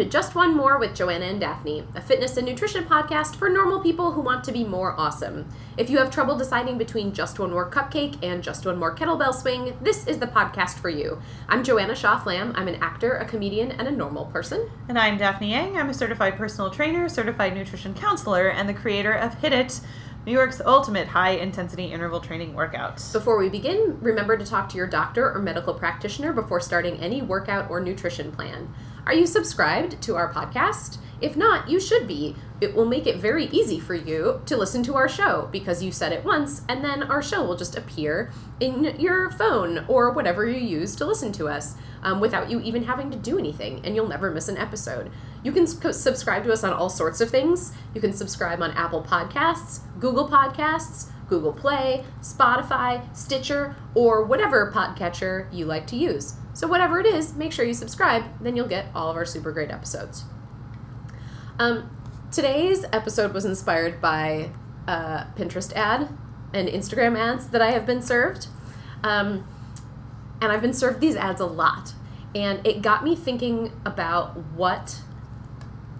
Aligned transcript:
to 0.00 0.06
Just 0.06 0.34
One 0.34 0.56
More 0.56 0.78
with 0.78 0.94
Joanna 0.94 1.26
and 1.26 1.38
Daphne, 1.38 1.84
a 1.94 2.00
fitness 2.00 2.38
and 2.38 2.46
nutrition 2.46 2.84
podcast 2.84 3.36
for 3.36 3.50
normal 3.50 3.80
people 3.80 4.12
who 4.12 4.22
want 4.22 4.42
to 4.44 4.50
be 4.50 4.64
more 4.64 4.98
awesome. 4.98 5.46
If 5.76 5.90
you 5.90 5.98
have 5.98 6.10
trouble 6.10 6.38
deciding 6.38 6.78
between 6.78 7.12
Just 7.12 7.38
One 7.38 7.50
More 7.50 7.70
Cupcake 7.70 8.16
and 8.24 8.42
Just 8.42 8.64
One 8.64 8.78
More 8.78 8.96
Kettlebell 8.96 9.34
Swing, 9.34 9.76
this 9.82 10.06
is 10.06 10.18
the 10.18 10.26
podcast 10.26 10.78
for 10.78 10.88
you. 10.88 11.20
I'm 11.50 11.62
Joanna 11.62 11.94
Shaw 11.94 12.18
Flam. 12.18 12.54
I'm 12.56 12.66
an 12.66 12.76
actor, 12.76 13.16
a 13.16 13.26
comedian, 13.26 13.72
and 13.72 13.86
a 13.86 13.90
normal 13.90 14.24
person. 14.24 14.70
And 14.88 14.98
I'm 14.98 15.18
Daphne 15.18 15.50
Yang. 15.50 15.76
I'm 15.76 15.90
a 15.90 15.94
certified 15.94 16.38
personal 16.38 16.70
trainer, 16.70 17.06
certified 17.10 17.54
nutrition 17.54 17.92
counselor, 17.92 18.48
and 18.48 18.66
the 18.66 18.72
creator 18.72 19.12
of 19.12 19.34
Hit 19.34 19.52
It, 19.52 19.80
New 20.24 20.32
York's 20.32 20.62
ultimate 20.64 21.08
high 21.08 21.32
intensity 21.32 21.92
interval 21.92 22.20
training 22.20 22.54
workout. 22.54 23.02
Before 23.12 23.38
we 23.38 23.50
begin, 23.50 23.98
remember 24.00 24.38
to 24.38 24.46
talk 24.46 24.70
to 24.70 24.78
your 24.78 24.86
doctor 24.86 25.30
or 25.30 25.40
medical 25.40 25.74
practitioner 25.74 26.32
before 26.32 26.60
starting 26.60 26.96
any 27.00 27.20
workout 27.20 27.70
or 27.70 27.80
nutrition 27.80 28.32
plan. 28.32 28.74
Are 29.06 29.14
you 29.14 29.26
subscribed 29.26 30.00
to 30.02 30.16
our 30.16 30.32
podcast? 30.32 30.98
If 31.20 31.36
not, 31.36 31.68
you 31.68 31.80
should 31.80 32.06
be. 32.08 32.36
It 32.60 32.74
will 32.74 32.84
make 32.84 33.06
it 33.06 33.16
very 33.16 33.46
easy 33.46 33.80
for 33.80 33.94
you 33.94 34.42
to 34.46 34.56
listen 34.56 34.82
to 34.84 34.94
our 34.94 35.08
show 35.08 35.48
because 35.50 35.82
you 35.82 35.92
said 35.92 36.12
it 36.12 36.24
once 36.24 36.62
and 36.68 36.84
then 36.84 37.02
our 37.02 37.22
show 37.22 37.44
will 37.44 37.56
just 37.56 37.76
appear 37.76 38.32
in 38.58 38.96
your 38.98 39.30
phone 39.30 39.84
or 39.88 40.10
whatever 40.10 40.46
you 40.46 40.58
use 40.58 40.94
to 40.96 41.06
listen 41.06 41.32
to 41.32 41.48
us 41.48 41.76
um, 42.02 42.20
without 42.20 42.50
you 42.50 42.60
even 42.60 42.84
having 42.84 43.10
to 43.10 43.16
do 43.16 43.38
anything 43.38 43.80
and 43.84 43.94
you'll 43.94 44.08
never 44.08 44.30
miss 44.30 44.48
an 44.48 44.58
episode. 44.58 45.10
You 45.42 45.52
can 45.52 45.66
subscribe 45.66 46.44
to 46.44 46.52
us 46.52 46.64
on 46.64 46.72
all 46.72 46.90
sorts 46.90 47.20
of 47.20 47.30
things. 47.30 47.72
You 47.94 48.00
can 48.00 48.12
subscribe 48.12 48.60
on 48.62 48.72
Apple 48.72 49.02
Podcasts, 49.02 49.80
Google 49.98 50.28
Podcasts, 50.28 51.08
Google 51.28 51.52
Play, 51.52 52.04
Spotify, 52.20 53.02
Stitcher, 53.16 53.76
or 53.94 54.24
whatever 54.24 54.70
podcatcher 54.70 55.50
you 55.52 55.64
like 55.64 55.86
to 55.86 55.96
use. 55.96 56.34
So, 56.52 56.66
whatever 56.66 57.00
it 57.00 57.06
is, 57.06 57.34
make 57.34 57.52
sure 57.52 57.64
you 57.64 57.74
subscribe, 57.74 58.24
then 58.40 58.56
you'll 58.56 58.68
get 58.68 58.86
all 58.94 59.10
of 59.10 59.16
our 59.16 59.24
super 59.24 59.52
great 59.52 59.70
episodes. 59.70 60.24
Um, 61.58 61.90
today's 62.32 62.84
episode 62.92 63.32
was 63.32 63.44
inspired 63.44 64.00
by 64.00 64.50
a 64.86 65.26
Pinterest 65.36 65.72
ad 65.74 66.08
and 66.52 66.68
Instagram 66.68 67.16
ads 67.16 67.48
that 67.48 67.62
I 67.62 67.70
have 67.70 67.86
been 67.86 68.02
served. 68.02 68.48
Um, 69.02 69.46
and 70.40 70.50
I've 70.50 70.62
been 70.62 70.72
served 70.72 71.00
these 71.00 71.16
ads 71.16 71.40
a 71.40 71.46
lot. 71.46 71.94
And 72.34 72.64
it 72.66 72.82
got 72.82 73.04
me 73.04 73.14
thinking 73.14 73.72
about 73.84 74.36
what 74.54 75.00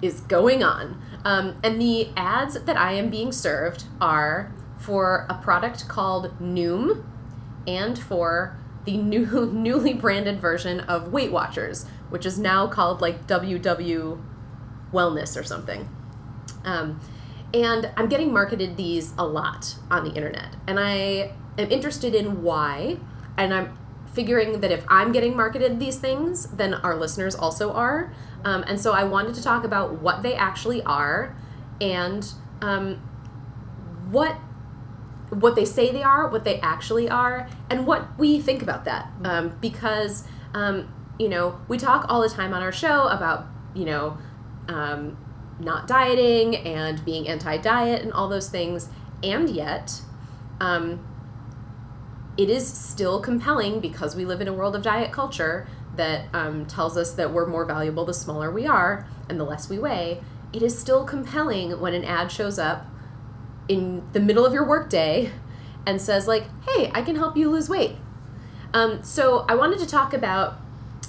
is 0.00 0.20
going 0.20 0.62
on. 0.62 1.00
Um, 1.24 1.56
and 1.62 1.80
the 1.80 2.08
ads 2.16 2.60
that 2.62 2.76
I 2.76 2.92
am 2.92 3.10
being 3.10 3.32
served 3.32 3.84
are 4.00 4.52
for 4.78 5.26
a 5.28 5.34
product 5.34 5.88
called 5.88 6.38
Noom 6.40 7.04
and 7.66 7.98
for 7.98 8.56
the 8.90 8.98
new 9.02 9.50
newly 9.52 9.94
branded 9.94 10.40
version 10.40 10.80
of 10.80 11.12
Weight 11.12 11.30
Watchers, 11.30 11.86
which 12.08 12.26
is 12.26 12.38
now 12.38 12.66
called 12.66 13.00
like 13.00 13.26
WW 13.26 14.20
Wellness 14.92 15.40
or 15.40 15.44
something. 15.44 15.88
Um, 16.64 17.00
and 17.54 17.90
I'm 17.96 18.08
getting 18.08 18.32
marketed 18.32 18.76
these 18.76 19.12
a 19.18 19.24
lot 19.24 19.76
on 19.90 20.04
the 20.04 20.12
internet, 20.12 20.56
and 20.66 20.78
I 20.78 21.32
am 21.58 21.70
interested 21.70 22.14
in 22.14 22.42
why. 22.42 22.98
And 23.36 23.54
I'm 23.54 23.78
figuring 24.12 24.60
that 24.60 24.70
if 24.70 24.84
I'm 24.88 25.12
getting 25.12 25.36
marketed 25.36 25.78
these 25.80 25.98
things, 25.98 26.46
then 26.48 26.74
our 26.74 26.96
listeners 26.96 27.34
also 27.34 27.72
are. 27.72 28.12
Um, 28.44 28.64
and 28.66 28.78
so 28.78 28.92
I 28.92 29.04
wanted 29.04 29.34
to 29.36 29.42
talk 29.42 29.64
about 29.64 30.02
what 30.02 30.22
they 30.22 30.34
actually 30.34 30.82
are 30.82 31.36
and 31.80 32.30
um, 32.60 32.96
what 34.10 34.36
what 35.30 35.54
they 35.54 35.64
say 35.64 35.92
they 35.92 36.02
are, 36.02 36.28
what 36.28 36.44
they 36.44 36.60
actually 36.60 37.08
are, 37.08 37.48
and 37.68 37.86
what 37.86 38.18
we 38.18 38.40
think 38.40 38.62
about 38.62 38.84
that. 38.84 39.10
Um, 39.24 39.56
because 39.60 40.24
um, 40.54 40.92
you 41.18 41.28
know 41.28 41.60
we 41.68 41.78
talk 41.78 42.06
all 42.08 42.20
the 42.20 42.28
time 42.28 42.52
on 42.52 42.62
our 42.62 42.72
show 42.72 43.06
about 43.08 43.46
you 43.74 43.84
know 43.84 44.18
um, 44.68 45.16
not 45.58 45.86
dieting 45.86 46.56
and 46.56 47.04
being 47.04 47.28
anti-diet 47.28 48.02
and 48.02 48.12
all 48.12 48.28
those 48.28 48.48
things, 48.48 48.88
and 49.22 49.48
yet. 49.48 50.02
Um, 50.60 51.06
it 52.36 52.48
is 52.48 52.66
still 52.66 53.20
compelling 53.20 53.80
because 53.80 54.16
we 54.16 54.24
live 54.24 54.40
in 54.40 54.48
a 54.48 54.52
world 54.52 54.74
of 54.74 54.82
diet 54.82 55.12
culture 55.12 55.66
that 55.96 56.24
um, 56.32 56.64
tells 56.64 56.96
us 56.96 57.12
that 57.12 57.32
we're 57.32 57.46
more 57.46 57.66
valuable 57.66 58.06
the 58.06 58.14
smaller 58.14 58.50
we 58.50 58.66
are 58.66 59.06
and 59.28 59.38
the 59.38 59.44
less 59.44 59.68
we 59.68 59.78
weigh. 59.78 60.22
It 60.52 60.62
is 60.62 60.78
still 60.78 61.04
compelling 61.04 61.78
when 61.80 61.92
an 61.92 62.04
ad 62.04 62.32
shows 62.32 62.58
up 62.58 62.86
in 63.70 64.02
the 64.12 64.20
middle 64.20 64.44
of 64.44 64.52
your 64.52 64.66
workday 64.66 65.30
and 65.86 66.02
says 66.02 66.26
like, 66.26 66.44
"Hey, 66.68 66.90
I 66.92 67.02
can 67.02 67.16
help 67.16 67.36
you 67.36 67.48
lose 67.48 67.68
weight." 67.68 67.96
Um, 68.74 69.02
so 69.02 69.46
I 69.48 69.54
wanted 69.54 69.78
to 69.78 69.86
talk 69.86 70.12
about 70.12 70.58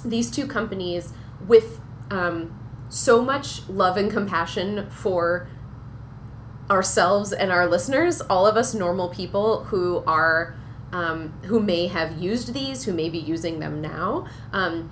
these 0.04 0.30
two 0.30 0.46
companies 0.46 1.12
with 1.46 1.80
um, 2.10 2.58
so 2.88 3.22
much 3.22 3.68
love 3.68 3.96
and 3.96 4.10
compassion 4.10 4.88
for 4.90 5.48
ourselves 6.70 7.32
and 7.32 7.50
our 7.50 7.66
listeners, 7.66 8.20
all 8.22 8.46
of 8.46 8.56
us 8.56 8.74
normal 8.74 9.08
people 9.08 9.64
who 9.64 10.04
are 10.06 10.54
um, 10.92 11.32
who 11.44 11.58
may 11.58 11.86
have 11.86 12.20
used 12.20 12.52
these, 12.52 12.84
who 12.84 12.92
may 12.92 13.08
be 13.08 13.18
using 13.18 13.60
them 13.60 13.80
now. 13.80 14.26
Um, 14.52 14.90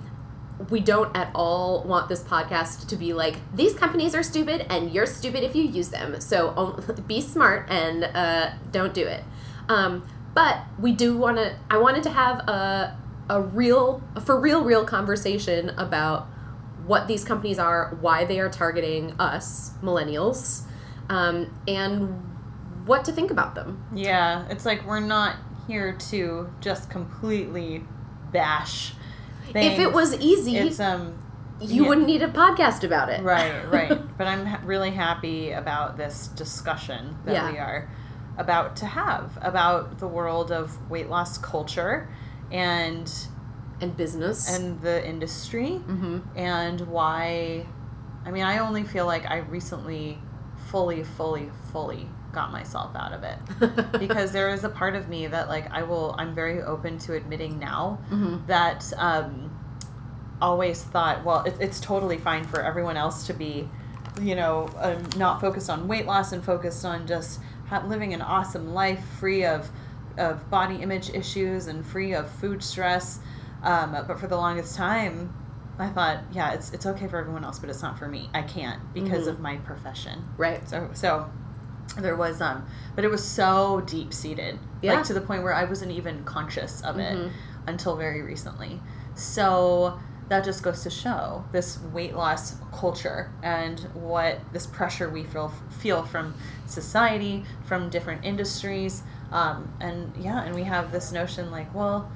we 0.69 0.79
don't 0.79 1.15
at 1.15 1.31
all 1.33 1.83
want 1.83 2.09
this 2.09 2.23
podcast 2.23 2.87
to 2.87 2.95
be 2.95 3.13
like 3.13 3.35
these 3.55 3.73
companies 3.73 4.13
are 4.13 4.23
stupid 4.23 4.65
and 4.69 4.91
you're 4.91 5.05
stupid 5.05 5.43
if 5.43 5.55
you 5.55 5.63
use 5.63 5.89
them. 5.89 6.19
So 6.21 6.81
be 7.07 7.21
smart 7.21 7.69
and 7.69 8.03
uh, 8.03 8.51
don't 8.71 8.93
do 8.93 9.05
it. 9.05 9.23
Um, 9.69 10.07
but 10.33 10.59
we 10.79 10.93
do 10.93 11.17
want 11.17 11.37
to. 11.37 11.55
I 11.69 11.77
wanted 11.77 12.03
to 12.03 12.09
have 12.09 12.39
a 12.47 12.97
a 13.29 13.41
real, 13.41 14.03
for 14.25 14.37
real, 14.37 14.63
real 14.63 14.83
conversation 14.83 15.69
about 15.77 16.27
what 16.85 17.07
these 17.07 17.23
companies 17.23 17.59
are, 17.59 17.97
why 18.01 18.25
they 18.25 18.39
are 18.41 18.49
targeting 18.49 19.13
us 19.19 19.71
millennials, 19.81 20.63
um, 21.07 21.53
and 21.65 22.09
what 22.85 23.05
to 23.05 23.11
think 23.13 23.31
about 23.31 23.55
them. 23.55 23.85
Yeah, 23.95 24.45
it's 24.49 24.65
like 24.65 24.85
we're 24.85 24.99
not 24.99 25.37
here 25.67 25.93
to 26.09 26.49
just 26.59 26.89
completely 26.89 27.85
bash. 28.33 28.93
Things. 29.51 29.73
If 29.73 29.79
it 29.79 29.91
was 29.91 30.15
easy, 30.19 30.57
it's 30.57 30.79
um 30.79 31.17
you 31.59 31.83
yeah. 31.83 31.89
wouldn't 31.89 32.07
need 32.07 32.21
a 32.21 32.27
podcast 32.27 32.83
about 32.83 33.09
it. 33.09 33.21
Right, 33.21 33.63
right. 33.71 34.17
but 34.17 34.27
I'm 34.27 34.45
ha- 34.45 34.61
really 34.65 34.91
happy 34.91 35.51
about 35.51 35.97
this 35.97 36.27
discussion 36.29 37.17
that 37.25 37.33
yeah. 37.33 37.51
we 37.51 37.57
are 37.57 37.89
about 38.37 38.77
to 38.77 38.85
have 38.85 39.37
about 39.41 39.99
the 39.99 40.07
world 40.07 40.51
of 40.51 40.89
weight 40.89 41.09
loss 41.09 41.37
culture 41.37 42.09
and 42.51 43.11
and 43.81 43.95
business 43.97 44.55
and 44.55 44.79
the 44.81 45.07
industry 45.07 45.69
mm-hmm. 45.69 46.19
and 46.35 46.81
why 46.81 47.65
I 48.25 48.31
mean 48.31 48.43
I 48.43 48.59
only 48.59 48.83
feel 48.83 49.05
like 49.05 49.25
I 49.25 49.39
recently 49.39 50.17
fully 50.71 51.03
fully 51.03 51.49
fully 51.71 52.07
got 52.31 52.51
myself 52.51 52.95
out 52.95 53.11
of 53.11 53.23
it 53.23 53.37
because 53.99 54.31
there 54.31 54.49
is 54.49 54.63
a 54.63 54.69
part 54.69 54.95
of 54.95 55.09
me 55.09 55.27
that 55.27 55.49
like 55.49 55.69
I 55.69 55.83
will 55.83 56.15
I'm 56.17 56.33
very 56.33 56.61
open 56.61 56.97
to 56.99 57.13
admitting 57.13 57.59
now 57.59 57.99
mm-hmm. 58.09 58.45
that 58.47 58.91
um, 58.97 59.53
always 60.41 60.81
thought 60.81 61.25
well 61.25 61.43
it, 61.43 61.55
it's 61.59 61.81
totally 61.81 62.17
fine 62.17 62.45
for 62.45 62.63
everyone 62.63 62.95
else 62.95 63.27
to 63.27 63.33
be 63.33 63.67
you 64.21 64.35
know 64.35 64.69
um, 64.77 65.03
not 65.17 65.41
focused 65.41 65.69
on 65.69 65.89
weight 65.89 66.05
loss 66.05 66.31
and 66.31 66.43
focused 66.43 66.85
on 66.85 67.05
just 67.05 67.41
ha- 67.67 67.83
living 67.85 68.13
an 68.13 68.21
awesome 68.21 68.73
life 68.73 69.03
free 69.19 69.43
of 69.43 69.69
of 70.17 70.49
body 70.49 70.75
image 70.75 71.09
issues 71.09 71.67
and 71.67 71.85
free 71.85 72.13
of 72.13 72.29
food 72.29 72.63
stress 72.63 73.19
um, 73.63 73.91
but 74.07 74.19
for 74.19 74.27
the 74.27 74.37
longest 74.37 74.75
time 74.75 75.33
I 75.79 75.89
thought, 75.89 76.23
yeah, 76.31 76.53
it's 76.53 76.71
it's 76.71 76.85
okay 76.85 77.07
for 77.07 77.17
everyone 77.17 77.43
else, 77.43 77.59
but 77.59 77.69
it's 77.69 77.81
not 77.81 77.97
for 77.97 78.07
me. 78.07 78.29
I 78.33 78.41
can't 78.41 78.81
because 78.93 79.21
mm-hmm. 79.21 79.29
of 79.29 79.39
my 79.39 79.57
profession. 79.57 80.23
Right. 80.37 80.67
So 80.69 80.89
so 80.93 81.29
there 81.97 82.15
was 82.15 82.41
um 82.41 82.65
but 82.95 83.03
it 83.03 83.09
was 83.09 83.23
so 83.23 83.81
deep 83.85 84.13
seated 84.13 84.57
yeah. 84.81 84.93
like 84.93 85.03
to 85.03 85.13
the 85.13 85.21
point 85.21 85.43
where 85.43 85.53
i 85.53 85.63
wasn't 85.63 85.91
even 85.91 86.23
conscious 86.23 86.81
of 86.81 86.97
it 86.99 87.17
mm-hmm. 87.17 87.35
until 87.67 87.97
very 87.97 88.21
recently 88.21 88.79
so 89.15 89.99
that 90.29 90.45
just 90.45 90.63
goes 90.63 90.83
to 90.83 90.89
show 90.89 91.43
this 91.51 91.79
weight 91.91 92.15
loss 92.15 92.55
culture 92.71 93.29
and 93.43 93.81
what 93.93 94.39
this 94.53 94.65
pressure 94.65 95.09
we 95.09 95.23
feel 95.23 95.51
feel 95.79 96.03
from 96.03 96.33
society 96.65 97.43
from 97.65 97.89
different 97.89 98.23
industries 98.23 99.03
um, 99.31 99.73
and 99.81 100.15
yeah 100.15 100.41
and 100.43 100.55
we 100.55 100.63
have 100.63 100.91
this 100.93 101.11
notion 101.11 101.51
like 101.51 101.73
well 101.75 102.09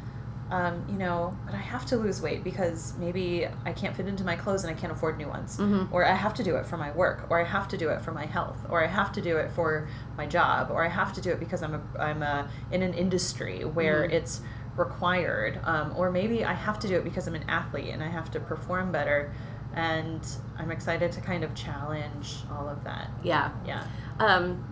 um, 0.51 0.85
you 0.87 0.97
know, 0.97 1.35
but 1.45 1.55
I 1.55 1.59
have 1.59 1.85
to 1.87 1.97
lose 1.97 2.21
weight 2.21 2.43
because 2.43 2.93
maybe 2.99 3.47
I 3.65 3.73
can't 3.73 3.95
fit 3.95 4.07
into 4.07 4.23
my 4.23 4.35
clothes 4.35 4.63
and 4.63 4.75
I 4.75 4.79
can't 4.79 4.93
afford 4.93 5.17
new 5.17 5.27
ones, 5.27 5.57
mm-hmm. 5.57 5.91
or 5.93 6.05
I 6.05 6.13
have 6.13 6.35
to 6.35 6.43
do 6.43 6.55
it 6.55 6.67
for 6.67 6.77
my 6.77 6.91
work, 6.91 7.25
or 7.29 7.39
I 7.39 7.43
have 7.43 7.67
to 7.69 7.77
do 7.77 7.89
it 7.89 8.01
for 8.01 8.11
my 8.11 8.25
health, 8.25 8.57
or 8.69 8.83
I 8.83 8.87
have 8.87 9.11
to 9.13 9.21
do 9.21 9.37
it 9.37 9.51
for 9.51 9.87
my 10.17 10.27
job, 10.27 10.69
or 10.69 10.85
I 10.85 10.89
have 10.89 11.13
to 11.13 11.21
do 11.21 11.31
it 11.31 11.39
because 11.39 11.63
I'm 11.63 11.73
a 11.73 11.81
I'm 11.99 12.21
a 12.21 12.49
in 12.71 12.83
an 12.83 12.93
industry 12.93 13.65
where 13.65 14.03
mm-hmm. 14.03 14.13
it's 14.13 14.41
required, 14.77 15.59
um, 15.63 15.93
or 15.97 16.11
maybe 16.11 16.45
I 16.45 16.53
have 16.53 16.79
to 16.79 16.87
do 16.87 16.95
it 16.95 17.03
because 17.03 17.27
I'm 17.27 17.35
an 17.35 17.49
athlete 17.49 17.91
and 17.91 18.03
I 18.03 18.09
have 18.09 18.29
to 18.31 18.39
perform 18.39 18.91
better, 18.91 19.33
and 19.73 20.21
I'm 20.59 20.69
excited 20.69 21.11
to 21.13 21.21
kind 21.21 21.43
of 21.43 21.55
challenge 21.55 22.35
all 22.51 22.69
of 22.69 22.83
that. 22.83 23.09
Yeah, 23.23 23.49
yeah. 23.65 23.87
Um, 24.19 24.63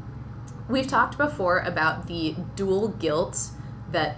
we've 0.70 0.88
talked 0.88 1.18
before 1.18 1.60
about 1.60 2.06
the 2.06 2.36
dual 2.56 2.90
guilt 2.90 3.50
that 3.92 4.18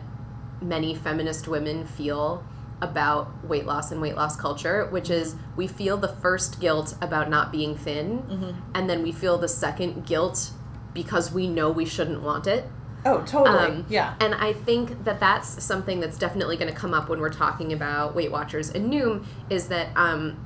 many 0.67 0.95
feminist 0.95 1.47
women 1.47 1.85
feel 1.85 2.43
about 2.81 3.31
weight 3.45 3.65
loss 3.65 3.91
and 3.91 4.01
weight 4.01 4.15
loss 4.15 4.35
culture, 4.35 4.85
which 4.87 5.09
is 5.09 5.35
we 5.55 5.65
feel 5.67 5.95
the 5.97 6.07
first 6.09 6.59
guilt 6.59 6.95
about 7.01 7.29
not 7.29 7.51
being 7.51 7.75
thin, 7.77 8.19
Mm-hmm. 8.23 8.51
and 8.73 8.89
then 8.89 9.01
we 9.03 9.11
feel 9.11 9.37
the 9.37 9.47
second 9.47 10.05
guilt 10.05 10.51
because 10.93 11.31
we 11.31 11.47
know 11.47 11.69
we 11.71 11.85
shouldn't 11.85 12.21
want 12.21 12.47
it. 12.47 12.65
Oh, 13.05 13.21
totally. 13.23 13.57
Um, 13.59 13.85
yeah. 13.87 14.15
And 14.19 14.33
I 14.33 14.51
think 14.51 15.03
that 15.05 15.19
that's 15.19 15.63
something 15.63 15.99
that's 15.99 16.17
definitely 16.17 16.57
going 16.57 16.71
to 16.73 16.77
come 16.77 16.93
up 16.93 17.07
when 17.07 17.19
we're 17.19 17.29
talking 17.29 17.71
about 17.71 18.15
Weight 18.15 18.31
Watchers 18.31 18.69
and 18.71 18.91
Noom 18.91 19.25
is 19.49 19.67
that 19.67 19.95
um, 19.95 20.43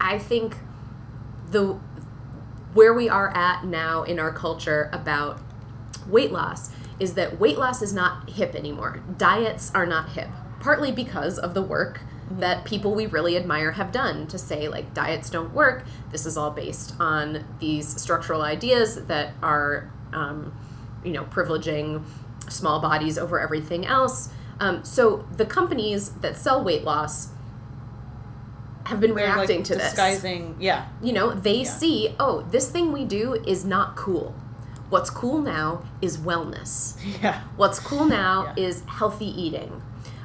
I 0.00 0.18
think 0.18 0.56
the 1.50 1.78
where 2.72 2.92
we 2.94 3.08
are 3.08 3.28
at 3.36 3.64
now 3.64 4.02
in 4.02 4.18
our 4.18 4.32
culture 4.32 4.88
about 4.92 5.38
weight 6.08 6.32
loss 6.32 6.70
is 7.00 7.14
that 7.14 7.38
weight 7.40 7.58
loss 7.58 7.82
is 7.82 7.92
not 7.92 8.30
hip 8.30 8.54
anymore. 8.54 9.02
Diets 9.16 9.72
are 9.74 9.86
not 9.86 10.10
hip, 10.10 10.28
partly 10.60 10.92
because 10.92 11.38
of 11.38 11.54
the 11.54 11.62
work 11.62 12.00
that 12.30 12.64
people 12.64 12.94
we 12.94 13.06
really 13.06 13.36
admire 13.36 13.72
have 13.72 13.92
done 13.92 14.26
to 14.28 14.38
say 14.38 14.66
like 14.68 14.94
diets 14.94 15.28
don't 15.28 15.52
work. 15.52 15.84
This 16.10 16.24
is 16.24 16.36
all 16.36 16.50
based 16.50 16.94
on 16.98 17.44
these 17.60 18.00
structural 18.00 18.42
ideas 18.42 19.04
that 19.06 19.34
are, 19.42 19.90
um, 20.12 20.52
you 21.04 21.12
know, 21.12 21.24
privileging 21.24 22.02
small 22.48 22.80
bodies 22.80 23.18
over 23.18 23.38
everything 23.38 23.84
else. 23.84 24.30
Um, 24.60 24.84
so 24.84 25.26
the 25.36 25.44
companies 25.46 26.10
that 26.22 26.36
sell 26.36 26.62
weight 26.64 26.84
loss 26.84 27.28
have 28.84 29.00
been 29.00 29.14
They're, 29.14 29.26
like, 29.28 29.36
reacting 29.36 29.62
to 29.64 29.74
this 29.74 29.82
disguising. 29.90 30.56
Yeah. 30.60 30.86
you 31.02 31.12
know 31.12 31.32
they 31.34 31.58
Yeah. 31.62 31.70
see 31.70 32.14
oh 32.20 32.42
this 32.50 32.70
thing 32.70 32.92
we 32.92 33.04
do 33.06 33.34
is 33.46 33.64
not 33.64 33.96
cool 33.96 34.34
what's 34.94 35.10
cool 35.10 35.40
now 35.40 35.82
is 36.00 36.18
wellness. 36.18 36.94
Yeah. 37.20 37.40
what's 37.56 37.80
cool 37.80 38.04
now 38.04 38.54
Yeah. 38.56 38.64
is 38.66 38.84
healthy 38.86 39.26
eating. 39.26 39.82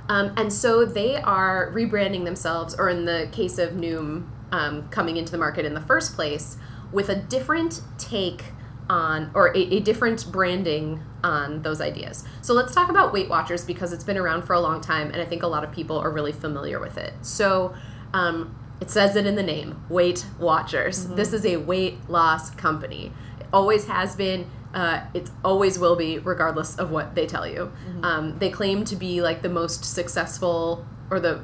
Um, 0.08 0.32
and 0.38 0.54
so 0.54 0.86
they 0.86 1.16
are 1.16 1.72
rebranding 1.74 2.24
themselves 2.24 2.76
or 2.76 2.88
in 2.88 3.06
the 3.06 3.30
case 3.32 3.58
of 3.58 3.72
noom 3.72 4.28
um, 4.52 4.88
coming 4.90 5.18
into 5.18 5.32
the 5.32 5.40
market 5.40 5.66
in 5.66 5.74
the 5.74 5.82
first 5.82 6.14
place 6.16 6.58
with 6.92 7.10
a 7.10 7.16
different 7.16 7.82
take 7.98 8.44
on 8.92 9.32
or 9.34 9.48
a, 9.58 9.60
a 9.78 9.80
different 9.80 10.32
branding 10.32 11.02
on 11.24 11.64
those 11.64 11.82
ideas. 11.82 12.24
So 12.44 12.54
let's 12.54 12.72
talk 12.74 12.90
about 12.90 13.12
weight 13.12 13.28
watchers 13.28 13.66
because 13.66 13.92
it's 13.92 14.04
been 14.04 14.18
around 14.18 14.44
for 14.44 14.54
a 14.54 14.60
long 14.60 14.82
time 14.82 15.08
and 15.12 15.20
i 15.20 15.26
think 15.26 15.42
a 15.42 15.48
lot 15.48 15.64
of 15.64 15.72
people 15.72 15.98
are 15.98 16.12
really 16.12 16.32
familiar 16.32 16.80
with 16.80 16.96
it. 17.00 17.14
So 17.24 17.74
um, 18.14 18.56
it 18.82 18.92
says 18.92 19.16
it 19.16 19.26
in 19.26 19.34
the 19.34 19.44
name 19.56 19.84
weight 19.90 20.26
watchers. 20.40 21.08
This 21.08 21.34
is 21.34 21.44
a 21.44 21.58
weight 21.58 21.98
loss 22.08 22.52
company. 22.52 23.12
It 23.40 23.48
always 23.52 23.86
has 23.88 24.16
been 24.16 24.46
uh, 24.74 25.02
it 25.14 25.30
always 25.44 25.80
will 25.80 25.96
be 25.96 26.20
regardless 26.20 26.78
of 26.78 26.92
what 26.92 27.16
they 27.16 27.26
tell 27.26 27.48
you. 27.48 27.72
Um, 28.04 28.38
they 28.40 28.50
claim 28.50 28.84
to 28.86 28.96
be 28.96 29.22
like 29.22 29.42
the 29.42 29.50
most 29.50 29.84
successful 29.84 30.86
or 31.10 31.20
the 31.20 31.44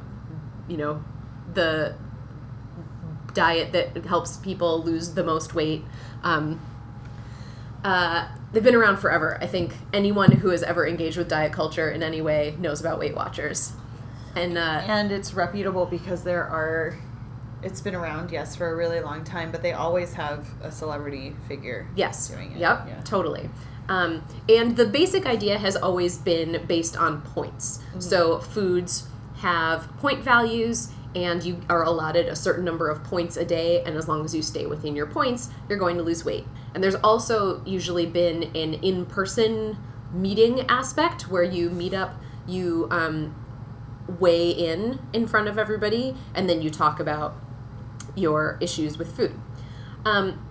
you 0.67 0.77
know 0.77 1.03
the 1.53 1.95
diet 3.33 3.71
that 3.73 4.05
helps 4.05 4.37
people 4.37 4.83
lose 4.83 5.13
the 5.13 5.23
most 5.23 5.53
weight. 5.53 5.83
Um, 6.23 6.59
uh, 7.83 8.27
they've 8.51 8.63
been 8.63 8.75
around 8.75 8.97
forever. 8.97 9.37
I 9.41 9.47
think 9.47 9.75
anyone 9.93 10.31
who 10.31 10.49
has 10.49 10.63
ever 10.63 10.87
engaged 10.87 11.17
with 11.17 11.27
diet 11.27 11.51
culture 11.51 11.89
in 11.89 12.01
any 12.01 12.21
way 12.21 12.55
knows 12.59 12.79
about 12.79 12.97
weight 12.97 13.15
watchers. 13.15 13.73
And 14.35 14.57
uh, 14.57 14.81
And 14.87 15.11
it's 15.11 15.33
reputable 15.33 15.85
because 15.85 16.23
there 16.23 16.43
are. 16.43 16.97
It's 17.65 17.81
been 17.81 17.95
around, 17.95 18.31
yes, 18.31 18.55
for 18.55 18.71
a 18.71 18.75
really 18.75 19.01
long 19.01 19.23
time, 19.23 19.51
but 19.51 19.61
they 19.61 19.73
always 19.73 20.13
have 20.13 20.47
a 20.61 20.71
celebrity 20.71 21.35
figure. 21.47 21.87
Yes. 21.95 22.29
Doing 22.29 22.51
it. 22.51 22.59
Yep. 22.59 22.85
Yeah. 22.87 23.01
Totally. 23.01 23.49
Um, 23.89 24.23
and 24.47 24.77
the 24.77 24.85
basic 24.85 25.25
idea 25.25 25.57
has 25.57 25.75
always 25.75 26.17
been 26.17 26.65
based 26.67 26.95
on 26.95 27.21
points. 27.21 27.79
So 27.99 28.39
foods 28.39 29.07
have 29.37 29.89
point 29.97 30.23
values, 30.23 30.89
and 31.15 31.43
you 31.43 31.61
are 31.69 31.83
allotted 31.83 32.27
a 32.27 32.35
certain 32.35 32.65
number 32.65 32.89
of 32.89 33.03
points 33.03 33.35
a 33.37 33.45
day. 33.45 33.83
And 33.83 33.97
as 33.97 34.07
long 34.07 34.23
as 34.25 34.35
you 34.35 34.41
stay 34.41 34.65
within 34.65 34.95
your 34.95 35.07
points, 35.07 35.49
you're 35.67 35.79
going 35.79 35.97
to 35.97 36.03
lose 36.03 36.23
weight. 36.23 36.45
And 36.73 36.83
there's 36.83 36.95
also 36.95 37.63
usually 37.65 38.05
been 38.05 38.43
an 38.55 38.75
in-person 38.75 39.77
meeting 40.13 40.61
aspect 40.69 41.29
where 41.29 41.43
you 41.43 41.69
meet 41.69 41.93
up, 41.93 42.15
you 42.47 42.87
um, 42.91 43.35
weigh 44.19 44.51
in 44.51 44.99
in 45.13 45.27
front 45.27 45.47
of 45.47 45.57
everybody, 45.57 46.15
and 46.33 46.49
then 46.49 46.61
you 46.61 46.69
talk 46.69 46.99
about 46.99 47.35
your 48.15 48.57
issues 48.61 48.97
with 48.97 49.15
food. 49.15 49.39
Um, 50.05 50.45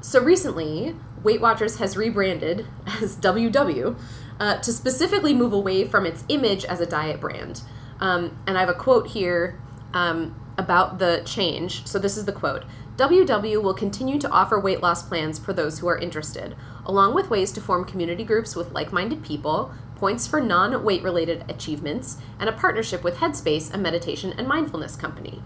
so 0.00 0.22
recently, 0.22 0.94
Weight 1.22 1.40
Watchers 1.40 1.78
has 1.78 1.96
rebranded 1.96 2.66
as 3.02 3.16
WW 3.16 3.98
uh, 4.38 4.58
to 4.58 4.72
specifically 4.72 5.34
move 5.34 5.52
away 5.52 5.84
from 5.86 6.06
its 6.06 6.24
image 6.28 6.64
as 6.64 6.80
a 6.80 6.86
diet 6.86 7.20
brand. 7.20 7.62
Um, 8.00 8.36
and 8.46 8.56
I 8.56 8.60
have 8.60 8.68
a 8.68 8.74
quote 8.74 9.08
here 9.08 9.60
um, 9.94 10.34
about 10.58 10.98
the 10.98 11.22
change. 11.24 11.86
So 11.86 11.98
this 11.98 12.16
is 12.16 12.24
the 12.24 12.32
quote. 12.32 12.64
WW 12.96 13.62
will 13.62 13.74
continue 13.74 14.18
to 14.18 14.30
offer 14.30 14.58
weight 14.58 14.82
loss 14.82 15.02
plans 15.02 15.38
for 15.38 15.52
those 15.52 15.80
who 15.80 15.86
are 15.86 15.98
interested, 15.98 16.56
along 16.84 17.14
with 17.14 17.28
ways 17.28 17.52
to 17.52 17.60
form 17.60 17.84
community 17.84 18.24
groups 18.24 18.56
with 18.56 18.72
like 18.72 18.92
minded 18.92 19.22
people, 19.22 19.70
points 19.96 20.26
for 20.26 20.40
non 20.40 20.82
weight 20.82 21.02
related 21.02 21.44
achievements, 21.48 22.16
and 22.38 22.48
a 22.48 22.52
partnership 22.52 23.04
with 23.04 23.16
Headspace, 23.16 23.72
a 23.72 23.78
meditation 23.78 24.32
and 24.38 24.48
mindfulness 24.48 24.96
company. 24.96 25.42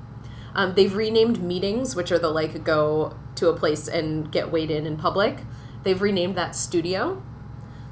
Um, 0.54 0.74
they've 0.74 0.94
renamed 0.94 1.42
meetings, 1.42 1.94
which 1.94 2.10
are 2.10 2.18
the 2.18 2.30
like 2.30 2.64
go 2.64 3.16
to 3.36 3.48
a 3.48 3.56
place 3.56 3.88
and 3.88 4.30
get 4.30 4.50
weighed 4.50 4.70
in 4.70 4.86
in 4.86 4.96
public. 4.96 5.38
They've 5.82 6.00
renamed 6.00 6.36
that 6.36 6.54
studio. 6.54 7.22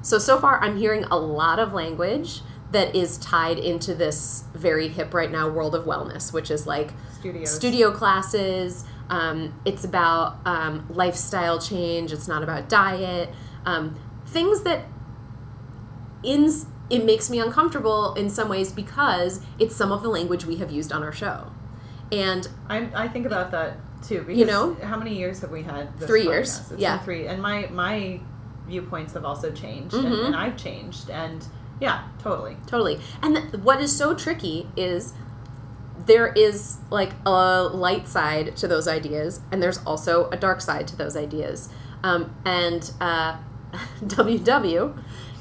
So 0.03 0.19
so 0.19 0.39
far, 0.39 0.61
I'm 0.61 0.77
hearing 0.77 1.05
a 1.05 1.19
lot 1.19 1.59
of 1.59 1.73
language 1.73 2.41
that 2.71 2.95
is 2.95 3.17
tied 3.19 3.59
into 3.59 3.95
this 3.95 4.45
very 4.55 4.89
hip 4.89 5.15
right 5.15 5.31
now 5.31 5.49
world 5.49 5.75
of 5.75 5.85
wellness, 5.85 6.33
which 6.33 6.51
is 6.51 6.67
like 6.67 6.93
Studios. 7.19 7.55
studio 7.55 7.91
classes. 7.91 8.85
Um, 9.09 9.59
it's 9.65 9.85
about 9.85 10.39
um, 10.45 10.87
lifestyle 10.91 11.59
change. 11.59 12.13
It's 12.13 12.29
not 12.29 12.43
about 12.43 12.69
diet. 12.69 13.31
Um, 13.65 13.99
things 14.27 14.63
that 14.63 14.85
in 16.23 16.53
it 16.91 17.05
makes 17.05 17.29
me 17.29 17.39
uncomfortable 17.39 18.15
in 18.15 18.31
some 18.31 18.49
ways 18.49 18.73
because 18.73 19.41
it's 19.59 19.77
some 19.77 19.93
of 19.93 20.03
the 20.03 20.09
language 20.09 20.45
we 20.47 20.57
have 20.57 20.71
used 20.71 20.93
on 20.93 21.03
our 21.03 21.13
show. 21.13 21.53
And 22.13 22.49
I, 22.69 22.89
I 22.95 23.09
think 23.09 23.27
about 23.27 23.51
that 23.51 23.77
too. 24.07 24.21
Because 24.21 24.39
You 24.39 24.47
know? 24.47 24.75
how 24.83 24.97
many 24.97 25.17
years 25.17 25.41
have 25.41 25.51
we 25.51 25.63
had? 25.63 25.99
This 25.99 26.09
Three 26.09 26.23
podcast? 26.25 26.29
years, 26.29 26.59
It's 26.61 26.69
been 26.71 26.79
yeah. 26.81 26.99
three. 26.99 27.27
And 27.27 27.43
my 27.43 27.69
my 27.73 28.21
viewpoints 28.67 29.15
have 29.15 29.25
also 29.25 29.51
changed, 29.51 29.95
and, 29.95 30.05
Mhm. 30.13 30.27
and 30.27 30.37
I've 30.37 30.57
changed, 30.57 31.09
and 31.11 31.45
yeah, 31.81 32.03
totally. 32.23 32.57
Totally. 32.67 33.01
And 33.23 33.37
th- 33.37 33.55
what 33.63 33.81
is 33.81 33.97
so 33.97 34.15
tricky 34.15 34.69
is 34.77 35.15
there 36.07 36.29
is 36.29 36.77
like 36.91 37.13
a 37.27 37.63
light 37.65 38.07
side 38.09 38.57
to 38.57 38.69
those 38.69 38.87
ideas, 38.87 39.41
and 39.51 39.63
there's 39.63 39.79
also 39.87 40.29
a 40.31 40.37
dark 40.37 40.61
side 40.61 40.87
to 40.89 40.97
those 40.97 41.17
ideas. 41.17 41.69
Um, 42.05 42.35
and 42.45 42.91
uh, 43.01 43.37
WW 44.05 44.97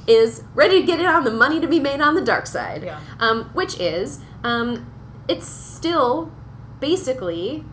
is 0.08 0.44
ready 0.56 0.80
to 0.82 0.86
get 0.88 1.00
it 1.00 1.06
on 1.06 1.24
the 1.26 1.32
money 1.32 1.60
to 1.60 1.68
be 1.68 1.80
made 1.80 2.02
on 2.02 2.16
the 2.16 2.22
dark 2.22 2.48
side, 2.48 2.84
Yeah. 2.84 3.00
um, 3.20 3.50
which 3.54 3.80
is 3.80 4.20
um, 4.44 4.90
it's 5.28 5.48
still 5.48 6.32
basically 6.80 7.64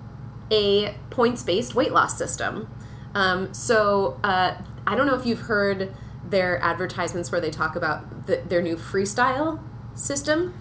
a 0.50 0.94
points 1.10 1.42
based 1.42 1.74
weight 1.74 1.92
loss 1.92 2.16
system. 2.16 2.68
Um, 3.14 3.54
so 3.54 4.18
uh, 4.24 4.54
I 4.86 4.94
don't 4.94 5.06
know 5.06 5.14
if 5.14 5.24
you've 5.26 5.42
heard 5.42 5.94
their 6.28 6.58
advertisements 6.62 7.30
where 7.30 7.40
they 7.40 7.50
talk 7.50 7.76
about 7.76 8.26
the, 8.26 8.42
their 8.48 8.62
new 8.62 8.76
freestyle 8.76 9.60
system. 9.94 10.54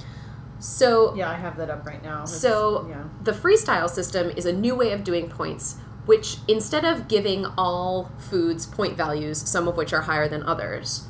So 0.59 1.13
Yeah, 1.15 1.29
I 1.29 1.35
have 1.35 1.57
that 1.57 1.69
up 1.69 1.85
right 1.85 2.01
now. 2.01 2.23
It's- 2.23 2.39
so 2.39 2.87
yeah. 2.89 3.03
the 3.21 3.31
freestyle 3.31 3.89
system 3.89 4.29
is 4.29 4.45
a 4.45 4.53
new 4.53 4.75
way 4.75 4.91
of 4.91 5.03
doing 5.03 5.29
points, 5.29 5.77
which 6.05 6.37
instead 6.47 6.85
of 6.85 7.07
giving 7.07 7.45
all 7.57 8.11
foods 8.17 8.65
point 8.65 8.95
values, 8.95 9.37
some 9.49 9.67
of 9.67 9.75
which 9.75 9.93
are 9.93 10.01
higher 10.01 10.27
than 10.27 10.43
others, 10.43 11.07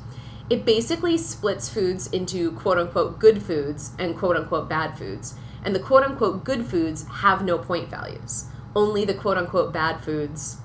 it 0.50 0.64
basically 0.64 1.16
splits 1.16 1.68
foods 1.68 2.06
into 2.08 2.52
quote 2.52 2.78
unquote 2.78 3.18
good 3.18 3.42
foods 3.42 3.92
and 3.98 4.16
quote 4.16 4.36
unquote 4.36 4.68
bad 4.68 4.96
foods. 4.98 5.34
And 5.64 5.74
the 5.74 5.80
quote 5.80 6.02
unquote 6.02 6.44
good 6.44 6.66
foods 6.66 7.06
have 7.20 7.44
no 7.44 7.58
point 7.58 7.88
values. 7.88 8.46
Only 8.76 9.04
the 9.04 9.14
quote 9.14 9.38
unquote 9.38 9.72
bad 9.72 10.00
foods 10.00 10.58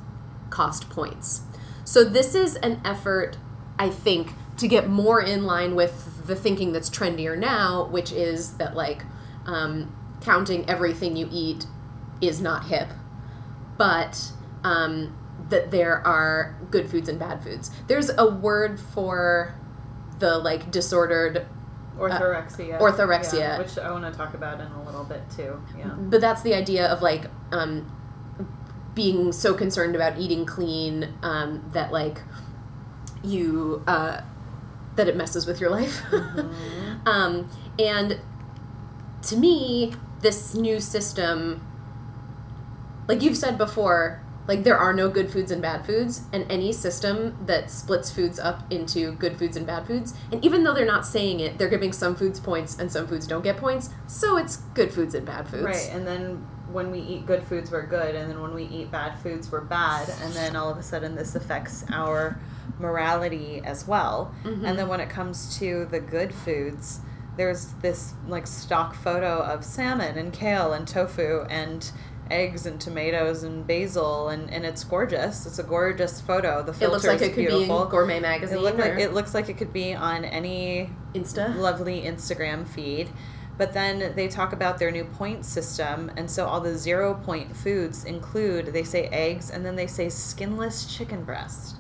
cost 0.50 0.90
points. 0.90 1.42
So 1.84 2.04
this 2.04 2.36
is 2.36 2.56
an 2.58 2.82
effort, 2.84 3.38
I 3.78 3.90
think, 3.90 4.34
to 4.58 4.68
get 4.68 4.90
more 4.90 5.22
in 5.22 5.46
line 5.46 5.74
with 5.74 6.28
the 6.28 6.36
thinking 6.36 6.74
that's 6.74 6.90
trendier 6.90 7.38
now, 7.38 7.88
which 7.90 8.12
is 8.12 8.58
that 8.58 8.76
like 8.76 9.04
um, 9.46 9.96
counting 10.22 10.70
everything 10.70 11.16
you 11.16 11.30
eat 11.32 11.66
is 12.22 12.42
not 12.42 12.66
hip, 12.66 12.90
but 13.78 14.32
um, 14.64 15.18
that 15.50 15.72
there 15.72 16.06
are 16.06 16.58
good 16.70 16.90
foods 16.90 17.08
and 17.08 17.18
bad 17.18 17.42
foods. 17.42 17.72
There's 17.88 18.12
a 18.18 18.30
word 18.30 18.80
for 18.80 19.56
the 20.20 20.38
like 20.38 20.70
disordered 20.72 21.46
Orthorexia. 22.00 22.80
orthorexia. 22.80 23.40
yeah, 23.40 23.58
which 23.58 23.78
I 23.78 23.92
want 23.92 24.12
to 24.12 24.18
talk 24.18 24.34
about 24.34 24.60
in 24.60 24.68
a 24.68 24.84
little 24.84 25.04
bit 25.04 25.22
too. 25.36 25.62
Yeah. 25.78 25.88
but 25.98 26.22
that's 26.22 26.42
the 26.42 26.54
idea 26.54 26.88
of 26.88 27.02
like 27.02 27.26
um, 27.52 27.92
being 28.96 29.32
so 29.32 29.54
concerned 29.54 29.96
about 29.96 30.18
eating 30.20 30.46
clean 30.46 31.14
um, 31.24 31.70
that 31.74 31.92
like 31.92 32.22
you 33.24 33.84
uh, 33.88 34.22
that 34.96 35.08
it 35.08 35.16
messes 35.16 35.46
with 35.46 35.60
your 35.60 35.70
life 35.70 36.02
um, 37.06 37.50
and 37.78 38.20
to 39.24 39.38
me, 39.38 39.94
this 40.22 40.56
new 40.56 40.80
system, 40.80 41.66
like 43.08 43.22
you've 43.22 43.38
said 43.38 43.58
before, 43.58 44.24
like 44.50 44.64
there 44.64 44.78
are 44.78 44.94
no 44.94 45.10
good 45.10 45.30
foods 45.30 45.52
and 45.52 45.62
bad 45.62 45.86
foods, 45.86 46.24
and 46.34 46.52
any 46.52 46.74
system 46.74 47.38
that 47.46 47.70
splits 47.70 48.10
foods 48.10 48.40
up 48.40 48.64
into 48.72 49.12
good 49.14 49.38
foods 49.38 49.56
and 49.56 49.68
bad 49.68 49.86
foods, 49.86 50.16
and 50.32 50.44
even 50.44 50.64
though 50.64 50.74
they're 50.74 50.88
not 50.88 51.06
saying 51.06 51.40
it, 51.40 51.60
they're 51.60 51.70
giving 51.70 51.94
some 51.94 52.16
foods 52.16 52.40
points 52.40 52.80
and 52.80 52.92
some 52.92 53.06
foods 53.06 53.28
don't 53.28 53.44
get 53.44 53.58
points, 53.58 53.92
so 54.08 54.38
it's 54.38 54.58
good 54.74 54.92
foods 54.92 55.14
and 55.14 55.24
bad 55.24 55.48
foods. 55.48 55.64
Right, 55.64 55.90
and 55.92 56.08
then 56.08 56.48
when 56.72 56.90
we 56.90 57.00
eat 57.00 57.28
good 57.28 57.44
foods, 57.44 57.70
we're 57.70 57.86
good, 57.86 58.16
and 58.16 58.28
then 58.28 58.42
when 58.42 58.56
we 58.56 58.64
eat 58.64 58.90
bad 58.90 59.20
foods, 59.20 59.52
we're 59.52 59.62
bad, 59.62 60.10
and 60.24 60.34
then 60.34 60.56
all 60.56 60.70
of 60.72 60.80
a 60.80 60.84
sudden 60.84 61.14
this 61.14 61.36
affects 61.36 61.86
our 61.92 62.40
morality 62.80 63.62
as 63.64 63.88
well. 63.88 64.34
Mm-hmm. 64.44 64.66
And 64.66 64.80
then 64.80 64.88
when 64.88 65.00
it 65.00 65.12
comes 65.12 65.60
to 65.60 65.86
the 65.92 66.00
good 66.00 66.34
foods, 66.34 67.02
there's 67.38 67.68
this 67.82 68.16
like 68.28 68.46
stock 68.46 68.96
photo 68.96 69.42
of 69.44 69.64
salmon 69.64 70.18
and 70.18 70.34
kale 70.34 70.74
and 70.74 70.86
tofu 70.86 71.46
and 71.50 71.92
eggs 72.32 72.66
and 72.66 72.80
tomatoes 72.80 73.44
and 73.44 73.66
basil 73.66 74.30
and, 74.30 74.50
and 74.52 74.66
it's 74.66 74.84
gorgeous. 74.84 75.46
It's 75.46 75.60
a 75.60 75.64
gorgeous 75.64 76.22
photo. 76.22 76.64
The 76.64 76.74
filter 76.74 76.86
it 76.86 76.92
looks 76.92 77.08
like 77.08 77.22
it 77.22 77.34
could 77.34 77.48
beautiful. 77.48 77.78
be 77.78 77.84
in 77.84 77.90
Gourmet 77.90 78.20
magazine. 78.20 78.58
It, 78.60 78.78
like, 78.78 79.00
it 79.00 79.14
looks 79.14 79.34
like 79.34 79.50
it 79.50 79.58
could 79.58 79.74
be 79.74 79.94
on 79.94 80.26
any 80.26 80.90
Insta 81.14 81.56
lovely 81.56 82.02
Instagram 82.02 82.68
feed. 82.68 83.10
But 83.58 83.74
then 83.74 84.16
they 84.16 84.30
talk 84.30 84.54
about 84.54 84.80
their 84.80 84.90
new 84.90 85.04
point 85.04 85.44
system, 85.44 86.10
and 86.16 86.32
so 86.32 86.46
all 86.46 86.62
the 86.62 86.78
zero 86.78 87.14
point 87.14 87.58
foods 87.58 88.06
include 88.06 88.68
they 88.68 88.86
say 88.86 89.08
eggs, 89.08 89.50
and 89.50 89.66
then 89.66 89.76
they 89.76 89.86
say 89.86 90.08
skinless 90.08 90.86
chicken 90.86 91.26
breast. 91.26 91.76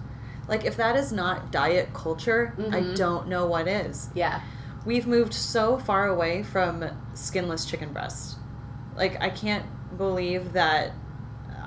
Like 0.50 0.65
if 0.65 0.75
that 0.75 0.98
is 0.98 1.13
not 1.13 1.53
diet 1.53 1.94
culture, 1.94 2.53
mm-hmm. 2.58 2.74
I 2.74 2.96
don't 2.96 3.29
know 3.29 3.46
what 3.46 3.68
is. 3.68 4.10
Yeah. 4.13 4.41
We've 4.86 5.08
moved 5.08 5.34
so 5.34 5.77
far 5.77 6.08
away 6.08 6.44
from 6.44 6.84
skinless 7.13 7.65
chicken 7.65 7.94
breast. 7.94 8.38
Like 8.98 9.22
I 9.22 9.29
can't 9.29 9.65
believe 9.98 10.53
that 10.53 10.91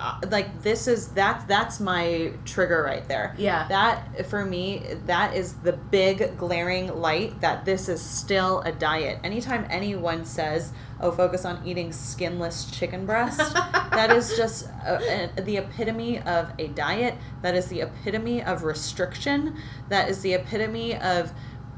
uh, 0.02 0.18
like 0.30 0.62
this 0.62 0.88
is 0.88 1.08
that 1.08 1.46
that's 1.46 1.78
my 1.78 2.32
trigger 2.44 2.82
right 2.82 3.06
there. 3.06 3.34
Yeah. 3.38 3.68
That 3.68 4.26
for 4.26 4.44
me 4.44 4.84
that 5.06 5.36
is 5.36 5.54
the 5.54 5.74
big 5.74 6.36
glaring 6.36 6.88
light 7.00 7.40
that 7.40 7.64
this 7.64 7.88
is 7.88 8.00
still 8.00 8.62
a 8.62 8.72
diet. 8.72 9.20
Anytime 9.22 9.66
anyone 9.70 10.24
says, 10.24 10.72
"Oh, 11.00 11.12
focus 11.12 11.44
on 11.44 11.64
eating 11.64 11.92
skinless 11.92 12.70
chicken 12.70 13.06
breast," 13.06 13.38
that 13.54 14.10
is 14.10 14.36
just 14.36 14.66
a, 14.84 15.30
a, 15.38 15.42
the 15.42 15.58
epitome 15.58 16.20
of 16.22 16.50
a 16.58 16.68
diet. 16.68 17.14
That 17.42 17.54
is 17.54 17.66
the 17.66 17.82
epitome 17.82 18.42
of 18.42 18.64
restriction. 18.64 19.56
That 19.88 20.08
is 20.08 20.20
the 20.22 20.34
epitome 20.34 20.96
of 20.96 21.32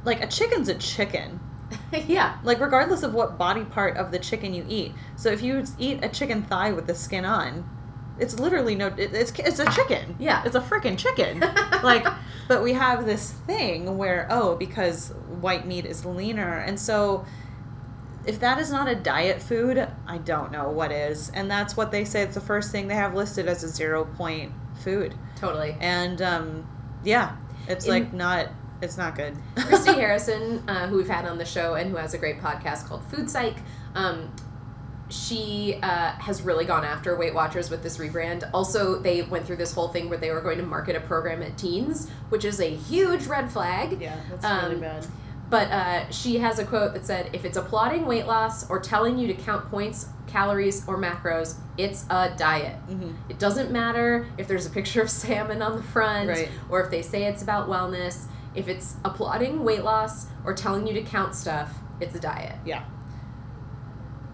like 0.04 0.22
a 0.22 0.26
chicken's 0.26 0.68
a 0.68 0.74
chicken. 0.74 1.40
yeah. 2.06 2.38
Like 2.42 2.60
regardless 2.60 3.02
of 3.02 3.14
what 3.14 3.38
body 3.38 3.64
part 3.64 3.96
of 3.96 4.10
the 4.10 4.18
chicken 4.18 4.54
you 4.54 4.64
eat. 4.68 4.92
So 5.16 5.30
if 5.30 5.42
you 5.42 5.64
eat 5.78 6.00
a 6.02 6.08
chicken 6.08 6.42
thigh 6.42 6.72
with 6.72 6.86
the 6.86 6.94
skin 6.94 7.24
on, 7.24 7.68
it's 8.18 8.38
literally 8.38 8.74
no 8.74 8.92
it's 8.96 9.32
it's 9.38 9.58
a 9.58 9.70
chicken. 9.72 10.16
Yeah. 10.18 10.42
It's 10.44 10.54
a 10.54 10.60
freaking 10.60 10.98
chicken. 10.98 11.40
like 11.82 12.06
but 12.48 12.62
we 12.62 12.72
have 12.74 13.06
this 13.06 13.32
thing 13.32 13.96
where 13.98 14.26
oh 14.30 14.56
because 14.56 15.10
white 15.40 15.66
meat 15.66 15.84
is 15.84 16.04
leaner 16.04 16.58
and 16.58 16.78
so 16.78 17.24
if 18.26 18.40
that 18.40 18.58
is 18.58 18.70
not 18.70 18.88
a 18.88 18.94
diet 18.94 19.42
food, 19.42 19.86
I 20.06 20.16
don't 20.16 20.50
know 20.50 20.70
what 20.70 20.90
is. 20.90 21.30
And 21.34 21.50
that's 21.50 21.76
what 21.76 21.90
they 21.90 22.06
say 22.06 22.22
it's 22.22 22.34
the 22.34 22.40
first 22.40 22.72
thing 22.72 22.88
they 22.88 22.94
have 22.94 23.14
listed 23.14 23.48
as 23.48 23.62
a 23.62 23.68
zero 23.68 24.04
point 24.04 24.52
food. 24.82 25.14
Totally. 25.36 25.76
And 25.80 26.22
um 26.22 26.66
yeah, 27.04 27.36
it's 27.68 27.84
In- 27.84 27.90
like 27.90 28.12
not 28.12 28.48
it's 28.84 28.96
not 28.96 29.16
good. 29.16 29.36
Christy 29.56 29.92
Harrison, 29.94 30.62
uh, 30.68 30.86
who 30.86 30.98
we've 30.98 31.08
had 31.08 31.24
on 31.24 31.38
the 31.38 31.44
show 31.44 31.74
and 31.74 31.90
who 31.90 31.96
has 31.96 32.14
a 32.14 32.18
great 32.18 32.40
podcast 32.40 32.86
called 32.86 33.02
Food 33.04 33.28
Psych, 33.28 33.56
um, 33.94 34.34
she 35.08 35.78
uh, 35.82 36.12
has 36.12 36.42
really 36.42 36.64
gone 36.64 36.84
after 36.84 37.16
Weight 37.16 37.34
Watchers 37.34 37.70
with 37.70 37.82
this 37.82 37.98
rebrand. 37.98 38.48
Also, 38.54 38.98
they 38.98 39.22
went 39.22 39.46
through 39.46 39.56
this 39.56 39.72
whole 39.72 39.88
thing 39.88 40.08
where 40.08 40.18
they 40.18 40.30
were 40.30 40.40
going 40.40 40.58
to 40.58 40.64
market 40.64 40.96
a 40.96 41.00
program 41.00 41.42
at 41.42 41.58
teens, 41.58 42.08
which 42.28 42.44
is 42.44 42.60
a 42.60 42.68
huge 42.68 43.26
red 43.26 43.50
flag. 43.50 44.00
Yeah, 44.00 44.18
that's 44.30 44.44
um, 44.44 44.70
really 44.70 44.80
bad. 44.80 45.06
But 45.50 45.70
uh, 45.70 46.10
she 46.10 46.38
has 46.38 46.58
a 46.58 46.64
quote 46.64 46.94
that 46.94 47.04
said, 47.04 47.30
"If 47.32 47.44
it's 47.44 47.56
applauding 47.56 48.06
weight 48.06 48.26
loss 48.26 48.68
or 48.70 48.80
telling 48.80 49.18
you 49.18 49.26
to 49.28 49.34
count 49.34 49.70
points, 49.70 50.08
calories, 50.26 50.86
or 50.88 50.96
macros, 50.96 51.56
it's 51.78 52.06
a 52.10 52.34
diet. 52.36 52.76
Mm-hmm. 52.88 53.12
It 53.28 53.38
doesn't 53.38 53.70
matter 53.70 54.26
if 54.36 54.48
there's 54.48 54.66
a 54.66 54.70
picture 54.70 55.00
of 55.00 55.10
salmon 55.10 55.62
on 55.62 55.76
the 55.76 55.82
front, 55.82 56.28
right. 56.28 56.48
or 56.68 56.82
if 56.82 56.90
they 56.90 57.02
say 57.02 57.24
it's 57.24 57.42
about 57.42 57.68
wellness. 57.68 58.26
If 58.54 58.68
it's 58.68 58.96
applauding 59.04 59.64
weight 59.64 59.84
loss 59.84 60.26
or 60.44 60.54
telling 60.54 60.86
you 60.86 60.94
to 60.94 61.02
count 61.02 61.34
stuff, 61.34 61.72
it's 62.00 62.14
a 62.14 62.20
diet. 62.20 62.56
Yeah. 62.64 62.84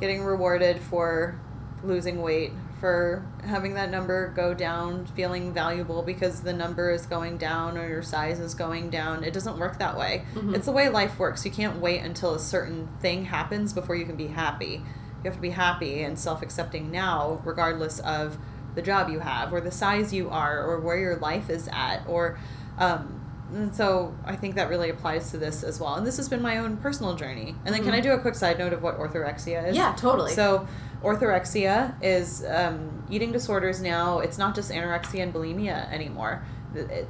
Getting 0.01 0.23
rewarded 0.23 0.81
for 0.81 1.41
losing 1.83 2.21
weight, 2.23 2.53
for 2.81 3.25
having 3.45 3.75
that 3.75 3.91
number 3.91 4.29
go 4.35 4.55
down, 4.55 5.07
feeling 5.07 5.53
valuable 5.53 6.03
because 6.03 6.41
the 6.41 6.53
number 6.53 6.91
is 6.91 7.05
going 7.05 7.37
down 7.37 7.77
or 7.77 7.87
your 7.87 8.03
size 8.03 8.41
is 8.41 8.55
going 8.55 8.89
down. 8.91 9.23
It 9.23 9.33
doesn't 9.33 9.59
work 9.59 9.79
that 9.79 9.97
way. 9.97 10.25
Mm-hmm. 10.35 10.55
It's 10.55 10.67
the 10.67 10.73
way 10.73 10.89
life 10.89 11.19
works. 11.19 11.45
You 11.45 11.51
can't 11.51 11.79
wait 11.79 12.01
until 12.01 12.35
a 12.35 12.39
certain 12.39 12.89
thing 13.01 13.27
happens 13.27 13.73
before 13.73 13.97
you 13.97 14.07
can 14.07 14.17
be 14.17 14.29
happy. 14.29 14.83
You 15.23 15.25
have 15.25 15.35
to 15.35 15.41
be 15.41 15.51
happy 15.51 16.03
and 16.03 16.19
self 16.19 16.43
accepting 16.43 16.91
now, 16.91 17.43
regardless 17.45 18.01
of 18.01 18.39
the 18.75 18.83
job 18.83 19.11
you 19.11 19.19
have, 19.19 19.53
or 19.53 19.61
the 19.61 19.71
size 19.71 20.15
you 20.15 20.31
are, 20.31 20.65
or 20.65 20.81
where 20.81 20.99
your 20.99 21.17
life 21.17 21.51
is 21.51 21.69
at, 21.73 22.07
or 22.07 22.39
um, 22.79 23.20
and 23.55 23.75
so 23.75 24.15
I 24.25 24.37
think 24.37 24.55
that 24.55 24.69
really 24.69 24.91
applies 24.91 25.31
to 25.33 25.39
this 25.39 25.63
as 25.63 25.81
well. 25.81 25.95
And 25.95 26.07
this 26.07 26.17
has 26.17 26.29
been 26.29 26.43
my 26.43 26.59
own 26.59 26.77
personal 26.77 27.15
journey. 27.15 27.55
And 27.65 27.75
then, 27.75 27.83
mm-hmm. 27.83 27.85
can 27.85 27.95
I 27.95 28.01
do 28.01 28.13
a 28.13 28.19
quick 28.19 28.35
side 28.35 28.59
note 28.59 28.73
of 28.73 28.83
what 28.83 28.99
orthorexia 28.99 29.69
is? 29.69 29.77
Yeah, 29.77 29.95
totally. 29.97 30.33
So, 30.33 30.67
orthorexia 31.03 31.95
is 32.03 32.45
um, 32.45 33.05
eating 33.11 33.33
disorders 33.33 33.81
now. 33.81 34.21
It's 34.21 34.39
not 34.39 34.55
just 34.55 34.71
anorexia 34.71 35.23
and 35.23 35.35
bulimia 35.35 35.91
anymore. 35.93 36.45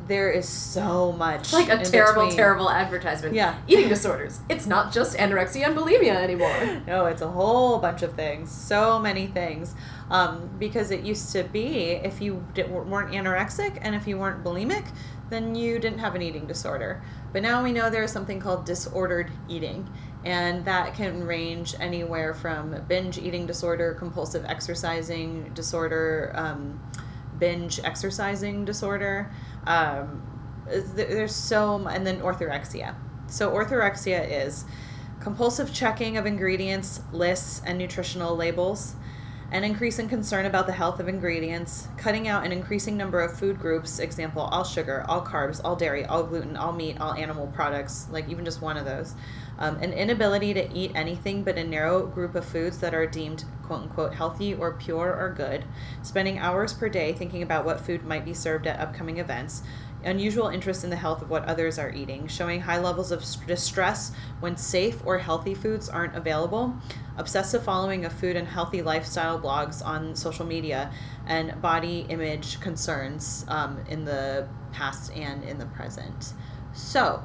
There 0.08 0.30
is 0.30 0.48
so 0.48 1.12
much. 1.12 1.40
It's 1.40 1.52
like 1.52 1.68
a 1.68 1.84
terrible, 1.84 2.22
between. 2.22 2.36
terrible 2.36 2.70
advertisement. 2.70 3.34
Yeah. 3.34 3.58
Eating 3.68 3.90
disorders. 3.90 4.40
It's 4.48 4.66
not 4.66 4.90
just 4.90 5.18
anorexia 5.18 5.66
and 5.66 5.76
bulimia 5.76 6.14
anymore. 6.14 6.80
no, 6.86 7.04
it's 7.04 7.20
a 7.20 7.28
whole 7.28 7.78
bunch 7.78 8.02
of 8.02 8.14
things. 8.14 8.50
So 8.50 8.98
many 8.98 9.26
things. 9.26 9.74
Um, 10.08 10.50
because 10.58 10.90
it 10.90 11.04
used 11.04 11.30
to 11.32 11.44
be 11.44 11.90
if 11.90 12.22
you 12.22 12.44
weren't 12.56 13.12
anorexic 13.12 13.78
and 13.82 13.94
if 13.94 14.08
you 14.08 14.18
weren't 14.18 14.42
bulimic, 14.42 14.86
then 15.30 15.54
you 15.54 15.78
didn't 15.78 16.00
have 16.00 16.14
an 16.14 16.22
eating 16.22 16.46
disorder. 16.46 17.02
But 17.32 17.42
now 17.42 17.62
we 17.62 17.72
know 17.72 17.88
there's 17.88 18.12
something 18.12 18.40
called 18.40 18.64
disordered 18.64 19.30
eating, 19.48 19.88
and 20.24 20.64
that 20.64 20.94
can 20.94 21.24
range 21.24 21.74
anywhere 21.80 22.34
from 22.34 22.76
binge 22.88 23.16
eating 23.16 23.46
disorder, 23.46 23.94
compulsive 23.94 24.44
exercising 24.44 25.52
disorder, 25.54 26.32
um, 26.34 26.80
binge 27.38 27.80
exercising 27.82 28.64
disorder. 28.64 29.30
Um, 29.66 30.22
there's 30.66 31.34
so, 31.34 31.86
and 31.86 32.06
then 32.06 32.20
orthorexia. 32.20 32.94
So, 33.28 33.50
orthorexia 33.50 34.28
is 34.28 34.64
compulsive 35.20 35.72
checking 35.72 36.16
of 36.16 36.26
ingredients, 36.26 37.00
lists, 37.12 37.62
and 37.64 37.78
nutritional 37.78 38.36
labels 38.36 38.96
an 39.52 39.64
increase 39.64 39.98
in 39.98 40.08
concern 40.08 40.46
about 40.46 40.66
the 40.66 40.72
health 40.72 41.00
of 41.00 41.08
ingredients, 41.08 41.88
cutting 41.96 42.28
out 42.28 42.46
an 42.46 42.52
increasing 42.52 42.96
number 42.96 43.20
of 43.20 43.36
food 43.36 43.58
groups, 43.58 43.98
example, 43.98 44.42
all 44.42 44.62
sugar, 44.62 45.04
all 45.08 45.24
carbs, 45.24 45.60
all 45.64 45.74
dairy, 45.74 46.04
all 46.04 46.22
gluten, 46.22 46.56
all 46.56 46.72
meat, 46.72 47.00
all 47.00 47.14
animal 47.14 47.48
products, 47.48 48.06
like 48.12 48.28
even 48.28 48.44
just 48.44 48.62
one 48.62 48.76
of 48.76 48.84
those. 48.84 49.14
Um, 49.58 49.76
an 49.76 49.92
inability 49.92 50.54
to 50.54 50.72
eat 50.72 50.92
anything 50.94 51.42
but 51.42 51.58
a 51.58 51.64
narrow 51.64 52.06
group 52.06 52.36
of 52.36 52.44
foods 52.44 52.78
that 52.78 52.94
are 52.94 53.06
deemed 53.06 53.44
quote 53.64 53.82
unquote 53.82 54.14
healthy 54.14 54.54
or 54.54 54.72
pure 54.72 55.14
or 55.14 55.34
good, 55.36 55.64
spending 56.02 56.38
hours 56.38 56.72
per 56.72 56.88
day 56.88 57.12
thinking 57.12 57.42
about 57.42 57.64
what 57.64 57.80
food 57.80 58.04
might 58.04 58.24
be 58.24 58.34
served 58.34 58.66
at 58.66 58.78
upcoming 58.78 59.18
events, 59.18 59.62
unusual 60.04 60.48
interest 60.48 60.84
in 60.84 60.90
the 60.90 60.96
health 60.96 61.22
of 61.22 61.30
what 61.30 61.44
others 61.44 61.78
are 61.78 61.90
eating, 61.92 62.26
showing 62.26 62.60
high 62.60 62.78
levels 62.78 63.12
of 63.12 63.24
distress 63.46 64.12
when 64.40 64.56
safe 64.56 65.00
or 65.04 65.18
healthy 65.18 65.54
foods 65.54 65.88
aren't 65.88 66.16
available, 66.16 66.74
obsessive 67.16 67.62
following 67.62 68.04
of 68.04 68.12
food 68.12 68.36
and 68.36 68.48
healthy 68.48 68.82
lifestyle 68.82 69.38
blogs 69.38 69.84
on 69.84 70.14
social 70.14 70.46
media, 70.46 70.90
and 71.26 71.60
body 71.60 72.06
image 72.08 72.60
concerns 72.60 73.44
um, 73.48 73.78
in 73.88 74.04
the 74.04 74.48
past 74.72 75.12
and 75.12 75.44
in 75.44 75.58
the 75.58 75.66
present. 75.66 76.32
So, 76.72 77.22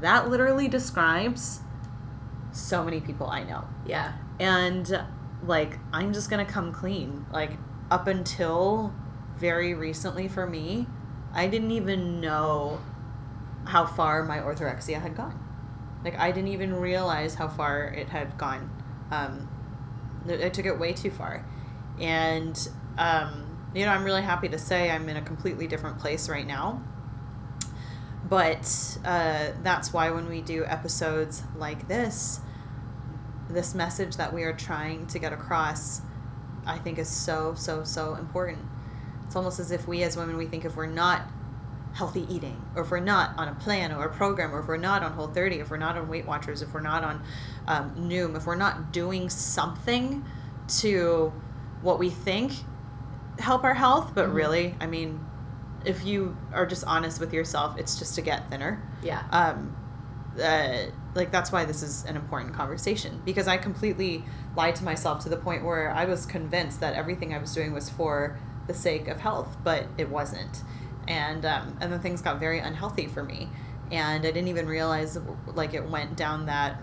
that 0.00 0.28
literally 0.28 0.68
describes 0.68 1.60
so 2.52 2.84
many 2.84 3.00
people 3.00 3.28
I 3.28 3.44
know. 3.44 3.64
Yeah. 3.86 4.12
And, 4.38 5.04
like, 5.44 5.78
I'm 5.92 6.12
just 6.12 6.30
gonna 6.30 6.44
come 6.44 6.72
clean. 6.72 7.26
Like, 7.32 7.52
up 7.90 8.06
until 8.06 8.94
very 9.36 9.74
recently 9.74 10.28
for 10.28 10.46
me, 10.46 10.86
I 11.32 11.46
didn't 11.46 11.70
even 11.70 12.20
know 12.20 12.80
how 13.64 13.86
far 13.86 14.24
my 14.24 14.38
orthorexia 14.38 15.00
had 15.00 15.16
gone. 15.16 15.38
Like 16.04 16.18
I 16.18 16.32
didn't 16.32 16.48
even 16.48 16.74
realize 16.74 17.34
how 17.34 17.48
far 17.48 17.84
it 17.84 18.08
had 18.08 18.36
gone. 18.38 18.70
Um, 19.10 19.48
I 20.28 20.48
took 20.48 20.66
it 20.66 20.78
way 20.78 20.92
too 20.92 21.10
far, 21.10 21.44
and 22.00 22.68
um, 22.98 23.68
you 23.74 23.84
know 23.84 23.92
I'm 23.92 24.04
really 24.04 24.22
happy 24.22 24.48
to 24.48 24.58
say 24.58 24.90
I'm 24.90 25.08
in 25.08 25.16
a 25.16 25.22
completely 25.22 25.66
different 25.66 25.98
place 25.98 26.28
right 26.28 26.46
now. 26.46 26.82
But 28.30 28.98
uh, 29.04 29.48
that's 29.62 29.92
why 29.92 30.10
when 30.10 30.28
we 30.28 30.40
do 30.40 30.64
episodes 30.64 31.42
like 31.56 31.88
this, 31.88 32.40
this 33.48 33.74
message 33.74 34.16
that 34.16 34.32
we 34.32 34.44
are 34.44 34.52
trying 34.52 35.06
to 35.08 35.18
get 35.18 35.32
across, 35.32 36.02
I 36.64 36.78
think 36.78 36.98
is 36.98 37.08
so, 37.08 37.54
so, 37.54 37.82
so 37.82 38.14
important. 38.14 38.69
It's 39.30 39.36
almost 39.36 39.60
as 39.60 39.70
if 39.70 39.86
we 39.86 40.02
as 40.02 40.16
women, 40.16 40.36
we 40.36 40.46
think 40.46 40.64
if 40.64 40.74
we're 40.74 40.86
not 40.86 41.22
healthy 41.92 42.26
eating, 42.28 42.60
or 42.74 42.82
if 42.82 42.90
we're 42.90 42.98
not 42.98 43.38
on 43.38 43.46
a 43.46 43.54
plan 43.54 43.92
or 43.92 44.06
a 44.06 44.12
program, 44.12 44.52
or 44.52 44.58
if 44.58 44.66
we're 44.66 44.76
not 44.76 45.04
on 45.04 45.12
Whole 45.12 45.28
30, 45.28 45.60
if 45.60 45.70
we're 45.70 45.76
not 45.76 45.96
on 45.96 46.08
Weight 46.08 46.26
Watchers, 46.26 46.62
if 46.62 46.74
we're 46.74 46.80
not 46.80 47.04
on 47.04 47.22
um, 47.68 47.94
Noom, 47.94 48.36
if 48.36 48.44
we're 48.44 48.56
not 48.56 48.92
doing 48.92 49.30
something 49.30 50.24
to 50.80 51.32
what 51.80 52.00
we 52.00 52.10
think 52.10 52.54
help 53.38 53.62
our 53.62 53.74
health, 53.74 54.16
but 54.16 54.26
mm-hmm. 54.26 54.34
really, 54.34 54.74
I 54.80 54.88
mean, 54.88 55.24
if 55.84 56.04
you 56.04 56.36
are 56.52 56.66
just 56.66 56.82
honest 56.82 57.20
with 57.20 57.32
yourself, 57.32 57.78
it's 57.78 58.00
just 58.00 58.16
to 58.16 58.22
get 58.22 58.50
thinner. 58.50 58.82
Yeah. 59.00 59.22
Um, 59.30 59.76
uh, 60.42 60.86
like 61.14 61.30
that's 61.30 61.52
why 61.52 61.64
this 61.64 61.84
is 61.84 62.04
an 62.04 62.16
important 62.16 62.52
conversation 62.52 63.22
because 63.24 63.46
I 63.46 63.58
completely 63.58 64.24
lied 64.56 64.74
to 64.76 64.84
myself 64.84 65.22
to 65.22 65.28
the 65.28 65.36
point 65.36 65.64
where 65.64 65.92
I 65.92 66.04
was 66.04 66.26
convinced 66.26 66.80
that 66.80 66.94
everything 66.94 67.32
I 67.32 67.38
was 67.38 67.54
doing 67.54 67.72
was 67.72 67.90
for 67.90 68.36
the 68.70 68.78
sake 68.78 69.08
of 69.08 69.20
health, 69.20 69.56
but 69.64 69.86
it 69.98 70.08
wasn't, 70.08 70.62
and 71.08 71.44
um, 71.44 71.76
and 71.80 71.92
then 71.92 72.00
things 72.00 72.22
got 72.22 72.38
very 72.38 72.60
unhealthy 72.60 73.06
for 73.06 73.24
me, 73.24 73.48
and 73.90 74.24
I 74.24 74.30
didn't 74.30 74.48
even 74.48 74.66
realize 74.66 75.18
like 75.46 75.74
it 75.74 75.88
went 75.88 76.16
down 76.16 76.46
that 76.46 76.80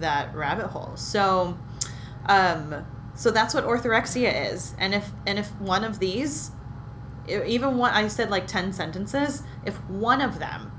that 0.00 0.34
rabbit 0.34 0.66
hole. 0.66 0.96
So, 0.96 1.58
um, 2.26 2.84
so 3.14 3.30
that's 3.30 3.54
what 3.54 3.64
orthorexia 3.64 4.52
is, 4.52 4.74
and 4.78 4.94
if 4.94 5.10
and 5.26 5.38
if 5.38 5.48
one 5.60 5.84
of 5.84 5.98
these, 5.98 6.50
even 7.26 7.78
one 7.78 7.92
I 7.92 8.08
said 8.08 8.30
like 8.30 8.46
ten 8.46 8.72
sentences, 8.72 9.42
if 9.64 9.76
one 9.88 10.20
of 10.20 10.38
them 10.38 10.70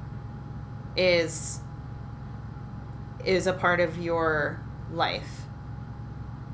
is 0.96 1.62
is 3.26 3.48
a 3.48 3.54
part 3.54 3.80
of 3.80 3.98
your 3.98 4.64
life 4.92 5.49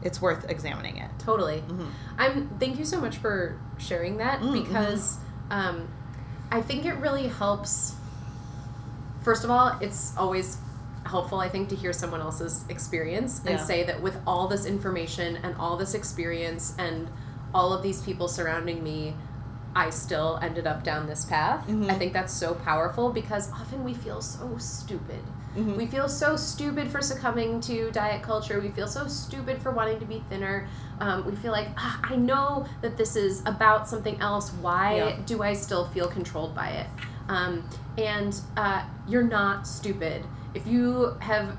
it's 0.02 0.22
worth 0.22 0.50
examining 0.50 0.98
it 0.98 1.10
totally 1.20 1.60
mm-hmm. 1.60 1.88
i'm 2.18 2.48
thank 2.60 2.78
you 2.78 2.86
so 2.86 3.00
much 3.00 3.18
for 3.18 3.60
sharing 3.78 4.18
that 4.18 4.40
mm-hmm. 4.40 4.64
because 4.64 5.18
um, 5.50 5.88
i 6.52 6.62
think 6.62 6.86
it 6.86 6.96
really 6.96 7.28
helps 7.28 7.96
first 9.24 9.44
of 9.44 9.50
all 9.50 9.78
it's 9.82 10.16
always 10.18 10.58
helpful 11.06 11.40
i 11.40 11.50
think 11.50 11.70
to 11.70 11.76
hear 11.76 11.94
someone 11.94 12.22
else's 12.22 12.66
experience 12.70 13.40
and 13.40 13.52
yeah. 13.52 13.64
say 13.64 13.84
that 13.84 14.02
with 14.02 14.18
all 14.26 14.48
this 14.48 14.66
information 14.66 15.38
and 15.38 15.56
all 15.58 15.78
this 15.78 15.94
experience 15.94 16.76
and 16.80 17.08
all 17.54 17.74
of 17.74 17.82
these 17.84 18.02
people 18.02 18.28
surrounding 18.28 18.84
me 18.84 19.14
I 19.76 19.90
still 19.90 20.40
ended 20.42 20.66
up 20.66 20.84
down 20.84 21.06
this 21.06 21.26
path. 21.26 21.68
Mm-hmm. 21.68 21.92
I 21.92 21.96
think 21.96 22.14
that's 22.14 22.34
so 22.34 22.56
powerful 22.56 23.12
because 23.12 23.52
often 23.52 23.84
we 23.84 23.94
feel 23.94 24.22
so 24.22 24.58
stupid. 24.58 25.20
Mm-hmm. 25.56 25.78
We 25.78 25.86
feel 25.86 26.10
so 26.10 26.36
stupid 26.36 26.92
for 26.92 27.02
succumbing 27.02 27.62
to 27.62 27.90
diet 27.92 28.22
culture. 28.22 28.60
We 28.60 28.70
feel 28.70 28.88
so 28.88 29.08
stupid 29.08 29.62
for 29.62 29.72
wanting 29.72 30.00
to 30.00 30.06
be 30.06 30.24
thinner. 30.30 30.68
Um, 31.00 31.26
we 31.26 31.36
feel 31.36 31.52
like, 31.52 31.70
ah, 31.78 32.00
I 32.04 32.16
know 32.16 32.66
that 32.82 32.98
this 32.98 33.16
is 33.16 33.42
about 33.46 33.88
something 33.88 34.20
else. 34.20 34.52
Why 34.54 34.98
yeah. 34.98 35.18
do 35.26 35.44
I 35.44 35.54
still 35.54 35.88
feel 35.88 36.08
controlled 36.08 36.54
by 36.54 36.70
it? 36.70 36.88
Um, 37.30 37.68
and 37.98 38.40
uh, 38.58 38.86
you're 39.08 39.24
not 39.24 39.66
stupid. 39.66 40.24
If 40.54 40.68
you 40.68 41.16
have 41.20 41.58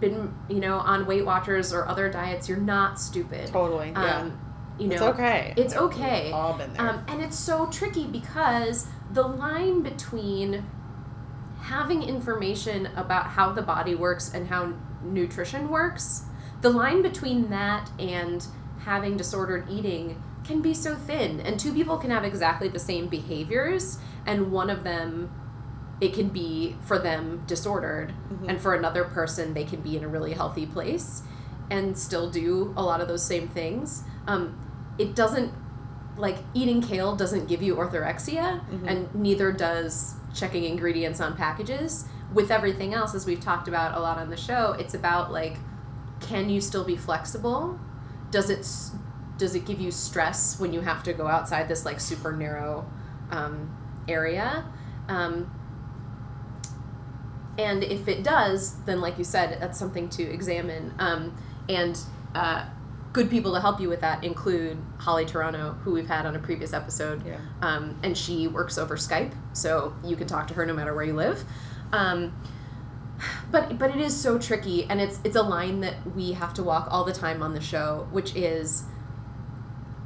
been, 0.00 0.34
you 0.48 0.60
know, 0.60 0.78
on 0.78 1.06
Weight 1.06 1.24
Watchers 1.24 1.72
or 1.72 1.86
other 1.88 2.10
diets, 2.10 2.48
you're 2.48 2.58
not 2.58 3.00
stupid. 3.00 3.48
Totally. 3.48 3.90
Yeah. 3.90 4.20
Um, 4.20 4.40
you 4.78 4.88
know, 4.88 4.94
it's 4.94 5.02
okay. 5.02 5.54
It's 5.56 5.74
okay. 5.74 6.26
We've 6.26 6.34
all 6.34 6.56
been 6.56 6.72
there. 6.72 6.88
Um, 6.88 7.04
and 7.08 7.20
it's 7.20 7.36
so 7.36 7.66
tricky 7.66 8.06
because 8.06 8.86
the 9.12 9.22
line 9.22 9.82
between 9.82 10.64
having 11.68 12.02
information 12.02 12.86
about 12.96 13.26
how 13.26 13.52
the 13.52 13.62
body 13.62 13.94
works 13.94 14.32
and 14.32 14.48
how 14.48 14.72
nutrition 15.02 15.68
works, 15.68 16.24
the 16.62 16.70
line 16.70 17.02
between 17.02 17.50
that 17.50 17.90
and 17.98 18.46
having 18.80 19.16
disordered 19.16 19.68
eating 19.70 20.22
can 20.44 20.62
be 20.62 20.72
so 20.72 20.94
thin. 20.94 21.40
And 21.40 21.60
two 21.60 21.72
people 21.74 21.98
can 21.98 22.10
have 22.10 22.24
exactly 22.24 22.68
the 22.68 22.78
same 22.78 23.06
behaviors, 23.08 23.98
and 24.26 24.50
one 24.50 24.70
of 24.70 24.82
them 24.82 25.30
it 26.00 26.14
can 26.14 26.28
be 26.28 26.76
for 26.80 26.98
them 26.98 27.42
disordered 27.46 28.10
mm-hmm. 28.10 28.48
and 28.48 28.60
for 28.60 28.72
another 28.72 29.04
person 29.04 29.52
they 29.52 29.64
can 29.64 29.80
be 29.80 29.96
in 29.96 30.04
a 30.04 30.08
really 30.08 30.32
healthy 30.32 30.64
place 30.64 31.22
and 31.72 31.98
still 31.98 32.30
do 32.30 32.72
a 32.76 32.82
lot 32.82 33.00
of 33.00 33.08
those 33.08 33.24
same 33.24 33.48
things 33.48 34.04
um, 34.28 34.56
it 34.96 35.16
doesn't 35.16 35.52
like 36.16 36.36
eating 36.54 36.80
kale 36.80 37.16
doesn't 37.16 37.48
give 37.48 37.60
you 37.62 37.74
orthorexia 37.74 38.60
mm-hmm. 38.60 38.86
and 38.86 39.12
neither 39.12 39.50
does 39.50 40.14
checking 40.34 40.64
ingredients 40.64 41.20
on 41.20 41.36
packages. 41.36 42.04
With 42.32 42.50
everything 42.50 42.92
else 42.94 43.14
as 43.14 43.26
we've 43.26 43.40
talked 43.40 43.68
about 43.68 43.96
a 43.96 44.00
lot 44.00 44.18
on 44.18 44.28
the 44.28 44.36
show 44.36 44.72
it's 44.72 44.92
about 44.94 45.32
like 45.32 45.56
can 46.20 46.50
you 46.50 46.60
still 46.60 46.84
be 46.84 46.96
flexible? 46.96 47.78
Does 48.30 48.50
it 48.50 48.66
does 49.38 49.54
it 49.54 49.64
give 49.64 49.80
you 49.80 49.90
stress 49.90 50.58
when 50.58 50.72
you 50.72 50.80
have 50.80 51.02
to 51.04 51.12
go 51.12 51.26
outside 51.28 51.68
this 51.68 51.84
like 51.84 52.00
super 52.00 52.32
narrow 52.32 52.90
um, 53.30 53.74
area? 54.08 54.64
Um, 55.08 55.50
and 57.56 57.82
if 57.82 58.06
it 58.08 58.22
does 58.22 58.76
then 58.84 59.00
like 59.00 59.18
you 59.18 59.24
said 59.24 59.58
that's 59.60 59.78
something 59.78 60.08
to 60.10 60.22
examine. 60.22 60.94
Um, 60.98 61.36
and 61.68 61.98
uh, 62.34 62.66
good 63.18 63.28
people 63.28 63.52
to 63.52 63.60
help 63.60 63.80
you 63.80 63.88
with 63.88 64.00
that 64.00 64.22
include 64.22 64.78
Holly 64.98 65.26
Toronto, 65.26 65.72
who 65.82 65.90
we've 65.90 66.06
had 66.06 66.24
on 66.24 66.36
a 66.36 66.38
previous 66.38 66.72
episode. 66.72 67.26
Yeah. 67.26 67.40
Um, 67.60 67.98
and 68.04 68.16
she 68.16 68.46
works 68.46 68.78
over 68.78 68.96
Skype, 68.96 69.32
so 69.52 69.92
you 70.04 70.14
can 70.14 70.28
talk 70.28 70.46
to 70.48 70.54
her 70.54 70.64
no 70.64 70.72
matter 70.72 70.94
where 70.94 71.04
you 71.04 71.14
live. 71.14 71.42
Um, 71.92 72.40
but 73.50 73.76
but 73.76 73.90
it 73.90 74.00
is 74.00 74.16
so 74.16 74.38
tricky, 74.38 74.84
and 74.84 75.00
it's 75.00 75.18
it's 75.24 75.34
a 75.34 75.42
line 75.42 75.80
that 75.80 75.96
we 76.14 76.34
have 76.34 76.54
to 76.54 76.62
walk 76.62 76.86
all 76.92 77.04
the 77.04 77.12
time 77.12 77.42
on 77.42 77.54
the 77.54 77.60
show, 77.60 78.06
which 78.12 78.36
is 78.36 78.84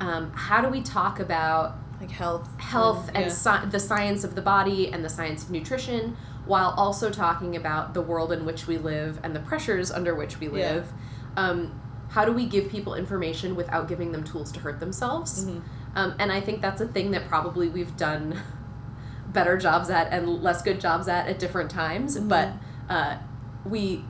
um, 0.00 0.32
how 0.32 0.62
do 0.62 0.68
we 0.68 0.80
talk 0.80 1.20
about 1.20 1.74
like 2.00 2.10
health, 2.10 2.48
health, 2.58 3.08
and, 3.08 3.18
and 3.18 3.26
yeah. 3.44 3.66
the 3.66 3.80
science 3.80 4.24
of 4.24 4.34
the 4.34 4.42
body 4.42 4.90
and 4.90 5.04
the 5.04 5.10
science 5.10 5.44
of 5.44 5.50
nutrition, 5.50 6.16
while 6.46 6.72
also 6.78 7.10
talking 7.10 7.56
about 7.56 7.92
the 7.92 8.00
world 8.00 8.32
in 8.32 8.46
which 8.46 8.66
we 8.66 8.78
live 8.78 9.20
and 9.22 9.36
the 9.36 9.40
pressures 9.40 9.90
under 9.90 10.14
which 10.14 10.40
we 10.40 10.48
live. 10.48 10.90
Yeah. 11.36 11.50
Um, 11.50 11.78
how 12.12 12.26
do 12.26 12.32
we 12.32 12.44
give 12.44 12.68
people 12.68 12.94
information 12.94 13.56
without 13.56 13.88
giving 13.88 14.12
them 14.12 14.22
tools 14.22 14.52
to 14.52 14.60
hurt 14.60 14.80
themselves? 14.80 15.46
Mm-hmm. 15.46 15.60
Um, 15.96 16.14
and 16.18 16.30
I 16.30 16.42
think 16.42 16.60
that's 16.60 16.80
a 16.82 16.86
thing 16.86 17.10
that 17.12 17.26
probably 17.26 17.70
we've 17.70 17.96
done 17.96 18.38
better 19.28 19.56
jobs 19.56 19.88
at 19.88 20.12
and 20.12 20.42
less 20.42 20.60
good 20.60 20.78
jobs 20.78 21.08
at 21.08 21.26
at 21.26 21.38
different 21.38 21.70
times. 21.70 22.16
Mm-hmm. 22.16 22.28
But 22.28 22.52
uh, 22.90 23.16
we, 23.64 24.04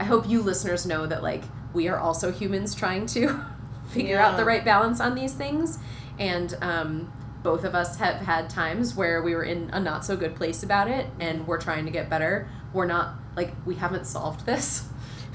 I 0.00 0.04
hope 0.04 0.28
you 0.28 0.42
listeners 0.42 0.86
know 0.86 1.06
that 1.06 1.22
like 1.22 1.44
we 1.72 1.86
are 1.86 1.98
also 1.98 2.32
humans 2.32 2.74
trying 2.74 3.06
to 3.06 3.44
figure 3.90 4.16
yeah. 4.16 4.28
out 4.28 4.36
the 4.36 4.44
right 4.44 4.64
balance 4.64 5.00
on 5.00 5.14
these 5.14 5.34
things, 5.34 5.78
and 6.18 6.56
um, 6.60 7.12
both 7.44 7.62
of 7.62 7.76
us 7.76 7.98
have 7.98 8.16
had 8.22 8.50
times 8.50 8.96
where 8.96 9.22
we 9.22 9.36
were 9.36 9.44
in 9.44 9.70
a 9.72 9.78
not 9.78 10.04
so 10.04 10.16
good 10.16 10.34
place 10.34 10.64
about 10.64 10.88
it, 10.88 11.06
and 11.20 11.46
we're 11.46 11.60
trying 11.60 11.84
to 11.84 11.92
get 11.92 12.10
better. 12.10 12.48
We're 12.72 12.86
not 12.86 13.14
like 13.36 13.52
we 13.64 13.76
haven't 13.76 14.08
solved 14.08 14.46
this. 14.46 14.88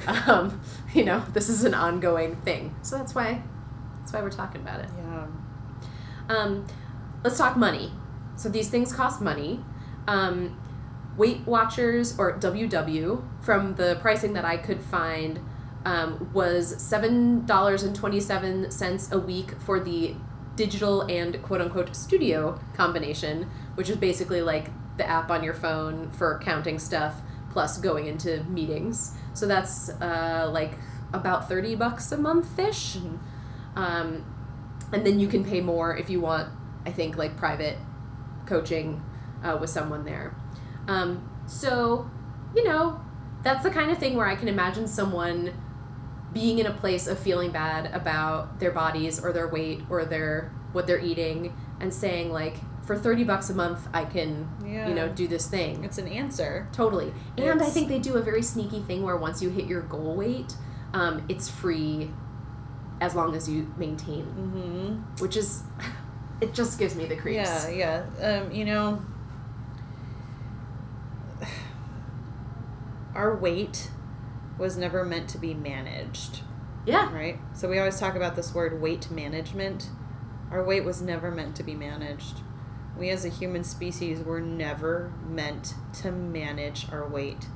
um, 0.28 0.62
you 0.94 1.06
know, 1.06 1.24
this 1.34 1.50
is 1.50 1.64
an 1.64 1.74
ongoing 1.74 2.36
thing. 2.38 2.76
So 2.82 2.98
that's 2.98 3.14
why 3.14 3.42
that's 4.00 4.14
why 4.14 4.22
we're 4.22 4.32
talking 4.32 4.62
about 4.62 4.80
it. 4.82 4.90
Yeah. 4.98 5.28
Um, 6.30 6.66
let's 7.24 7.38
talk 7.38 7.58
money. 7.58 7.92
So 8.36 8.50
these 8.50 8.70
things 8.70 8.94
cost 8.94 9.22
money. 9.22 9.60
Um, 10.08 10.60
Weight 11.18 11.46
Watchers 11.46 12.18
or 12.18 12.40
WW 12.40 13.22
from 13.42 13.76
the 13.76 13.98
pricing 14.02 14.34
that 14.34 14.46
I 14.46 14.56
could 14.58 14.82
find 14.82 15.40
um, 15.86 16.32
was 16.34 16.82
seven 16.82 17.46
dollars 17.46 17.84
and 17.84 17.96
twenty 17.96 18.20
seven 18.20 18.72
cents 18.72 19.12
a 19.12 19.20
week 19.20 19.52
for 19.60 19.80
the 19.80 20.16
digital 20.56 21.02
and 21.04 21.42
quote 21.44 21.62
unquote 21.62 21.96
studio 21.96 22.60
combination, 22.74 23.50
which 23.76 23.90
is 23.90 23.98
basically 23.98 24.42
like 24.42 24.70
the 24.98 25.08
app 25.08 25.30
on 25.30 25.44
your 25.44 25.54
phone 25.54 26.10
for 26.12 26.40
counting 26.44 26.80
stuff 26.80 27.22
plus 27.50 27.78
going 27.78 28.08
into 28.08 28.44
meetings. 28.44 29.16
So 29.34 29.48
that's 29.48 29.90
uh, 29.90 30.50
like 30.52 30.74
about 31.14 31.48
30 31.48 31.76
bucks 31.76 32.12
a 32.12 32.18
month 32.18 32.58
ish. 32.58 32.98
Mm-hmm. 32.98 33.18
Um, 33.78 34.26
and 34.92 35.06
then 35.06 35.20
you 35.20 35.28
can 35.28 35.44
pay 35.44 35.62
more 35.62 35.96
if 35.96 36.10
you 36.10 36.20
want, 36.20 36.50
I 36.86 36.92
think, 36.92 37.18
like 37.18 37.38
private 37.38 37.78
coaching 38.46 39.04
uh, 39.44 39.58
with 39.60 39.70
someone 39.70 40.06
there. 40.06 40.36
Um, 40.88 41.30
so, 41.46 42.10
you 42.56 42.64
know, 42.64 43.00
that's 43.44 43.64
the 43.64 43.70
kind 43.70 43.92
of 43.92 43.98
thing 43.98 44.16
where 44.16 44.28
I 44.28 44.36
can 44.36 44.48
imagine 44.48 44.88
someone 44.88 45.54
being 46.34 46.60
in 46.60 46.66
a 46.66 46.74
place 46.74 47.08
of 47.08 47.18
feeling 47.18 47.52
bad 47.52 47.94
about 47.94 48.60
their 48.60 48.72
bodies 48.72 49.24
or 49.24 49.32
their 49.32 49.48
weight 49.48 49.82
or 49.90 50.06
their 50.06 50.52
what 50.74 50.86
they're 50.86 51.00
eating 51.00 51.56
and 51.80 51.92
saying 51.92 52.32
like 52.32 52.58
for 52.90 52.98
30 52.98 53.24
bucks 53.24 53.52
a 53.52 53.54
month 53.54 53.88
i 53.94 54.04
can 54.04 54.50
yeah. 54.66 54.88
you 54.88 54.96
know 54.96 55.08
do 55.08 55.28
this 55.28 55.46
thing 55.46 55.84
it's 55.84 56.00
an 56.00 56.08
answer 56.08 56.68
totally 56.72 57.14
and 57.38 57.62
it's... 57.62 57.70
i 57.70 57.70
think 57.70 57.88
they 57.88 58.00
do 58.00 58.16
a 58.16 58.22
very 58.22 58.42
sneaky 58.42 58.82
thing 58.82 59.04
where 59.04 59.16
once 59.16 59.44
you 59.44 59.50
hit 59.50 59.66
your 59.66 59.82
goal 59.82 60.16
weight 60.16 60.56
um, 60.92 61.24
it's 61.30 61.48
free 61.48 62.10
as 63.00 63.14
long 63.14 63.36
as 63.36 63.48
you 63.48 63.72
maintain 63.78 64.26
mm-hmm. 64.26 65.24
which 65.24 65.38
is 65.38 65.62
it 66.42 66.52
just 66.56 66.80
gives 66.80 66.96
me 66.96 67.06
the 67.06 67.16
creeps 67.16 67.70
yeah 67.72 68.04
yeah 68.20 68.40
um, 68.40 68.52
you 68.52 68.66
know 68.66 69.00
our 73.14 73.36
weight 73.36 73.92
was 74.58 74.78
never 74.78 75.04
meant 75.04 75.30
to 75.30 75.38
be 75.38 75.54
managed. 75.54 76.42
Yeah. 76.86 77.14
Right? 77.14 77.38
So 77.54 77.68
we 77.70 77.78
always 77.78 78.00
talk 78.00 78.16
about 78.16 78.36
this 78.36 78.54
word 78.54 78.82
weight 78.82 79.12
management. 79.12 79.90
Our 80.52 80.64
weight 80.64 80.84
was 80.84 81.02
never 81.02 81.30
meant 81.32 81.56
to 81.58 81.64
be 81.64 81.76
managed. 81.76 82.40
We 83.00 83.10
as 83.10 83.24
a 83.24 83.30
human 83.30 83.64
species 83.64 84.20
were 84.20 84.42
never 84.42 85.14
meant 85.26 85.74
to 86.02 86.12
manage 86.12 86.92
our 86.92 87.08
weight. 87.08 87.48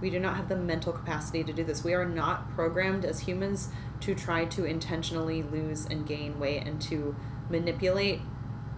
We 0.00 0.08
do 0.08 0.18
not 0.18 0.36
have 0.36 0.48
the 0.48 0.56
mental 0.56 0.94
capacity 0.94 1.44
to 1.44 1.52
do 1.52 1.62
this. 1.62 1.84
We 1.84 1.92
are 1.92 2.06
not 2.06 2.50
programmed 2.54 3.04
as 3.04 3.20
humans 3.20 3.68
to 4.00 4.14
try 4.14 4.46
to 4.46 4.64
intentionally 4.64 5.42
lose 5.42 5.84
and 5.84 6.06
gain 6.06 6.40
weight 6.40 6.66
and 6.66 6.80
to 6.82 7.14
manipulate 7.50 8.20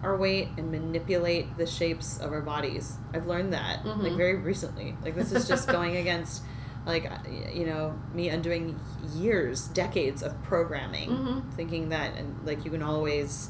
our 0.03 0.17
weight 0.17 0.49
and 0.57 0.69
manipulate 0.69 1.57
the 1.57 1.65
shapes 1.65 2.19
of 2.19 2.33
our 2.33 2.41
bodies. 2.41 2.97
I've 3.13 3.25
learned 3.25 3.53
that 3.53 3.85
mm-hmm. 3.85 4.01
like 4.01 4.13
very 4.13 4.35
recently. 4.35 4.97
Like 5.01 5.15
this 5.15 5.31
is 5.31 5.47
just 5.47 5.69
going 5.69 5.95
against 6.03 6.43
like 6.85 7.09
uh, 7.09 7.17
you 7.53 7.65
know 7.65 7.97
me 8.13 8.27
undoing 8.27 8.77
years, 9.13 9.67
decades 9.69 10.21
of 10.21 10.41
programming, 10.43 11.09
mm-hmm. 11.09 11.49
thinking 11.51 11.89
that 11.89 12.17
and 12.17 12.45
like 12.45 12.65
you 12.65 12.71
can 12.71 12.83
always 12.83 13.49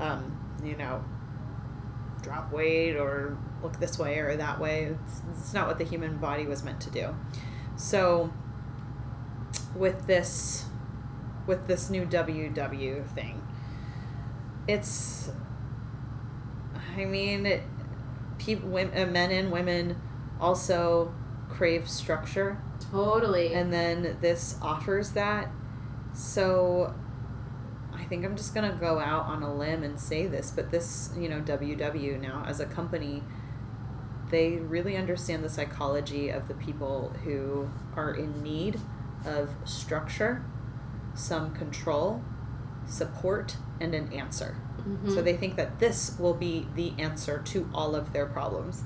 um, 0.00 0.36
you 0.64 0.76
know 0.76 1.04
drop 2.22 2.52
weight 2.52 2.96
or 2.96 3.36
look 3.62 3.78
this 3.80 3.98
way 3.98 4.18
or 4.18 4.36
that 4.36 4.60
way. 4.60 4.94
It's, 5.04 5.22
it's 5.38 5.52
not 5.52 5.66
what 5.66 5.78
the 5.78 5.84
human 5.84 6.18
body 6.18 6.46
was 6.46 6.62
meant 6.62 6.80
to 6.82 6.90
do. 6.90 7.14
So 7.76 8.32
with 9.74 10.06
this 10.06 10.66
with 11.46 11.66
this 11.66 11.90
new 11.90 12.06
WW 12.06 13.06
thing, 13.08 13.42
it's 14.68 15.30
I 16.96 17.04
mean, 17.04 17.46
it, 17.46 17.62
people, 18.38 18.68
women, 18.68 19.08
uh, 19.08 19.10
men 19.10 19.30
and 19.30 19.50
women 19.50 20.00
also 20.40 21.14
crave 21.48 21.88
structure. 21.88 22.60
Totally. 22.90 23.54
And 23.54 23.72
then 23.72 24.18
this 24.20 24.56
offers 24.60 25.12
that. 25.12 25.50
So 26.12 26.94
think 28.12 28.26
I'm 28.26 28.36
just 28.36 28.54
going 28.54 28.70
to 28.70 28.76
go 28.76 28.98
out 28.98 29.24
on 29.24 29.42
a 29.42 29.54
limb 29.54 29.82
and 29.82 29.98
say 29.98 30.26
this, 30.26 30.50
but 30.50 30.70
this, 30.70 31.08
you 31.16 31.30
know, 31.30 31.40
WW 31.40 32.20
now 32.20 32.44
as 32.46 32.60
a 32.60 32.66
company, 32.66 33.22
they 34.30 34.56
really 34.56 34.98
understand 34.98 35.42
the 35.42 35.48
psychology 35.48 36.28
of 36.28 36.46
the 36.46 36.52
people 36.52 37.14
who 37.24 37.70
are 37.96 38.14
in 38.14 38.42
need 38.42 38.78
of 39.24 39.48
structure, 39.64 40.44
some 41.14 41.54
control, 41.54 42.22
support, 42.86 43.56
and 43.80 43.94
an 43.94 44.12
answer. 44.12 44.58
Mm-hmm. 44.80 45.14
So 45.14 45.22
they 45.22 45.34
think 45.38 45.56
that 45.56 45.80
this 45.80 46.18
will 46.18 46.34
be 46.34 46.68
the 46.74 46.92
answer 46.98 47.38
to 47.46 47.70
all 47.72 47.94
of 47.96 48.12
their 48.12 48.26
problems. 48.26 48.84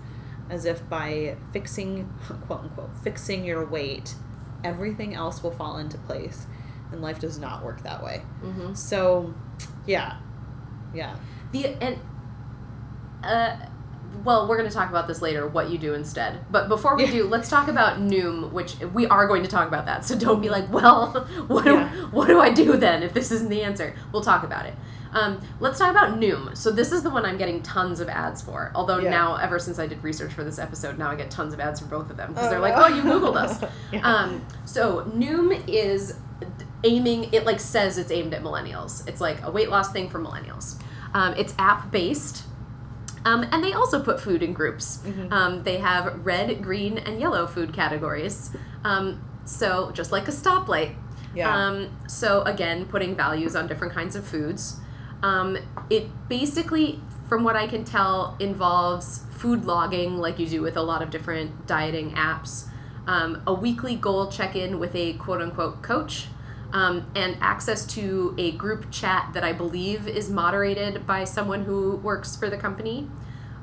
As 0.49 0.65
if 0.65 0.89
by 0.89 1.35
fixing, 1.53 2.09
quote 2.47 2.61
unquote, 2.61 2.91
fixing 3.03 3.45
your 3.45 3.67
weight, 3.67 4.15
everything 4.62 5.17
else 5.17 5.43
will 5.43 5.51
fall 5.51 5.79
into 5.79 5.99
place. 5.99 6.47
And 6.92 7.03
life 7.03 7.18
does 7.18 7.38
not 7.38 7.64
work 7.64 7.83
that 7.83 8.03
way. 8.03 8.22
Mm-hmm. 8.42 8.75
So, 8.75 9.35
yeah. 9.87 10.18
Yeah. 10.94 11.16
The, 11.53 11.68
and, 11.83 11.99
uh, 13.22 13.57
well, 14.25 14.49
we're 14.49 14.57
going 14.57 14.68
to 14.68 14.75
talk 14.75 14.88
about 14.88 15.09
this 15.09 15.20
later, 15.20 15.46
what 15.46 15.70
you 15.70 15.79
do 15.79 15.94
instead. 15.94 16.40
But 16.51 16.68
before 16.68 16.96
we 16.96 17.07
do, 17.07 17.25
let's 17.29 17.49
talk 17.49 17.68
about 17.68 17.99
Noom, 17.99 18.53
which 18.53 18.79
we 18.92 19.07
are 19.07 19.27
going 19.27 19.42
to 19.42 19.49
talk 19.49 19.68
about 19.68 19.87
that. 19.87 20.05
So 20.05 20.16
don't 20.16 20.40
be 20.40 20.49
like, 20.49 20.70
well, 20.72 21.12
what 21.46 21.64
do, 21.64 21.75
yeah. 21.75 21.90
what 22.07 22.29
do 22.29 22.40
I 22.40 22.51
do 22.51 22.77
then 22.77 23.03
if 23.03 23.12
this 23.12 23.31
isn't 23.31 23.49
the 23.49 23.62
answer? 23.62 23.94
We'll 24.12 24.22
talk 24.22 24.44
about 24.44 24.66
it. 24.66 24.75
Um, 25.12 25.40
let's 25.61 25.79
talk 25.79 25.90
about 25.90 26.18
Noom. 26.20 26.57
So 26.57 26.70
this 26.70 26.92
is 26.92 27.03
the 27.03 27.11
one 27.11 27.25
I'm 27.25 27.38
getting 27.38 27.62
tons 27.62 28.01
of 28.01 28.09
ads 28.09 28.42
for. 28.42 28.70
Although 28.75 28.99
yeah. 28.99 29.11
now, 29.11 29.37
ever 29.37 29.59
since 29.59 29.79
I 29.79 29.87
did 29.87 30.03
research 30.05 30.33
for 30.33 30.44
this 30.44 30.59
episode, 30.59 30.99
now 30.99 31.11
I 31.11 31.14
get 31.14 31.31
tons 31.31 31.55
of 31.55 31.61
ads 31.61 31.81
for 31.81 31.87
both 31.87 32.11
of 32.11 32.16
them 32.16 32.35
because 32.35 32.49
oh, 32.49 32.51
they're 32.51 32.61
like, 32.61 32.75
"Oh, 32.77 32.88
you 32.88 33.03
googled 33.03 33.37
us." 33.37 33.64
yeah. 33.92 34.01
um, 34.01 34.44
so 34.66 35.05
Noom 35.14 35.66
is 35.68 36.16
aiming. 36.85 37.33
It 37.33 37.45
like 37.45 37.61
says 37.61 37.99
it's 37.99 38.11
aimed 38.11 38.35
at 38.35 38.43
millennials. 38.43 39.07
It's 39.09 39.21
like 39.21 39.43
a 39.43 39.51
weight 39.51 39.71
loss 39.71 39.93
thing 39.93 40.09
for 40.09 40.19
millennials. 40.19 40.81
Um, 41.15 41.35
it's 41.37 41.55
app 41.59 41.91
based. 41.91 42.45
Um, 43.25 43.45
and 43.51 43.65
they 43.65 43.73
also 43.73 44.01
put 44.03 44.21
food 44.21 44.43
in 44.43 44.53
groups. 44.53 44.99
Mm-hmm. 44.99 45.33
Um, 45.33 45.62
they 45.65 45.79
have 45.79 46.25
red, 46.25 46.62
green, 46.62 46.99
and 46.99 47.21
yellow 47.21 47.47
food 47.47 47.73
categories. 47.73 48.51
Um, 48.85 49.25
so 49.45 49.91
just 49.93 50.12
like 50.12 50.29
a 50.29 50.31
stoplight. 50.31 50.95
Yeah. 51.35 51.55
Um, 51.55 51.97
so 52.07 52.43
again, 52.43 52.87
putting 52.87 53.17
values 53.17 53.57
on 53.57 53.67
different 53.67 53.93
kinds 53.93 54.15
of 54.15 54.25
foods. 54.25 54.79
Um, 55.23 55.59
it 55.91 56.09
basically, 56.29 57.01
from 57.29 57.43
what 57.43 57.57
I 57.57 57.67
can 57.67 57.85
tell, 57.85 58.37
involves 58.39 59.25
food 59.33 59.65
logging, 59.65 60.19
like 60.19 60.39
you 60.39 60.47
do 60.47 60.62
with 60.62 60.77
a 60.77 60.83
lot 60.83 61.03
of 61.03 61.11
different 61.11 61.67
dieting 61.67 62.12
apps, 62.12 62.69
um, 63.07 63.43
a 63.47 63.53
weekly 63.53 63.97
goal 63.97 64.31
check 64.31 64.57
in 64.57 64.79
with 64.79 64.95
a 64.95 65.15
quote 65.15 65.43
unquote 65.43 65.83
coach, 65.83 66.29
um, 66.72 67.11
and 67.14 67.37
access 67.40 67.87
to 67.94 68.35
a 68.38 68.52
group 68.52 68.90
chat 68.90 69.31
that 69.35 69.44
I 69.44 69.52
believe 69.52 70.09
is 70.09 70.29
moderated 70.29 71.07
by 71.07 71.24
someone 71.24 71.64
who 71.64 71.96
works 71.96 72.37
for 72.37 72.50
the 72.50 72.57
company. 72.57 73.09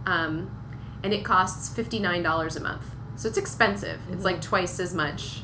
Um, 0.06 0.52
and 1.04 1.14
it 1.14 1.24
costs 1.24 1.76
$59 1.78 2.56
a 2.56 2.60
month. 2.62 2.86
So 3.16 3.28
it's 3.28 3.38
expensive. 3.38 4.00
Mm-hmm. 4.00 4.14
It's 4.14 4.24
like 4.24 4.42
twice 4.42 4.80
as 4.80 4.94
much 4.94 5.42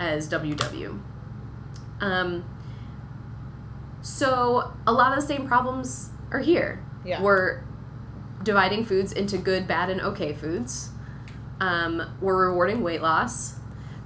as 0.00 0.28
WW. 0.28 1.00
Um, 2.00 2.44
so 4.02 4.72
a 4.86 4.92
lot 4.92 5.16
of 5.16 5.22
the 5.22 5.26
same 5.26 5.46
problems 5.46 6.10
are 6.30 6.40
here. 6.40 6.84
Yeah. 7.04 7.22
We're 7.22 7.62
dividing 8.42 8.84
foods 8.84 9.12
into 9.12 9.38
good, 9.38 9.66
bad, 9.66 9.90
and 9.90 10.00
okay 10.00 10.32
foods. 10.32 10.90
Um, 11.60 12.16
we're 12.20 12.50
rewarding 12.50 12.82
weight 12.82 13.02
loss. 13.02 13.54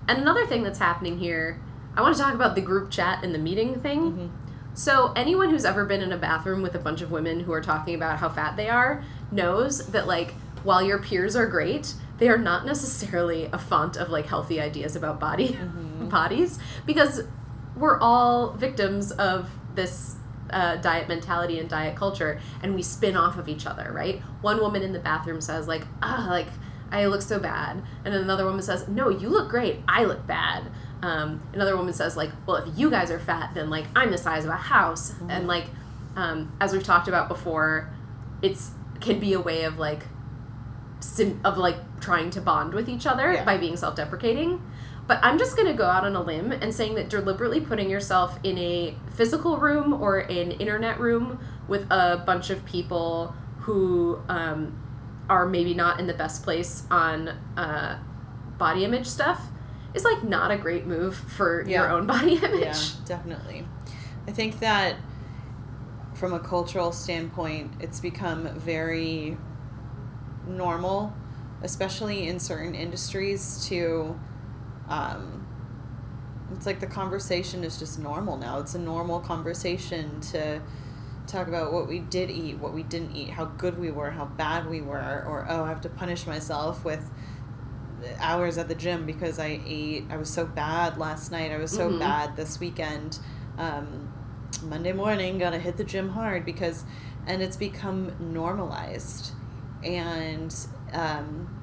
And 0.07 0.19
another 0.19 0.47
thing 0.47 0.63
that's 0.63 0.79
happening 0.79 1.19
here, 1.19 1.61
I 1.99 2.01
want 2.01 2.17
to 2.17 2.23
talk 2.23 2.35
about 2.35 2.55
the 2.55 2.61
group 2.61 2.91
chat 2.91 3.25
and 3.25 3.35
the 3.35 3.39
meeting 3.39 3.81
thing. 3.81 4.13
Mm-hmm. 4.13 4.27
So, 4.75 5.13
anyone 5.17 5.51
who's 5.51 5.65
ever 5.65 5.85
been 5.85 6.01
in 6.01 6.13
a 6.13 6.17
bathroom 6.17 6.63
with 6.63 6.77
a 6.77 6.79
bunch 6.79 7.03
of 7.03 7.11
women 7.11 7.41
who 7.41 7.53
are 7.53 7.61
talking 7.61 7.97
about 7.97 8.21
how 8.21 8.29
fat 8.29 8.57
they 8.57 8.69
are 8.69 9.03
knows 9.33 9.89
that, 9.89 10.07
like, 10.07 10.33
while 10.63 10.81
your 10.81 11.01
peers 11.01 11.35
are 11.35 11.47
great, 11.47 11.95
they 12.19 12.29
are 12.29 12.39
not 12.39 12.65
necessarily 12.65 13.47
a 13.47 13.59
font 13.59 13.97
of 13.97 14.11
like 14.11 14.27
healthy 14.27 14.61
ideas 14.61 14.95
about 14.95 15.19
body 15.19 15.51
mm-hmm. 15.51 16.09
bodies 16.11 16.59
because 16.87 17.23
we're 17.77 17.99
all 18.01 18.53
victims 18.53 19.13
of 19.13 19.51
this 19.75 20.17
uh, 20.51 20.77
diet 20.77 21.09
mentality 21.09 21.59
and 21.59 21.69
diet 21.69 21.95
culture 21.97 22.41
and 22.63 22.75
we 22.75 22.83
spin 22.83 23.17
off 23.17 23.39
of 23.39 23.49
each 23.49 23.67
other 23.67 23.93
right 23.93 24.21
one 24.41 24.59
woman 24.59 24.83
in 24.83 24.93
the 24.93 24.99
bathroom 24.99 25.41
says 25.41 25.69
like 25.69 25.83
ah 26.03 26.27
like 26.31 26.49
i 26.91 27.05
look 27.07 27.23
so 27.23 27.39
bad 27.39 27.83
and 28.05 28.15
then 28.15 28.23
another 28.23 28.45
woman 28.45 28.63
says 28.63 28.89
no 28.89 29.09
you 29.09 29.29
look 29.29 29.49
great 29.49 29.81
i 29.87 30.05
look 30.05 30.27
bad 30.27 30.65
um, 31.03 31.43
another 31.53 31.77
woman 31.77 31.93
says 31.93 32.17
like 32.17 32.31
well 32.47 32.57
if 32.57 32.79
you 32.79 32.91
guys 32.91 33.11
are 33.11 33.19
fat 33.19 33.55
then 33.55 33.71
like 33.71 33.87
i'm 33.95 34.11
the 34.11 34.19
size 34.19 34.45
of 34.45 34.51
a 34.51 34.57
house 34.57 35.13
mm-hmm. 35.13 35.31
and 35.31 35.47
like 35.47 35.67
um, 36.17 36.53
as 36.61 36.73
we've 36.73 36.83
talked 36.83 37.07
about 37.07 37.29
before 37.29 37.91
it's 38.43 38.73
can 39.01 39.21
be 39.21 39.33
a 39.33 39.41
way 39.41 39.63
of 39.63 39.79
like 39.79 40.03
sim- 41.01 41.41
of 41.45 41.57
like 41.57 41.77
trying 42.01 42.31
to 42.31 42.41
bond 42.41 42.75
with 42.75 42.89
each 42.89 43.07
other 43.07 43.33
yeah. 43.33 43.45
by 43.45 43.57
being 43.57 43.77
self-deprecating 43.77 44.61
but 45.09 45.19
I'm 45.23 45.39
just 45.39 45.57
going 45.57 45.67
to 45.67 45.75
go 45.75 45.87
out 45.87 46.05
on 46.05 46.15
a 46.15 46.23
limb 46.23 46.53
and 46.53 46.73
saying 46.73 46.95
that 46.97 47.09
deliberately 47.09 47.63
putting 47.63 47.89
yourself 47.89 48.39
in 48.45 48.59
a 48.59 48.95
physical 49.15 49.57
room 49.57 49.95
or 49.95 50.19
an 50.19 50.53
internet 50.53 51.01
room 51.01 51.41
with 51.67 51.91
a 51.91 52.23
bunch 52.27 52.51
of 52.51 52.63
people 52.67 53.35
who 53.61 54.21
um, 54.29 54.79
are 55.31 55.47
maybe 55.47 55.73
not 55.73 55.99
in 55.99 56.07
the 56.07 56.13
best 56.13 56.43
place 56.43 56.85
on 56.91 57.29
uh, 57.57 57.99
body 58.59 58.85
image 58.85 59.07
stuff 59.07 59.49
is 59.95 60.05
like 60.05 60.23
not 60.23 60.51
a 60.51 60.57
great 60.57 60.87
move 60.87 61.17
for 61.17 61.65
yeah. 61.67 61.83
your 61.83 61.91
own 61.91 62.07
body 62.07 62.35
image. 62.43 62.61
Yeah, 62.61 62.83
definitely. 63.07 63.67
I 64.27 64.33
think 64.33 64.61
that 64.61 64.97
from 66.15 66.33
a 66.33 66.41
cultural 66.41 66.93
standpoint, 66.93 67.73
it's 67.81 68.01
become 68.01 68.49
very 68.59 69.37
normal, 70.47 71.15
especially 71.63 72.29
in 72.29 72.39
certain 72.39 72.75
industries, 72.75 73.67
to 73.69 74.19
um, 74.89 75.47
it's 76.53 76.67
like 76.67 76.81
the 76.81 76.87
conversation 76.87 77.63
is 77.63 77.79
just 77.79 77.99
normal 77.99 78.37
now. 78.37 78.59
It's 78.59 78.75
a 78.75 78.79
normal 78.79 79.21
conversation 79.21 80.21
to 80.33 80.61
talk 81.27 81.47
about 81.47 81.73
what 81.73 81.87
we 81.87 82.01
did 82.01 82.31
eat, 82.31 82.59
what 82.59 82.73
we 82.73 82.83
didn't 82.83 83.15
eat, 83.15 83.31
how 83.31 83.45
good 83.45 83.79
we 83.79 83.91
were, 83.91 84.11
how 84.11 84.25
bad 84.25 84.69
we 84.69 84.81
were, 84.81 85.25
or 85.29 85.47
oh, 85.49 85.65
I 85.65 85.69
have 85.69 85.83
to 85.83 85.89
punish 85.89 86.27
myself 86.27 86.85
with 86.85 87.11
hours 88.19 88.59
at 88.59 88.69
the 88.69 88.75
gym 88.75 89.07
because 89.07 89.39
I 89.39 89.61
ate. 89.65 90.05
I 90.11 90.17
was 90.17 90.31
so 90.31 90.47
bad 90.47 90.99
last 90.99 91.31
night. 91.31 91.51
I 91.51 91.59
was 91.59 91.71
so 91.71 91.89
mm-hmm. 91.89 91.99
bad 91.99 92.37
this 92.37 92.61
weekend. 92.61 93.19
Um, 93.57 94.13
Monday 94.63 94.93
morning, 94.93 95.39
gotta 95.39 95.59
hit 95.59 95.77
the 95.77 95.85
gym 95.85 96.11
hard 96.11 96.45
because, 96.45 96.85
and 97.27 97.43
it's 97.43 97.57
become 97.57 98.15
normalized. 98.33 99.33
And 99.85 100.55
um, 100.93 101.55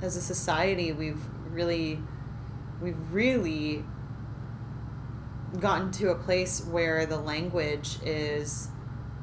as 0.00 0.16
a 0.16 0.22
society, 0.22 0.92
we've 0.92 1.22
really 1.50 1.98
we've 2.80 3.12
really 3.12 3.84
gotten 5.60 5.90
to 5.92 6.10
a 6.10 6.14
place 6.14 6.64
where 6.64 7.06
the 7.06 7.18
language 7.18 7.98
is 8.04 8.68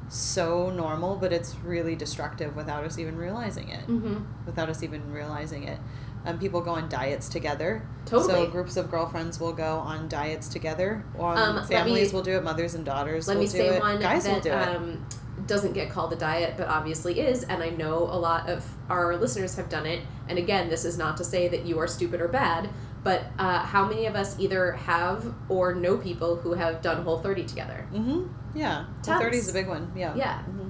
so 0.08 0.70
normal, 0.70 1.16
but 1.16 1.32
it's 1.32 1.54
really 1.56 1.94
destructive 1.94 2.56
without 2.56 2.84
us 2.84 2.98
even 2.98 3.16
realizing 3.16 3.68
it. 3.68 3.86
Mm-hmm. 3.86 4.24
Without 4.46 4.68
us 4.68 4.82
even 4.82 5.12
realizing 5.12 5.64
it. 5.64 5.78
Um, 6.26 6.38
people 6.38 6.60
go 6.60 6.72
on 6.72 6.88
diets 6.88 7.28
together. 7.28 7.82
Totally. 8.04 8.44
So 8.46 8.46
groups 8.48 8.76
of 8.76 8.90
girlfriends 8.90 9.40
will 9.40 9.52
go 9.54 9.78
on 9.78 10.08
diets 10.08 10.48
together. 10.48 11.04
Um, 11.18 11.64
families 11.66 12.12
me- 12.12 12.16
will 12.16 12.22
do 12.22 12.36
it. 12.36 12.44
Mothers 12.44 12.74
and 12.74 12.84
daughters 12.84 13.26
Let 13.26 13.34
will 13.36 13.42
me 13.44 13.46
do 13.46 13.52
say 13.52 13.68
it. 13.76 13.80
one 13.80 14.00
Guys 14.00 14.26
will 14.26 14.34
that 14.34 14.42
do 14.42 14.50
it. 14.50 14.76
um, 14.76 15.06
doesn't 15.46 15.72
get 15.72 15.88
called 15.90 16.12
a 16.12 16.16
diet, 16.16 16.54
but 16.58 16.68
obviously 16.68 17.18
is, 17.20 17.44
and 17.44 17.62
I 17.62 17.70
know 17.70 17.98
a 18.00 18.18
lot 18.18 18.50
of 18.50 18.64
our 18.90 19.16
listeners 19.16 19.54
have 19.56 19.68
done 19.70 19.86
it. 19.86 20.00
And 20.28 20.38
again, 20.38 20.68
this 20.68 20.84
is 20.84 20.98
not 20.98 21.16
to 21.16 21.24
say 21.24 21.48
that 21.48 21.64
you 21.64 21.78
are 21.78 21.86
stupid 21.86 22.20
or 22.20 22.28
bad, 22.28 22.68
but 23.02 23.24
uh, 23.38 23.60
how 23.60 23.86
many 23.88 24.04
of 24.04 24.14
us 24.14 24.38
either 24.38 24.72
have 24.72 25.32
or 25.48 25.74
know 25.74 25.96
people 25.96 26.36
who 26.36 26.52
have 26.52 26.82
done 26.82 27.02
Whole 27.02 27.18
30 27.18 27.44
together? 27.44 27.86
Mm-hmm. 27.92 28.26
Yeah. 28.58 28.84
Whole 28.84 28.94
Tons. 29.02 29.22
30 29.22 29.36
is 29.38 29.48
a 29.48 29.52
big 29.54 29.68
one. 29.68 29.90
Yeah. 29.96 30.14
Yeah. 30.14 30.42
hmm 30.42 30.68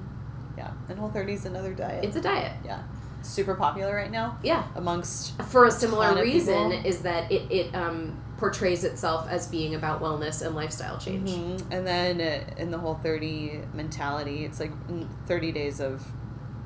Yeah. 0.57 0.71
And 0.87 0.97
Whole 0.97 1.09
30 1.11 1.33
is 1.33 1.45
another 1.45 1.73
diet. 1.73 2.05
It's 2.05 2.15
a 2.15 2.21
diet. 2.21 2.53
yeah. 2.63 2.83
Super 3.21 3.55
popular 3.55 3.95
right 3.95 4.11
now 4.11 4.37
Yeah. 4.43 4.63
amongst. 4.75 5.39
For 5.43 5.65
a 5.65 5.71
similar 5.71 6.15
reason, 6.15 6.71
people. 6.71 6.85
is 6.85 7.01
that 7.03 7.31
it, 7.31 7.51
it 7.51 7.75
um, 7.75 8.19
portrays 8.37 8.83
itself 8.83 9.27
as 9.29 9.47
being 9.47 9.75
about 9.75 10.01
wellness 10.01 10.45
and 10.45 10.55
lifestyle 10.55 10.97
change. 10.97 11.29
Mhm. 11.29 11.61
And 11.71 11.85
then 11.85 12.19
uh, 12.19 12.53
in 12.61 12.71
the 12.71 12.77
Whole 12.79 12.95
30 12.95 13.61
mentality, 13.73 14.45
it's 14.45 14.59
like 14.59 14.71
mm, 14.87 15.07
30 15.27 15.51
days 15.51 15.79
of 15.79 16.05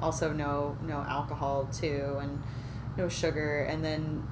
also 0.02 0.32
no 0.34 0.78
no 0.86 0.98
alcohol 1.08 1.70
too 1.72 2.18
and 2.22 2.44
no 2.98 3.08
sugar 3.08 3.62
and 3.62 3.84
then 3.84 4.28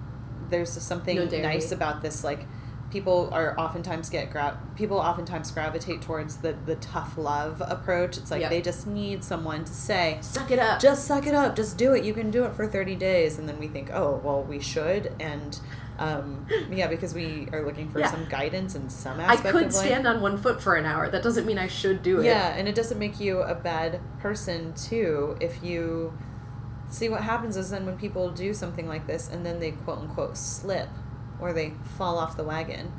there's 0.50 0.70
something 0.70 1.16
No 1.16 1.26
nice 1.26 1.72
about 1.72 2.02
this 2.02 2.22
like 2.24 2.46
people 2.94 3.28
are 3.34 3.60
oftentimes 3.60 4.10
get 4.10 4.30
gra- 4.30 4.58
people 4.76 4.98
oftentimes 5.00 5.50
gravitate 5.52 6.00
towards 6.02 6.38
the 6.38 6.54
the 6.68 6.76
tough 6.76 7.18
love 7.18 7.62
approach 7.66 8.18
it's 8.18 8.30
like 8.30 8.42
Yep. 8.42 8.50
they 8.52 8.62
just 8.62 8.86
need 8.86 9.24
someone 9.24 9.66
to 9.66 9.74
say 9.74 10.20
Suck 10.22 10.52
it 10.52 10.60
up. 10.60 10.80
just 10.80 11.06
suck 11.06 11.26
it 11.26 11.34
up 11.34 11.56
just 11.56 11.76
do 11.78 11.94
it 11.94 12.04
you 12.06 12.14
can 12.14 12.30
do 12.30 12.44
it 12.46 12.54
for 12.54 12.68
30 12.68 12.96
days 12.96 13.40
and 13.40 13.50
then 13.50 13.58
we 13.58 13.68
think 13.68 13.90
oh 13.92 14.22
well 14.24 14.44
we 14.44 14.60
should 14.60 15.12
and 15.20 15.60
um, 15.98 16.46
yeah 16.72 16.88
because 16.88 17.14
we 17.16 17.48
are 17.52 17.66
looking 17.66 17.90
for 17.90 18.00
Yeah. 18.00 18.12
some 18.12 18.26
guidance 18.30 18.76
and 18.76 18.92
some 18.92 19.20
I 19.20 19.38
could 19.38 19.48
of 19.68 19.74
life 19.74 19.86
stand 19.86 20.06
on 20.08 20.22
one 20.22 20.38
foot 20.38 20.62
for 20.62 20.76
an 20.76 20.86
hour. 20.86 21.08
That 21.10 21.22
doesn't 21.24 21.46
mean 21.46 21.58
I 21.60 21.68
should 21.68 22.02
do 22.04 22.20
it. 22.22 22.26
yeah, 22.26 22.56
and 22.58 22.68
it 22.68 22.74
doesn't 22.76 22.98
make 23.00 23.20
you 23.20 23.42
a 23.42 23.54
bad 23.56 24.00
person 24.20 24.74
too 24.74 25.36
if 25.40 25.64
you 25.64 26.14
see 26.90 27.10
what 27.10 27.22
happens 27.22 27.58
is 27.58 27.70
then 27.72 27.86
when 27.88 27.98
people 27.98 28.30
do 28.32 28.54
something 28.54 28.88
like 28.88 29.08
this 29.08 29.30
and 29.30 29.44
then 29.46 29.60
they 29.60 29.72
quote 29.72 30.00
unquote 30.00 30.38
slip 30.38 30.90
or 31.40 31.54
they 31.54 31.74
fall 31.98 32.18
off 32.18 32.38
the 32.38 32.44
wagon, 32.44 32.92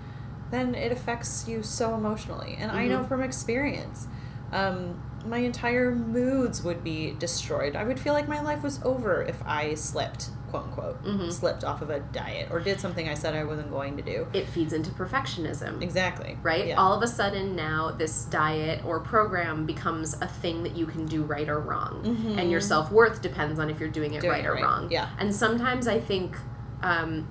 then 0.51 0.75
it 0.75 0.93
affects 0.93 1.47
you 1.49 1.63
so 1.63 1.95
emotionally. 1.95 2.57
And 2.59 2.71
I 2.71 2.87
know 2.87 3.01
Mhm. 3.05 3.09
from 3.09 3.23
experience, 3.23 4.07
um, 4.53 5.01
my 5.27 5.39
entire 5.39 5.91
moods 5.95 6.63
would 6.63 6.85
be 6.85 7.13
destroyed. 7.19 7.75
I 7.77 7.85
would 7.85 7.99
feel 7.99 8.13
like 8.13 8.29
my 8.29 8.41
life 8.43 8.63
was 8.63 8.79
over 8.85 9.23
if 9.23 9.43
I 9.47 9.73
slipped, 9.75 10.29
quote 10.51 10.65
unquote, 10.65 11.03
Mhm. 11.03 11.33
slipped 11.33 11.65
off 11.65 11.81
of 11.81 11.89
a 11.89 12.01
diet 12.01 12.49
or 12.51 12.61
did 12.61 12.79
something 12.79 13.09
I 13.09 13.15
said 13.15 13.35
I 13.35 13.43
wasn't 13.45 13.71
going 13.71 13.97
to 13.97 14.03
do. 14.03 14.27
It 14.35 14.47
feeds 14.47 14.75
into 14.75 14.91
perfectionism. 14.91 15.81
Exactly. 15.83 16.37
right? 16.43 16.67
Yeah. 16.69 16.75
All 16.77 16.93
of 16.93 17.03
a 17.03 17.07
sudden 17.07 17.57
now 17.57 17.91
this 17.97 18.27
diet 18.27 18.85
or 18.85 19.01
program 19.01 19.65
becomes 19.65 20.15
a 20.21 20.27
thing 20.29 20.63
that 20.63 20.77
you 20.77 20.85
can 20.87 21.07
do 21.07 21.23
right 21.23 21.49
or 21.49 21.59
wrong. 21.59 22.03
Mhm. 22.05 22.39
And 22.39 22.51
your 22.51 22.61
self 22.61 22.93
worth 22.93 23.23
depends 23.23 23.59
on 23.59 23.71
if 23.71 23.81
you're 23.81 23.89
doing 23.89 24.13
it 24.13 24.21
Doing 24.21 24.33
right 24.35 24.45
it 24.45 24.49
or 24.49 24.53
right. 24.55 24.63
wrong. 24.63 24.89
Yeah. 24.91 25.09
And 25.19 25.35
sometimes 25.35 25.89
I 25.89 25.99
think 26.01 26.37
um, 26.83 27.27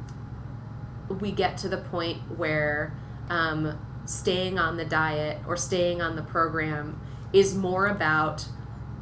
we 1.14 1.32
get 1.32 1.58
to 1.60 1.70
the 1.70 1.78
point 1.78 2.38
where 2.38 2.94
um, 3.30 3.80
staying 4.06 4.60
on 4.60 4.78
the 4.78 4.86
diet 4.86 5.40
or 5.48 5.56
staying 5.56 6.02
on 6.02 6.16
the 6.16 6.22
program 6.24 7.00
is 7.32 7.56
more 7.56 7.88
about 7.88 8.48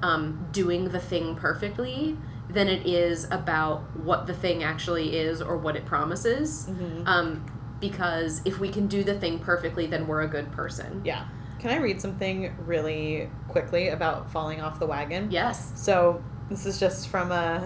um, 0.04 0.48
doing 0.52 0.90
the 0.90 1.00
thing 1.00 1.36
perfectly 1.36 2.18
than 2.50 2.68
it 2.68 2.86
is 2.86 3.26
about 3.32 3.82
what 3.98 4.28
the 4.28 4.34
thing 4.34 4.64
actually 4.64 5.16
is 5.18 5.42
or 5.42 5.58
what 5.58 5.76
it 5.76 5.86
promises. 5.86 6.68
Mhm. 6.70 7.08
Um, 7.08 7.46
because 7.80 8.42
if 8.46 8.60
we 8.60 8.70
can 8.70 8.88
do 8.88 9.04
the 9.04 9.14
thing 9.14 9.40
perfectly, 9.40 9.88
then 9.88 10.08
we're 10.08 10.22
a 10.22 10.28
good 10.28 10.52
person. 10.52 11.02
Yeah. 11.04 11.26
Can 11.60 11.72
I 11.72 11.78
read 11.78 12.02
something 12.02 12.56
really 12.66 13.30
quickly 13.48 13.90
about 13.90 14.32
falling 14.32 14.62
off 14.62 14.80
the 14.80 14.86
wagon? 14.86 15.30
Yes. 15.32 15.72
So 15.76 16.22
this 16.52 16.66
is 16.66 16.80
just 16.80 17.08
from 17.08 17.32
a 17.32 17.66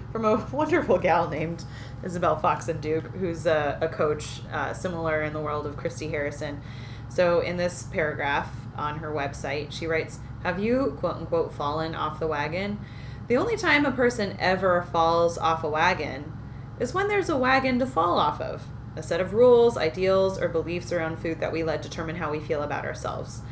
from 0.12 0.24
a 0.24 0.36
wonderful 0.52 0.98
gal 0.98 1.28
named 1.28 1.64
Isabel 2.04 2.36
Foxen 2.36 2.80
Duke, 2.80 3.06
who's 3.16 3.44
a, 3.44 3.76
a 3.80 3.88
coach 3.88 4.40
uh, 4.52 4.72
similar 4.72 5.22
in 5.22 5.32
the 5.32 5.40
world 5.40 5.66
of 5.66 5.76
Christy 5.76 6.08
Harrison. 6.08 6.62
So 7.08 7.40
in 7.40 7.56
this 7.56 7.82
paragraph 7.82 8.48
on 8.76 9.00
her 9.00 9.10
website, 9.10 9.72
she 9.72 9.88
writes, 9.88 10.20
"Have 10.44 10.60
you 10.60 10.96
quote 11.00 11.16
unquote 11.16 11.52
fallen 11.52 11.96
off 11.96 12.20
the 12.20 12.28
wagon? 12.28 12.78
The 13.26 13.36
only 13.36 13.56
time 13.56 13.84
a 13.84 13.90
person 13.90 14.36
ever 14.38 14.82
falls 14.92 15.36
off 15.36 15.64
a 15.64 15.68
wagon 15.68 16.32
is 16.78 16.94
when 16.94 17.08
there's 17.08 17.28
a 17.28 17.36
wagon 17.36 17.80
to 17.80 17.86
fall 17.86 18.18
off 18.18 18.40
of." 18.40 18.64
A 18.96 19.02
set 19.02 19.20
of 19.20 19.34
rules, 19.34 19.76
ideals, 19.76 20.40
or 20.40 20.48
beliefs 20.48 20.92
around 20.92 21.18
food 21.18 21.40
that 21.40 21.52
we 21.52 21.62
let 21.62 21.82
determine 21.82 22.16
how 22.16 22.30
we 22.30 22.40
feel 22.40 22.62
about 22.62 22.84
ourselves. 22.84 23.42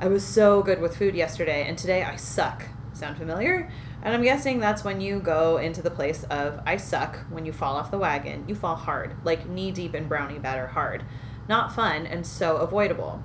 I 0.00 0.08
was 0.08 0.24
so 0.24 0.62
good 0.62 0.80
with 0.80 0.96
food 0.96 1.14
yesterday, 1.14 1.66
and 1.68 1.76
today 1.76 2.02
I 2.04 2.16
suck. 2.16 2.64
Sound 2.92 3.16
familiar? 3.16 3.70
And 4.02 4.14
I'm 4.14 4.22
guessing 4.22 4.60
that's 4.60 4.84
when 4.84 5.00
you 5.00 5.18
go 5.18 5.56
into 5.56 5.82
the 5.82 5.90
place 5.90 6.24
of 6.24 6.60
I 6.64 6.76
suck 6.76 7.18
when 7.30 7.44
you 7.44 7.52
fall 7.52 7.76
off 7.76 7.90
the 7.90 7.98
wagon. 7.98 8.44
You 8.46 8.54
fall 8.54 8.76
hard, 8.76 9.16
like 9.24 9.48
knee 9.48 9.72
deep 9.72 9.94
in 9.94 10.06
brownie 10.06 10.38
batter 10.38 10.68
hard. 10.68 11.04
Not 11.48 11.74
fun 11.74 12.06
and 12.06 12.26
so 12.26 12.58
avoidable. 12.58 13.22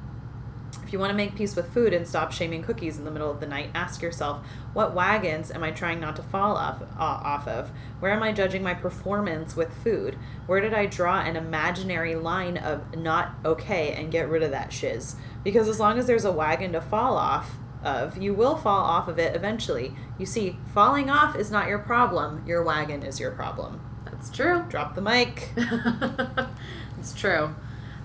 If 0.83 0.91
you 0.91 0.97
want 0.97 1.11
to 1.11 1.15
make 1.15 1.35
peace 1.35 1.55
with 1.55 1.71
food 1.71 1.93
and 1.93 2.07
stop 2.07 2.31
shaming 2.31 2.63
cookies 2.63 2.97
in 2.97 3.05
the 3.05 3.11
middle 3.11 3.29
of 3.29 3.39
the 3.39 3.45
night, 3.45 3.69
ask 3.75 4.01
yourself, 4.01 4.45
what 4.73 4.95
wagons 4.95 5.51
am 5.51 5.63
I 5.63 5.69
trying 5.69 5.99
not 5.99 6.15
to 6.15 6.23
fall 6.23 6.57
off 6.57 6.81
uh, 6.81 6.85
off 6.97 7.47
of? 7.47 7.71
Where 7.99 8.11
am 8.11 8.23
I 8.23 8.31
judging 8.31 8.63
my 8.63 8.73
performance 8.73 9.55
with 9.55 9.73
food? 9.83 10.17
Where 10.47 10.61
did 10.61 10.73
I 10.73 10.87
draw 10.87 11.21
an 11.21 11.35
imaginary 11.35 12.15
line 12.15 12.57
of 12.57 12.95
not 12.97 13.35
okay 13.45 13.93
and 13.93 14.11
get 14.11 14.29
rid 14.29 14.41
of 14.41 14.51
that 14.51 14.73
shiz? 14.73 15.15
Because 15.43 15.67
as 15.67 15.79
long 15.79 15.99
as 15.99 16.07
there's 16.07 16.25
a 16.25 16.31
wagon 16.31 16.71
to 16.73 16.81
fall 16.81 17.17
off 17.17 17.57
of, 17.83 18.17
you 18.17 18.33
will 18.33 18.57
fall 18.57 18.83
off 18.83 19.07
of 19.07 19.19
it 19.19 19.35
eventually. 19.35 19.95
You 20.17 20.25
see, 20.25 20.57
falling 20.73 21.09
off 21.09 21.35
is 21.35 21.51
not 21.51 21.67
your 21.67 21.79
problem. 21.79 22.43
Your 22.47 22.63
wagon 22.63 23.03
is 23.03 23.19
your 23.19 23.31
problem. 23.31 23.81
That's 24.05 24.29
true. 24.29 24.65
Drop 24.69 24.95
the 24.95 25.01
mic. 25.01 25.49
it's 26.99 27.13
true. 27.13 27.55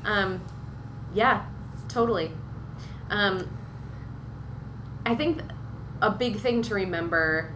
Um, 0.04 0.44
yeah, 1.14 1.46
totally. 1.88 2.32
Um, 3.10 3.48
I 5.06 5.14
think 5.14 5.42
a 6.02 6.10
big 6.10 6.38
thing 6.38 6.62
to 6.62 6.74
remember 6.74 7.54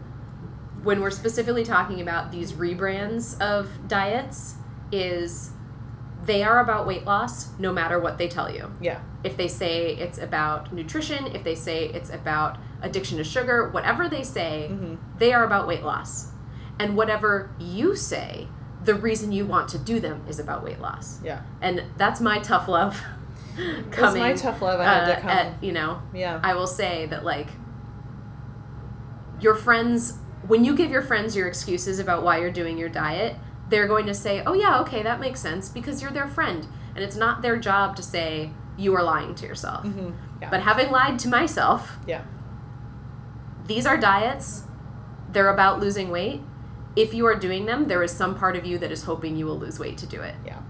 when 0.82 1.00
we're 1.00 1.10
specifically 1.10 1.64
talking 1.64 2.00
about 2.00 2.32
these 2.32 2.52
rebrands 2.52 3.40
of 3.40 3.88
diets 3.88 4.56
is 4.90 5.50
they 6.24 6.42
are 6.44 6.60
about 6.60 6.86
weight 6.86 7.04
loss 7.04 7.48
no 7.58 7.72
matter 7.72 7.98
what 7.98 8.16
they 8.18 8.28
tell 8.28 8.52
you. 8.52 8.70
Yeah. 8.80 9.00
If 9.24 9.36
they 9.36 9.48
say 9.48 9.94
it's 9.96 10.18
about 10.18 10.72
nutrition, 10.72 11.26
if 11.34 11.42
they 11.42 11.54
say 11.56 11.86
it's 11.88 12.10
about 12.10 12.58
addiction 12.80 13.18
to 13.18 13.24
sugar, 13.24 13.68
whatever 13.70 14.08
they 14.08 14.22
say, 14.22 14.68
Mhm. 14.70 14.98
they 15.18 15.32
are 15.32 15.44
about 15.44 15.66
weight 15.66 15.82
loss. 15.82 16.30
And 16.78 16.96
whatever 16.96 17.50
you 17.58 17.96
say, 17.96 18.48
the 18.84 18.94
reason 18.94 19.32
you 19.32 19.46
want 19.46 19.68
to 19.70 19.78
do 19.78 20.00
them 20.00 20.22
is 20.28 20.38
about 20.38 20.62
weight 20.64 20.80
loss. 20.80 21.20
Yeah. 21.24 21.40
And 21.60 21.82
that's 21.96 22.20
my 22.20 22.38
tough 22.38 22.66
love 22.68 23.00
That's 23.56 23.88
coming. 23.96 24.22
my 24.22 24.32
tough 24.34 24.62
love. 24.62 24.80
I 24.80 24.84
had 24.84 25.02
uh, 25.10 25.14
to 25.14 25.20
come. 25.20 25.30
at, 25.30 25.62
you 25.62 25.72
know, 25.72 26.02
yeah. 26.14 26.40
I 26.42 26.54
will 26.54 26.66
say 26.66 27.06
that 27.06 27.24
like 27.24 27.48
your 29.40 29.54
friends 29.54 30.18
when 30.46 30.64
you 30.64 30.74
give 30.76 30.90
your 30.90 31.02
friends 31.02 31.36
your 31.36 31.46
excuses 31.46 32.00
about 32.00 32.24
why 32.24 32.38
you're 32.38 32.50
doing 32.50 32.76
your 32.76 32.88
diet, 32.88 33.36
they're 33.72 33.88
going 33.88 34.06
to 34.06 34.14
say, 34.14 34.42
"Oh 34.44 34.54
yeah, 34.54 34.80
okay, 34.80 35.02
that 35.02 35.18
makes 35.20 35.40
sense 35.40 35.68
because 35.68 36.02
you're 36.02 36.10
their 36.12 36.28
friend." 36.28 36.66
And 36.94 37.02
it's 37.02 37.16
not 37.16 37.40
their 37.42 37.58
job 37.58 37.96
to 37.96 38.02
say 38.02 38.50
you 38.76 38.94
are 38.94 39.02
lying 39.02 39.34
to 39.36 39.46
yourself. 39.46 39.84
hmm 39.84 40.10
Yeah. 40.40 40.50
But 40.50 40.62
having 40.62 40.90
lied 40.90 41.18
to 41.20 41.28
myself, 41.28 41.96
yeah. 42.06 42.22
these 43.66 43.86
are 43.86 43.96
diets. 43.96 44.64
They're 45.30 45.48
about 45.48 45.80
losing 45.80 46.10
weight. 46.10 46.40
If 46.94 47.14
you 47.14 47.26
are 47.26 47.34
doing 47.34 47.64
them, 47.64 47.88
there 47.88 48.02
is 48.02 48.10
some 48.10 48.34
part 48.34 48.56
of 48.56 48.66
you 48.66 48.76
that 48.78 48.92
is 48.92 49.04
hoping 49.04 49.36
you 49.36 49.46
will 49.46 49.58
lose 49.58 49.78
weight 49.78 49.96
to 49.98 50.06
do 50.06 50.20
it. 50.20 50.34
Yeah. 50.44 50.60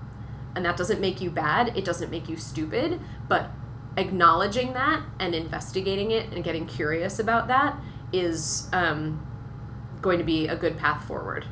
And 0.54 0.64
that 0.64 0.76
doesn't 0.76 1.00
make 1.00 1.20
you 1.20 1.30
bad, 1.30 1.76
it 1.76 1.84
doesn't 1.84 2.10
make 2.10 2.28
you 2.28 2.36
stupid, 2.36 3.00
but 3.28 3.50
acknowledging 3.96 4.72
that 4.74 5.02
and 5.18 5.34
investigating 5.34 6.10
it 6.10 6.32
and 6.32 6.44
getting 6.44 6.66
curious 6.66 7.18
about 7.18 7.48
that 7.48 7.76
is 8.12 8.68
um, 8.72 9.26
going 10.00 10.18
to 10.18 10.24
be 10.24 10.46
a 10.46 10.56
good 10.56 10.76
path 10.78 11.04
forward. 11.06 11.46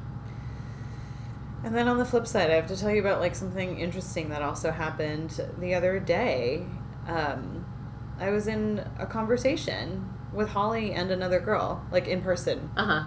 And 1.62 1.74
then 1.74 1.88
on 1.88 1.98
the 1.98 2.04
flip 2.04 2.26
side, 2.26 2.50
I 2.50 2.54
have 2.54 2.66
to 2.68 2.76
tell 2.76 2.90
you 2.90 3.00
about 3.00 3.20
like 3.20 3.34
something 3.34 3.78
interesting 3.78 4.30
that 4.30 4.42
also 4.42 4.70
happened 4.70 5.40
the 5.58 5.74
other 5.74 6.00
day. 6.00 6.64
Um, 7.06 7.66
I 8.18 8.30
was 8.30 8.46
in 8.46 8.84
a 8.98 9.06
conversation 9.06 10.08
with 10.32 10.50
Holly 10.50 10.92
and 10.92 11.10
another 11.10 11.40
girl, 11.40 11.84
like 11.90 12.06
in 12.06 12.22
person, 12.22 12.70
Uh 12.76 12.84
huh. 12.84 13.04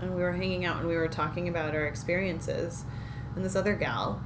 and 0.00 0.14
we 0.16 0.22
were 0.22 0.32
hanging 0.32 0.64
out 0.64 0.78
and 0.78 0.88
we 0.88 0.96
were 0.96 1.08
talking 1.08 1.48
about 1.48 1.74
our 1.74 1.86
experiences. 1.86 2.84
And 3.34 3.44
this 3.44 3.54
other 3.54 3.74
gal 3.74 4.20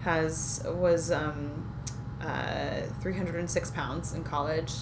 has 0.00 0.62
was 0.66 1.10
um, 1.10 1.72
uh, 2.20 2.82
306 3.00 3.70
pounds 3.72 4.12
in 4.12 4.22
college, 4.22 4.72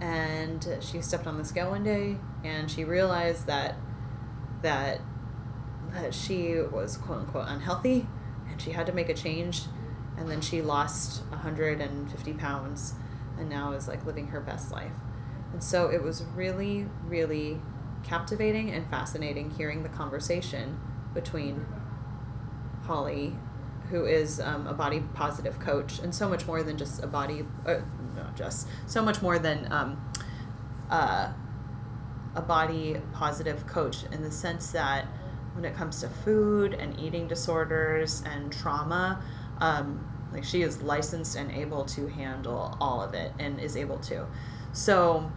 and 0.00 0.66
she 0.80 1.00
stepped 1.00 1.26
on 1.26 1.36
the 1.38 1.44
scale 1.44 1.70
one 1.70 1.84
day 1.84 2.16
and 2.42 2.68
she 2.68 2.82
realized 2.84 3.46
that 3.46 3.76
that 4.62 5.00
she 6.10 6.54
was 6.70 6.96
quote 6.96 7.20
unquote 7.20 7.46
unhealthy 7.48 8.06
and 8.50 8.60
she 8.60 8.70
had 8.70 8.86
to 8.86 8.92
make 8.92 9.08
a 9.08 9.14
change 9.14 9.62
and 10.16 10.30
then 10.30 10.40
she 10.40 10.62
lost 10.62 11.22
150 11.30 12.32
pounds 12.34 12.94
and 13.38 13.48
now 13.48 13.72
is 13.72 13.88
like 13.88 14.04
living 14.04 14.28
her 14.28 14.40
best 14.40 14.70
life. 14.70 14.92
And 15.52 15.62
so 15.62 15.90
it 15.90 16.02
was 16.02 16.24
really 16.34 16.86
really 17.06 17.60
captivating 18.02 18.70
and 18.70 18.88
fascinating 18.90 19.50
hearing 19.50 19.82
the 19.82 19.88
conversation 19.88 20.80
between 21.14 21.64
holly 22.84 23.36
who 23.90 24.06
is 24.06 24.40
um, 24.40 24.66
a 24.66 24.72
body 24.72 25.02
positive 25.14 25.58
coach 25.60 25.98
and 25.98 26.14
so 26.14 26.28
much 26.28 26.46
more 26.46 26.62
than 26.62 26.76
just 26.76 27.02
a 27.02 27.06
body 27.06 27.46
uh, 27.66 27.76
not 28.16 28.36
just 28.36 28.66
so 28.86 29.02
much 29.02 29.22
more 29.22 29.38
than 29.38 29.70
um, 29.70 30.00
uh, 30.90 31.30
a 32.34 32.42
body 32.42 32.96
positive 33.12 33.66
coach 33.66 34.04
in 34.10 34.22
the 34.22 34.30
sense 34.30 34.72
that 34.72 35.06
when 35.54 35.64
it 35.64 35.74
comes 35.74 36.00
to 36.00 36.08
food 36.08 36.74
and 36.74 36.98
eating 36.98 37.28
disorders 37.28 38.22
and 38.26 38.52
trauma, 38.52 39.22
um, 39.58 40.08
like 40.32 40.44
she 40.44 40.62
is 40.62 40.82
licensed 40.82 41.36
and 41.36 41.50
able 41.50 41.84
to 41.84 42.08
handle 42.08 42.76
all 42.80 43.02
of 43.02 43.14
it 43.14 43.32
and 43.38 43.60
is 43.60 43.76
able 43.76 43.98
to. 43.98 44.26
So 44.72 45.30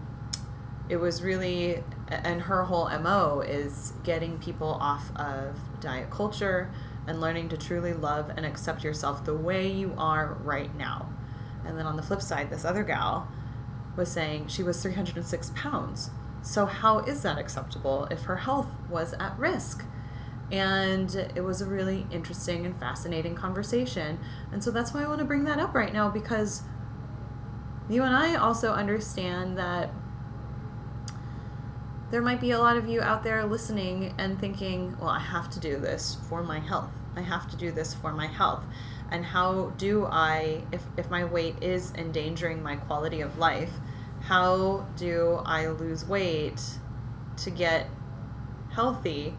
it 0.87 0.97
was 0.97 1.21
really, 1.21 1.83
and 2.07 2.43
her 2.43 2.63
whole 2.63 2.89
MO 2.99 3.41
is 3.41 3.93
getting 4.03 4.37
people 4.39 4.77
off 4.79 5.15
of 5.15 5.59
diet 5.81 6.09
culture 6.09 6.71
and 7.07 7.19
learning 7.19 7.49
to 7.49 7.57
truly 7.57 7.93
love 7.93 8.31
and 8.35 8.45
accept 8.45 8.83
yourself 8.83 9.25
the 9.25 9.35
way 9.35 9.69
you 9.69 9.93
are 9.97 10.37
right 10.43 10.75
now. 10.75 11.09
And 11.65 11.77
then 11.77 11.85
on 11.85 11.97
the 11.97 12.03
flip 12.03 12.21
side, 12.21 12.49
this 12.49 12.63
other 12.63 12.83
gal 12.83 13.27
was 13.95 14.11
saying 14.11 14.47
she 14.47 14.63
was 14.63 14.81
306 14.81 15.51
pounds. 15.55 16.11
So, 16.41 16.67
how 16.67 16.99
is 16.99 17.23
that 17.23 17.39
acceptable 17.39 18.07
if 18.11 18.23
her 18.23 18.37
health 18.37 18.67
was 18.89 19.13
at 19.13 19.37
risk? 19.39 19.83
And 20.51 21.13
it 21.35 21.43
was 21.43 21.61
a 21.61 21.65
really 21.65 22.05
interesting 22.11 22.65
and 22.65 22.79
fascinating 22.79 23.35
conversation. 23.35 24.19
And 24.51 24.63
so 24.63 24.71
that's 24.71 24.93
why 24.93 25.03
I 25.03 25.07
want 25.07 25.19
to 25.19 25.25
bring 25.25 25.43
that 25.45 25.59
up 25.59 25.73
right 25.73 25.91
now 25.91 26.09
because 26.09 26.61
you 27.89 28.03
and 28.03 28.15
I 28.15 28.35
also 28.35 28.71
understand 28.71 29.57
that 29.57 29.89
there 32.11 32.21
might 32.21 32.39
be 32.39 32.51
a 32.51 32.59
lot 32.59 32.77
of 32.77 32.87
you 32.87 33.01
out 33.01 33.23
there 33.23 33.43
listening 33.45 34.13
and 34.17 34.39
thinking, 34.39 34.95
well, 34.99 35.09
I 35.09 35.19
have 35.19 35.49
to 35.51 35.59
do 35.59 35.77
this 35.77 36.17
for 36.29 36.43
my 36.43 36.59
health. 36.59 36.91
I 37.15 37.21
have 37.21 37.49
to 37.49 37.57
do 37.57 37.71
this 37.71 37.93
for 37.93 38.13
my 38.13 38.27
health. 38.27 38.63
And 39.11 39.25
how 39.25 39.73
do 39.77 40.05
I, 40.05 40.63
if, 40.71 40.83
if 40.97 41.09
my 41.09 41.25
weight 41.25 41.61
is 41.61 41.93
endangering 41.95 42.61
my 42.61 42.75
quality 42.75 43.21
of 43.21 43.37
life, 43.37 43.71
how 44.21 44.87
do 44.97 45.41
I 45.45 45.67
lose 45.67 46.05
weight 46.05 46.61
to 47.37 47.49
get 47.49 47.87
healthy 48.71 49.35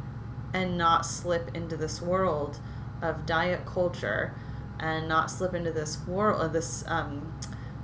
and 0.53 0.77
not 0.79 1.07
slip 1.07 1.55
into 1.55 1.77
this 1.77 2.01
world 2.01 2.59
of 3.03 3.27
diet 3.27 3.67
culture 3.67 4.35
and 4.79 5.09
not 5.09 5.31
slip 5.31 5.55
into 5.55 5.71
this 5.71 5.99
world 6.07 6.41
of 6.41 6.53
this 6.53 6.85
um, 6.87 7.35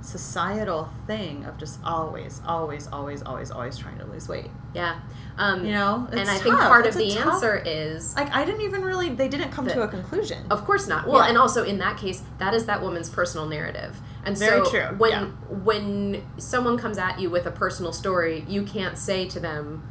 societal 0.03 0.89
thing 1.07 1.45
of 1.45 1.57
just 1.57 1.79
always, 1.83 2.41
always, 2.45 2.87
always, 2.87 3.21
always, 3.23 3.51
always 3.51 3.77
trying 3.77 3.97
to 3.97 4.05
lose 4.05 4.27
weight. 4.27 4.49
Yeah. 4.73 4.99
Um, 5.37 5.65
you 5.65 5.71
know, 5.71 6.07
and 6.11 6.21
I 6.21 6.25
tough. 6.25 6.43
think 6.43 6.55
part 6.57 6.85
it's 6.85 6.95
of 6.95 7.01
the 7.01 7.09
tough, 7.15 7.33
answer 7.35 7.63
is 7.65 8.15
like 8.15 8.31
I 8.31 8.45
didn't 8.45 8.61
even 8.61 8.83
really 8.83 9.09
they 9.09 9.27
didn't 9.27 9.51
come 9.51 9.65
the, 9.65 9.73
to 9.73 9.81
a 9.81 9.87
conclusion. 9.87 10.45
Of 10.51 10.65
course 10.65 10.87
not. 10.87 11.07
Well, 11.07 11.23
yeah. 11.23 11.29
and 11.29 11.37
also 11.37 11.63
in 11.63 11.79
that 11.79 11.97
case, 11.97 12.21
that 12.37 12.53
is 12.53 12.65
that 12.67 12.81
woman's 12.81 13.09
personal 13.09 13.47
narrative. 13.47 13.99
And 14.25 14.37
Very 14.37 14.63
so 14.63 14.71
true. 14.71 14.97
when 14.97 15.11
yeah. 15.11 15.25
when 15.49 16.25
someone 16.37 16.77
comes 16.77 16.97
at 16.97 17.19
you 17.19 17.29
with 17.29 17.45
a 17.45 17.51
personal 17.51 17.93
story, 17.93 18.45
you 18.47 18.63
can't 18.63 18.97
say 18.97 19.27
to 19.29 19.39
them 19.39 19.89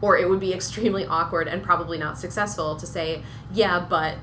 or 0.00 0.16
it 0.16 0.28
would 0.28 0.40
be 0.40 0.52
extremely 0.52 1.06
awkward 1.06 1.48
and 1.48 1.62
probably 1.62 1.98
not 1.98 2.18
successful 2.18 2.76
to 2.76 2.86
say, 2.86 3.22
"Yeah, 3.52 3.86
but 3.88 4.18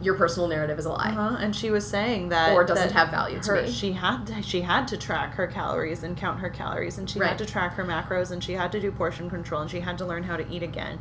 your 0.00 0.14
personal 0.14 0.48
narrative 0.48 0.78
is 0.78 0.86
a 0.86 0.90
lie. 0.90 1.10
Uh-huh. 1.10 1.36
And 1.38 1.54
she 1.54 1.70
was 1.70 1.86
saying 1.86 2.30
that 2.30 2.52
or 2.52 2.64
doesn't 2.64 2.88
that 2.88 2.94
have 2.94 3.10
value 3.10 3.40
to 3.42 3.50
her, 3.50 3.62
me. 3.62 3.70
She 3.70 3.92
had 3.92 4.26
to, 4.26 4.42
she 4.42 4.62
had 4.62 4.88
to 4.88 4.96
track 4.96 5.34
her 5.34 5.46
calories 5.46 6.02
and 6.02 6.16
count 6.16 6.40
her 6.40 6.48
calories, 6.48 6.98
and 6.98 7.08
she 7.08 7.18
right. 7.18 7.28
had 7.28 7.38
to 7.38 7.46
track 7.46 7.74
her 7.74 7.84
macros, 7.84 8.30
and 8.30 8.42
she 8.42 8.54
had 8.54 8.72
to 8.72 8.80
do 8.80 8.90
portion 8.90 9.28
control, 9.28 9.60
and 9.60 9.70
she 9.70 9.80
had 9.80 9.98
to 9.98 10.06
learn 10.06 10.22
how 10.22 10.36
to 10.36 10.50
eat 10.50 10.62
again, 10.62 10.98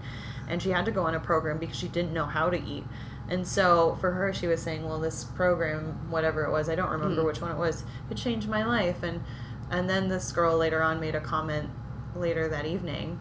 and 0.48 0.62
she 0.62 0.72
had 0.72 0.86
to 0.86 0.92
go 0.92 1.04
on 1.04 1.16
a 1.16 1.20
program 1.20 1.58
because 1.58 1.78
she 1.78 1.88
didn't 1.88 2.14
know 2.14 2.26
how 2.26 2.50
to 2.50 2.62
eat. 2.62 2.84
And 3.30 3.48
so 3.48 3.98
for 4.02 4.12
her, 4.12 4.34
she 4.34 4.48
was 4.48 4.62
saying, 4.62 4.86
"Well, 4.86 5.00
this 5.00 5.24
program, 5.24 6.10
whatever 6.10 6.44
it 6.44 6.52
was, 6.52 6.68
I 6.68 6.76
don't 6.76 6.90
remember 6.90 7.22
mm. 7.22 7.26
which 7.26 7.42
one 7.42 7.52
it 7.52 7.58
was, 7.58 7.86
it 8.10 8.18
changed 8.18 8.50
my 8.50 8.66
life." 8.66 9.04
And 9.04 9.24
and 9.72 9.90
then 9.90 10.10
this 10.10 10.32
girl 10.32 10.58
later 10.58 10.82
on 10.82 11.00
made 11.00 11.16
a 11.16 11.22
comment 11.22 11.70
later 12.16 12.48
that 12.50 12.66
evening. 12.66 13.20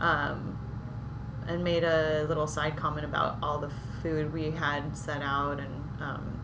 Um, 0.00 0.58
and 1.46 1.64
made 1.64 1.82
a 1.82 2.26
little 2.28 2.46
side 2.46 2.76
comment 2.76 3.06
about 3.06 3.38
all 3.42 3.58
the 3.58 3.70
food 4.02 4.32
we 4.32 4.50
had 4.50 4.96
set 4.96 5.22
out 5.22 5.58
and 5.58 5.88
um, 6.00 6.40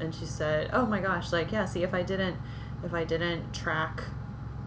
and 0.00 0.14
she 0.14 0.24
said, 0.24 0.70
"Oh 0.72 0.86
my 0.86 1.00
gosh, 1.00 1.32
like 1.32 1.52
yeah, 1.52 1.64
see 1.64 1.82
if 1.82 1.94
I 1.94 2.02
didn't 2.02 2.36
if 2.82 2.92
I 2.92 3.04
didn't 3.04 3.52
track 3.54 4.02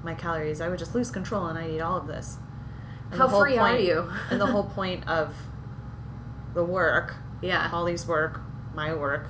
my 0.04 0.14
calories, 0.14 0.62
I 0.62 0.70
would 0.70 0.80
just 0.80 0.96
lose 0.96 1.12
control 1.12 1.48
and 1.48 1.58
I'd 1.58 1.72
eat 1.72 1.82
all 1.82 1.98
of 1.98 2.08
this." 2.08 2.38
And 3.12 3.20
How 3.20 3.28
free 3.28 3.58
point, 3.58 3.76
are 3.76 3.80
you? 3.80 4.12
and 4.32 4.40
the 4.40 4.48
whole 4.48 4.64
point 4.64 5.08
of 5.08 5.36
the 6.54 6.64
work, 6.64 7.16
yeah, 7.42 7.68
Holly's 7.68 8.08
work, 8.08 8.42
my 8.74 8.94
work, 8.94 9.28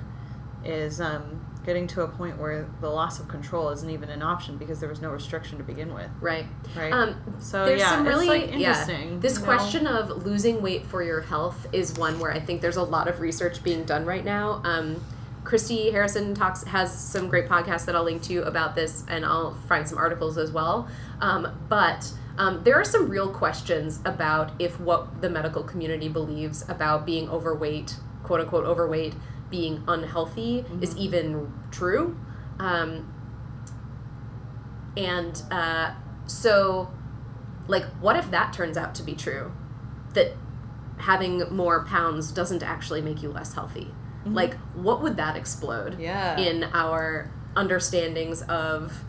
is 0.64 1.00
um, 1.00 1.43
getting 1.64 1.86
to 1.88 2.02
a 2.02 2.08
point 2.08 2.38
where 2.38 2.68
the 2.80 2.88
loss 2.88 3.18
of 3.18 3.28
control 3.28 3.70
isn't 3.70 3.88
even 3.88 4.10
an 4.10 4.22
option 4.22 4.58
because 4.58 4.80
there 4.80 4.88
was 4.88 5.00
no 5.00 5.10
restriction 5.10 5.58
to 5.58 5.64
begin 5.64 5.94
with. 5.94 6.10
Right. 6.20 6.46
Right. 6.76 6.92
Um, 6.92 7.16
so 7.38 7.64
there's 7.64 7.80
yeah, 7.80 7.90
some 7.90 8.06
really 8.06 8.28
like 8.28 8.52
interesting. 8.52 9.12
Yeah, 9.12 9.18
this 9.18 9.38
know? 9.38 9.44
question 9.44 9.86
of 9.86 10.24
losing 10.24 10.60
weight 10.60 10.86
for 10.86 11.02
your 11.02 11.22
health 11.22 11.66
is 11.72 11.94
one 11.94 12.18
where 12.18 12.32
I 12.32 12.40
think 12.40 12.60
there's 12.60 12.76
a 12.76 12.82
lot 12.82 13.08
of 13.08 13.20
research 13.20 13.62
being 13.62 13.84
done 13.84 14.04
right 14.04 14.24
now. 14.24 14.60
Um, 14.64 15.02
Christy 15.44 15.90
Harrison 15.90 16.34
talks 16.34 16.64
has 16.64 16.92
some 16.96 17.28
great 17.28 17.48
podcasts 17.48 17.84
that 17.84 17.94
I'll 17.94 18.04
link 18.04 18.22
to 18.24 18.42
about 18.46 18.74
this, 18.74 19.04
and 19.08 19.24
I'll 19.24 19.54
find 19.68 19.86
some 19.86 19.98
articles 19.98 20.38
as 20.38 20.50
well. 20.50 20.88
Um, 21.20 21.58
but 21.68 22.10
um, 22.38 22.64
there 22.64 22.74
are 22.74 22.84
some 22.84 23.08
real 23.08 23.30
questions 23.30 24.00
about 24.04 24.52
if 24.58 24.80
what 24.80 25.20
the 25.20 25.28
medical 25.28 25.62
community 25.62 26.08
believes 26.08 26.68
about 26.68 27.04
being 27.06 27.28
overweight, 27.28 27.96
quote 28.22 28.40
unquote 28.40 28.64
overweight, 28.64 29.14
being 29.50 29.82
unhealthy 29.86 30.62
mm-hmm. 30.62 30.82
is 30.82 30.96
even 30.96 31.52
true. 31.70 32.16
Um, 32.58 33.12
and 34.96 35.42
uh, 35.50 35.94
so, 36.26 36.90
like, 37.66 37.84
what 38.00 38.16
if 38.16 38.30
that 38.30 38.52
turns 38.52 38.76
out 38.76 38.94
to 38.96 39.02
be 39.02 39.14
true? 39.14 39.52
That 40.14 40.32
having 40.98 41.52
more 41.54 41.84
pounds 41.84 42.30
doesn't 42.30 42.62
actually 42.62 43.02
make 43.02 43.22
you 43.22 43.30
less 43.30 43.54
healthy. 43.54 43.92
Mm-hmm. 44.22 44.34
Like, 44.34 44.54
what 44.74 45.02
would 45.02 45.16
that 45.16 45.36
explode 45.36 45.98
yeah. 45.98 46.38
in 46.38 46.64
our 46.64 47.30
understandings 47.56 48.42
of 48.42 49.04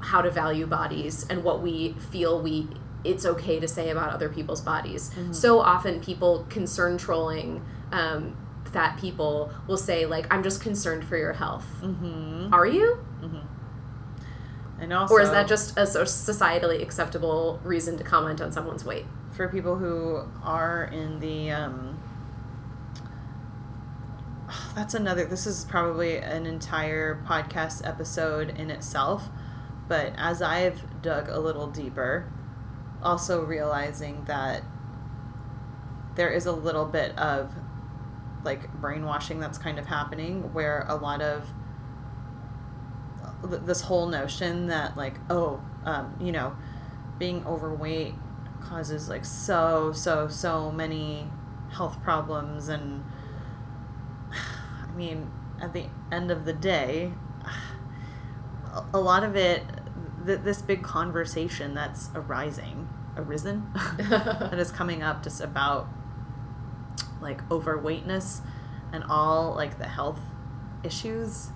how 0.00 0.20
to 0.20 0.30
value 0.30 0.66
bodies 0.66 1.26
and 1.28 1.42
what 1.42 1.62
we 1.62 1.94
feel 2.10 2.40
we 2.40 2.68
it's 3.04 3.26
okay 3.26 3.60
to 3.60 3.68
say 3.68 3.90
about 3.90 4.10
other 4.10 4.30
people's 4.30 4.62
bodies. 4.62 5.10
Mm-hmm. 5.10 5.32
So 5.32 5.60
often 5.60 6.00
people 6.00 6.46
concern 6.48 6.96
trolling 6.96 7.62
um, 7.92 8.34
fat 8.74 8.98
people 8.98 9.50
will 9.68 9.76
say 9.76 10.04
like 10.04 10.26
i'm 10.32 10.42
just 10.42 10.60
concerned 10.60 11.04
for 11.04 11.16
your 11.16 11.32
health 11.32 11.66
mm-hmm. 11.80 12.52
are 12.52 12.66
you 12.66 12.98
mm-hmm. 13.22 14.82
and 14.82 14.92
also 14.92 15.14
or 15.14 15.20
is 15.20 15.30
that 15.30 15.46
just 15.46 15.78
a 15.78 15.82
societally 15.82 16.82
acceptable 16.82 17.60
reason 17.62 17.96
to 17.96 18.02
comment 18.02 18.40
on 18.40 18.50
someone's 18.50 18.84
weight 18.84 19.06
for 19.32 19.48
people 19.48 19.76
who 19.76 20.22
are 20.42 20.84
in 20.92 21.20
the 21.20 21.50
um, 21.52 22.00
that's 24.74 24.92
another 24.92 25.24
this 25.24 25.46
is 25.46 25.64
probably 25.66 26.16
an 26.16 26.44
entire 26.44 27.22
podcast 27.24 27.86
episode 27.86 28.50
in 28.58 28.70
itself 28.70 29.28
but 29.86 30.12
as 30.16 30.42
i've 30.42 31.00
dug 31.00 31.28
a 31.28 31.38
little 31.38 31.68
deeper 31.68 32.28
also 33.04 33.44
realizing 33.44 34.24
that 34.24 34.64
there 36.16 36.30
is 36.30 36.46
a 36.46 36.52
little 36.52 36.86
bit 36.86 37.16
of 37.18 37.52
like 38.44 38.72
brainwashing 38.74 39.40
that's 39.40 39.58
kind 39.58 39.78
of 39.78 39.86
happening 39.86 40.52
where 40.52 40.84
a 40.88 40.94
lot 40.94 41.20
of 41.22 41.48
this 43.42 43.82
whole 43.82 44.06
notion 44.06 44.68
that 44.68 44.96
like 44.96 45.18
oh 45.30 45.60
um, 45.84 46.14
you 46.20 46.32
know 46.32 46.56
being 47.18 47.44
overweight 47.46 48.14
causes 48.62 49.08
like 49.08 49.24
so 49.24 49.92
so 49.92 50.28
so 50.28 50.70
many 50.70 51.28
health 51.72 52.02
problems 52.02 52.68
and 52.68 53.04
i 54.32 54.96
mean 54.96 55.30
at 55.60 55.72
the 55.72 55.86
end 56.10 56.30
of 56.30 56.44
the 56.44 56.52
day 56.52 57.12
a 58.92 58.98
lot 58.98 59.22
of 59.22 59.36
it 59.36 59.62
th- 60.26 60.40
this 60.40 60.62
big 60.62 60.82
conversation 60.82 61.74
that's 61.74 62.10
arising 62.14 62.88
arisen 63.16 63.70
that 63.98 64.54
is 64.54 64.72
coming 64.72 65.02
up 65.02 65.22
just 65.22 65.40
about 65.40 65.88
like 67.20 67.40
overweightness 67.50 68.42
and 68.92 69.04
all 69.08 69.54
like 69.54 69.78
the 69.78 69.86
health 69.88 70.20
issues 70.82 71.48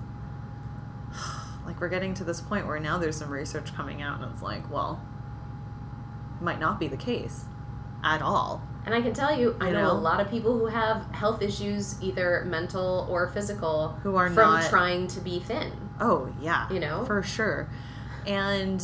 like 1.66 1.80
we're 1.80 1.88
getting 1.88 2.14
to 2.14 2.24
this 2.24 2.40
point 2.40 2.66
where 2.66 2.80
now 2.80 2.98
there's 2.98 3.16
some 3.16 3.30
research 3.30 3.74
coming 3.74 4.00
out 4.02 4.20
and 4.22 4.32
it's 4.32 4.42
like 4.42 4.70
well 4.72 5.02
might 6.40 6.60
not 6.60 6.78
be 6.78 6.86
the 6.88 6.96
case 6.96 7.44
at 8.04 8.22
all 8.22 8.62
And 8.86 8.94
I 8.94 9.02
can 9.02 9.12
tell 9.12 9.36
you, 9.36 9.56
I 9.60 9.66
You 9.68 9.72
know, 9.74 9.82
know? 9.88 9.92
a 9.92 9.98
lot 10.00 10.20
of 10.20 10.30
people 10.30 10.56
who 10.56 10.66
have 10.66 11.04
health 11.12 11.42
issues, 11.42 12.00
either 12.00 12.44
mental 12.46 13.06
or 13.10 13.28
physical, 13.28 13.98
Who 14.04 14.14
are 14.16 14.28
from 14.28 14.36
not- 14.54 14.70
trying 14.70 15.08
to 15.08 15.20
be 15.20 15.40
thin. 15.40 15.72
Oh 16.00 16.32
yeah, 16.40 16.70
You 16.70 16.78
know? 16.80 17.04
for 17.04 17.22
sure. 17.22 17.68
And 18.24 18.80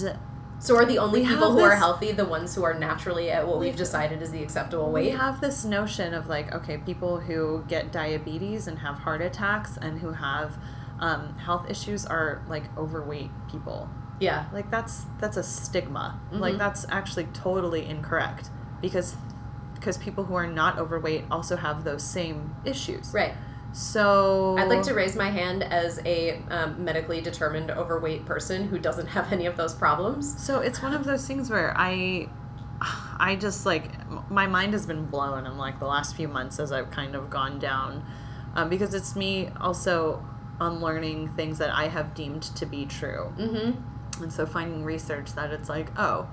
So 0.65 0.77
are 0.77 0.87
the 0.87 0.97
only 0.99 1.21
We 1.21 1.29
people 1.29 1.53
who 1.53 1.61
are 1.61 1.77
healthy 1.77 2.11
the 2.13 2.25
ones 2.25 2.55
who 2.55 2.63
are 2.65 2.73
naturally 2.73 3.31
at 3.31 3.47
what 3.47 3.59
we've 3.59 3.75
We- 3.75 3.79
decided 3.79 4.23
is 4.23 4.31
the 4.31 4.43
acceptable 4.43 4.91
weight? 4.91 5.13
we 5.13 5.19
have 5.19 5.43
this 5.43 5.63
notion 5.63 6.15
of 6.15 6.27
like, 6.27 6.55
okay, 6.55 6.79
people 6.79 7.21
who 7.21 7.65
get 7.69 7.93
diabetes 7.93 8.67
and 8.67 8.79
have 8.79 8.97
heart 9.01 9.21
attacks 9.21 9.77
and 9.77 9.99
who 10.01 10.13
have 10.13 10.57
um, 11.01 11.37
health 11.37 11.69
issues 11.69 12.07
are 12.07 12.41
like 12.49 12.63
overweight 12.79 13.31
people. 13.51 13.91
yeah. 14.21 14.47
Like 14.55 14.71
that's 14.71 15.05
that's 15.21 15.37
a 15.37 15.43
stigma. 15.43 16.19
Mhm. 16.33 16.41
Like 16.41 16.57
that's 16.57 16.87
actually 16.89 17.27
totally 17.35 17.85
incorrect 17.87 18.49
because 18.81 19.17
because 19.75 19.99
people 19.99 20.25
who 20.25 20.35
are 20.35 20.47
not 20.47 20.79
overweight 20.79 21.25
also 21.31 21.57
have 21.57 21.85
those 21.85 22.03
same 22.03 22.55
issues. 22.65 23.13
Right. 23.13 23.35
So 23.75 24.57
I'd 24.57 24.69
like 24.69 24.83
to 24.85 24.95
raise 24.95 25.17
my 25.17 25.31
hand 25.31 25.65
as 25.65 26.01
a 26.07 26.41
um, 26.49 26.85
medically 26.85 27.21
determined 27.21 27.73
overweight 27.73 28.25
person 28.25 28.69
who 28.69 28.79
doesn't 28.79 29.09
have 29.09 29.33
any 29.33 29.47
of 29.47 29.57
those 29.57 29.75
problems. 29.75 30.41
So 30.43 30.61
it's 30.61 30.81
one 30.81 30.95
of 30.95 31.05
those 31.05 31.27
things 31.27 31.51
where 31.51 31.75
I, 31.77 32.29
I 33.19 33.35
just 33.35 33.67
like 33.67 33.91
my 34.31 34.47
mind 34.47 34.75
has 34.75 34.87
been 34.87 35.07
blown 35.07 35.45
in 35.45 35.59
like 35.59 35.81
the 35.81 35.87
last 35.87 36.15
few 36.15 36.29
months 36.29 36.61
as 36.61 36.71
I've 36.71 36.93
kind 36.93 37.17
of 37.17 37.31
gone 37.31 37.59
down, 37.59 38.05
um, 38.55 38.69
because 38.71 38.95
it's 38.95 39.17
me 39.17 39.51
also 39.61 40.25
unlearning 40.61 41.35
things 41.35 41.59
that 41.59 41.71
I 41.71 41.89
have 41.89 42.15
deemed 42.15 42.43
to 42.43 42.67
be 42.67 42.87
true, 42.87 43.33
Mm-hmm. 43.37 44.23
and 44.23 44.33
so 44.33 44.47
finding 44.47 44.85
research 44.85 45.33
that 45.33 45.51
it's 45.51 45.69
like 45.69 45.89
oh, 45.99 46.29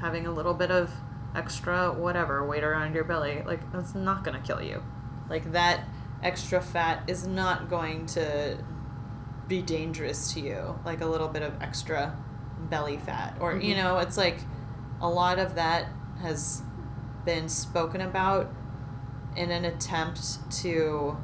having 0.00 0.28
a 0.28 0.30
little 0.32 0.54
bit 0.54 0.70
of 0.70 0.92
extra 1.34 1.92
whatever 1.92 2.46
weight 2.46 2.62
around 2.62 2.94
your 2.94 3.02
belly 3.04 3.42
like 3.44 3.72
that's 3.72 3.96
not 3.96 4.22
gonna 4.22 4.40
kill 4.40 4.62
you, 4.62 4.80
like 5.28 5.50
that 5.50 5.80
extra 6.22 6.60
fat 6.60 7.02
is 7.08 7.26
not 7.26 7.68
going 7.68 8.06
to 8.06 8.58
be 9.46 9.62
dangerous 9.62 10.32
to 10.34 10.40
you 10.40 10.78
like 10.84 11.00
a 11.00 11.06
little 11.06 11.28
bit 11.28 11.42
of 11.42 11.52
extra 11.62 12.16
belly 12.70 12.96
fat 12.98 13.36
or 13.40 13.56
you 13.56 13.72
Mhm. 13.74 13.76
know 13.82 13.98
it's 13.98 14.16
like 14.16 14.40
a 15.00 15.08
lot 15.08 15.38
of 15.38 15.54
that 15.54 15.86
has 16.20 16.62
been 17.24 17.48
spoken 17.48 18.00
about 18.00 18.50
in 19.36 19.50
an 19.50 19.64
attempt 19.64 20.38
to 20.50 21.16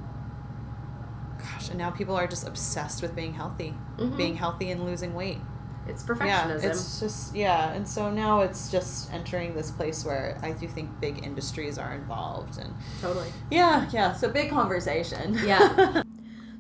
gosh 1.39 1.69
and 1.69 1.79
now 1.79 1.91
people 1.91 2.15
are 2.17 2.27
just 2.27 2.47
obsessed 2.47 3.03
with 3.03 3.15
being 3.17 3.35
healthy 3.35 3.75
Mhm. 3.99 4.17
being 4.17 4.37
healthy 4.37 4.71
and 4.71 4.85
losing 4.85 5.13
weight 5.15 5.41
It's 5.87 6.05
yeah 6.09 6.49
it's 6.49 7.01
just 7.01 7.35
yeah 7.35 7.73
and 7.73 7.87
so 7.87 8.11
now 8.11 8.41
it's 8.41 8.71
just 8.71 9.13
entering 9.13 9.55
this 9.55 9.71
place 9.71 10.05
where 10.05 10.39
i 10.43 10.53
do 10.53 10.67
think 10.67 10.89
big 11.01 11.25
industries 11.25 11.79
are 11.79 11.95
involved 11.95 12.59
and 12.59 12.73
totally. 13.01 13.29
yeah 13.51 13.89
yeah 13.93 14.13
so 14.13 14.29
big 14.29 14.51
conversation 14.51 15.39
Yeah. 15.45 16.03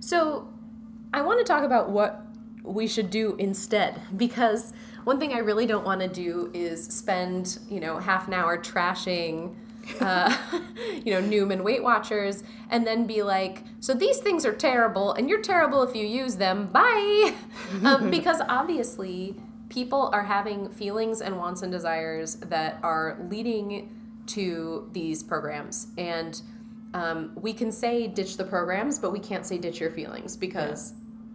So, 0.04 0.46
I 1.14 1.22
want 1.22 1.38
to 1.38 1.50
talk 1.50 1.64
about 1.64 1.88
what 1.88 2.26
we 2.62 2.86
should 2.86 3.08
do 3.08 3.36
instead 3.36 3.98
because 4.18 4.74
one 5.04 5.18
thing 5.18 5.32
I 5.32 5.38
really 5.38 5.64
don't 5.64 5.86
want 5.86 6.02
to 6.02 6.08
do 6.08 6.50
is 6.52 6.84
spend, 6.84 7.58
you 7.70 7.80
know, 7.80 7.98
half 7.98 8.28
an 8.28 8.34
hour 8.34 8.58
trashing 8.58 9.54
uh, 10.00 10.36
you 11.04 11.12
know, 11.12 11.22
Noom 11.22 11.52
and 11.52 11.64
Weight 11.64 11.82
Watchers 11.82 12.42
and 12.70 12.86
then 12.86 13.06
be 13.06 13.22
like, 13.22 13.64
so 13.80 13.94
these 13.94 14.18
things 14.18 14.44
are 14.44 14.52
terrible 14.52 15.12
and 15.12 15.28
you're 15.28 15.42
terrible 15.42 15.82
if 15.82 15.94
you 15.94 16.06
use 16.06 16.36
them. 16.36 16.66
Bye. 16.68 17.34
um, 17.84 18.10
because 18.10 18.40
obviously 18.48 19.36
people 19.68 20.10
are 20.12 20.24
having 20.24 20.68
feelings 20.70 21.20
and 21.20 21.36
wants 21.36 21.62
and 21.62 21.72
desires 21.72 22.36
that 22.36 22.78
are 22.82 23.18
leading 23.28 23.90
to 24.26 24.88
these 24.92 25.22
programs 25.22 25.88
and 25.98 26.40
um, 26.94 27.32
we 27.34 27.52
can 27.52 27.72
say 27.72 28.06
ditch 28.06 28.36
the 28.36 28.44
programs, 28.44 29.00
but 29.00 29.10
we 29.10 29.18
can't 29.18 29.44
say 29.44 29.58
ditch 29.58 29.80
your 29.80 29.90
feelings 29.90 30.36
because 30.36 30.94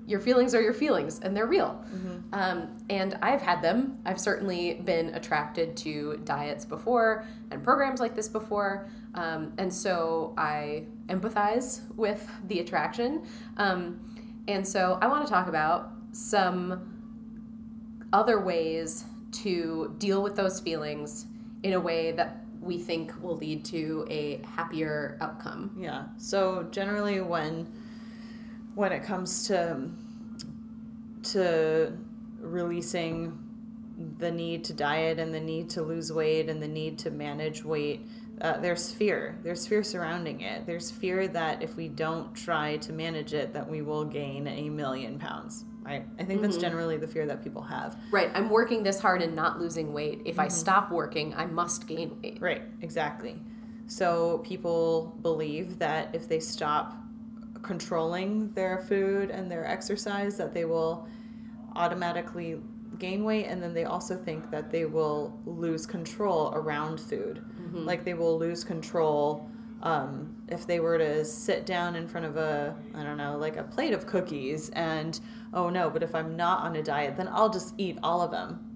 your 0.09 0.19
feelings 0.19 0.55
are 0.55 0.61
your 0.61 0.73
feelings 0.73 1.19
and 1.19 1.37
they're 1.37 1.45
real. 1.45 1.79
Um, 2.33 2.69
and 2.89 3.17
I've 3.21 3.41
had 3.41 3.61
them. 3.61 3.99
I've 4.05 4.19
certainly 4.19 4.81
been 4.83 5.13
attracted 5.13 5.77
to 5.77 6.19
diets 6.23 6.65
before 6.65 7.25
and 7.51 7.63
programs 7.63 7.99
like 7.99 8.15
this 8.15 8.27
before. 8.27 8.89
Um, 9.13 9.53
and 9.59 9.71
so 9.71 10.33
I 10.35 10.85
empathize 11.07 11.81
with 11.95 12.27
the 12.47 12.59
attraction. 12.59 13.23
Um, 13.57 13.99
and 14.47 14.67
so 14.67 14.97
I 14.99 15.07
want 15.07 15.25
to 15.27 15.31
talk 15.31 15.47
about 15.47 15.91
some 16.11 16.95
other 18.11 18.39
ways 18.39 19.05
to 19.31 19.93
deal 19.99 20.23
with 20.23 20.35
those 20.35 20.59
feelings 20.59 21.27
in 21.61 21.73
a 21.73 21.79
way 21.79 22.13
that 22.13 22.43
we 22.61 22.79
think 22.79 23.13
will 23.21 23.37
lead 23.37 23.63
to 23.65 24.07
a 24.09 24.41
happier 24.55 25.17
outcome. 25.21 25.75
Yeah. 25.79 26.05
So 26.17 26.67
generally, 26.71 27.21
when 27.21 27.67
when 28.75 28.91
it 28.91 29.03
comes 29.03 29.47
to 29.47 29.89
to 31.23 31.97
releasing 32.39 33.37
the 34.19 34.31
need 34.31 34.63
to 34.63 34.73
diet 34.73 35.19
and 35.19 35.33
the 35.33 35.39
need 35.39 35.69
to 35.71 35.81
lose 35.81 36.11
weight 36.13 36.47
and 36.49 36.61
the 36.63 36.67
need 36.67 36.97
to 36.99 37.11
manage 37.11 37.65
weight, 37.65 38.07
uh, 38.41 38.57
there's 38.59 38.93
fear. 38.93 39.37
There's 39.43 39.67
fear 39.67 39.83
surrounding 39.83 40.39
it. 40.41 40.65
There's 40.65 40.89
fear 40.89 41.27
that 41.27 41.61
if 41.61 41.75
we 41.75 41.89
don't 41.89 42.33
try 42.33 42.77
to 42.77 42.93
manage 42.93 43.33
it, 43.33 43.53
that 43.53 43.69
we 43.69 43.81
will 43.81 44.05
gain 44.05 44.47
a 44.47 44.69
million 44.69 45.19
pounds. 45.19 45.65
Right. 45.81 46.05
I 46.19 46.23
think 46.23 46.41
that's 46.41 46.57
generally 46.57 46.97
the 46.97 47.07
fear 47.07 47.25
that 47.25 47.43
people 47.43 47.63
have. 47.63 47.97
Right, 48.11 48.29
I'm 48.35 48.49
working 48.49 48.83
this 48.83 48.99
hard 48.99 49.21
and 49.23 49.35
not 49.35 49.59
losing 49.59 49.91
weight. 49.91 50.21
If 50.23 50.37
I 50.39 50.45
Mm-hmm. 50.45 50.51
stop 50.53 50.91
working, 50.91 51.33
I 51.35 51.45
must 51.47 51.87
gain 51.87 52.21
weight. 52.21 52.37
Right, 52.39 52.61
exactly. 52.81 53.41
So 53.87 54.37
people 54.39 55.17
believe 55.23 55.79
that 55.79 56.13
if 56.13 56.29
they 56.29 56.39
stop 56.39 56.95
controlling 57.61 58.51
their 58.53 58.79
food 58.79 59.29
and 59.29 59.51
their 59.51 59.65
exercise 59.65 60.37
that 60.37 60.53
they 60.53 60.65
will 60.65 61.07
automatically 61.75 62.59
gain 62.97 63.23
weight 63.23 63.45
and 63.45 63.61
then 63.61 63.73
they 63.73 63.85
also 63.85 64.17
think 64.17 64.49
that 64.51 64.71
they 64.71 64.85
will 64.85 65.39
lose 65.45 65.85
control 65.85 66.51
around 66.53 66.99
food. 66.99 67.43
Like 67.85 68.03
they 68.03 68.13
will 68.13 68.37
lose 68.37 68.63
control 68.63 69.49
um, 69.81 70.35
if 70.49 70.67
they 70.67 70.79
were 70.79 70.97
to 70.97 71.23
sit 71.23 71.65
down 71.65 71.95
in 71.95 72.07
front 72.07 72.25
of 72.25 72.35
a 72.35 72.75
I 72.95 73.03
don't 73.03 73.17
know, 73.17 73.37
like 73.37 73.57
a 73.57 73.63
plate 73.63 73.93
of 73.93 74.05
cookies 74.07 74.69
and 74.71 75.19
oh 75.53 75.69
no, 75.69 75.89
but 75.89 76.03
if 76.03 76.15
I'm 76.15 76.35
not 76.35 76.61
on 76.61 76.75
a 76.75 76.83
diet, 76.83 77.15
then 77.15 77.29
I'll 77.31 77.49
just 77.49 77.75
eat 77.77 77.97
all 78.03 78.21
of 78.21 78.31
them 78.31 78.69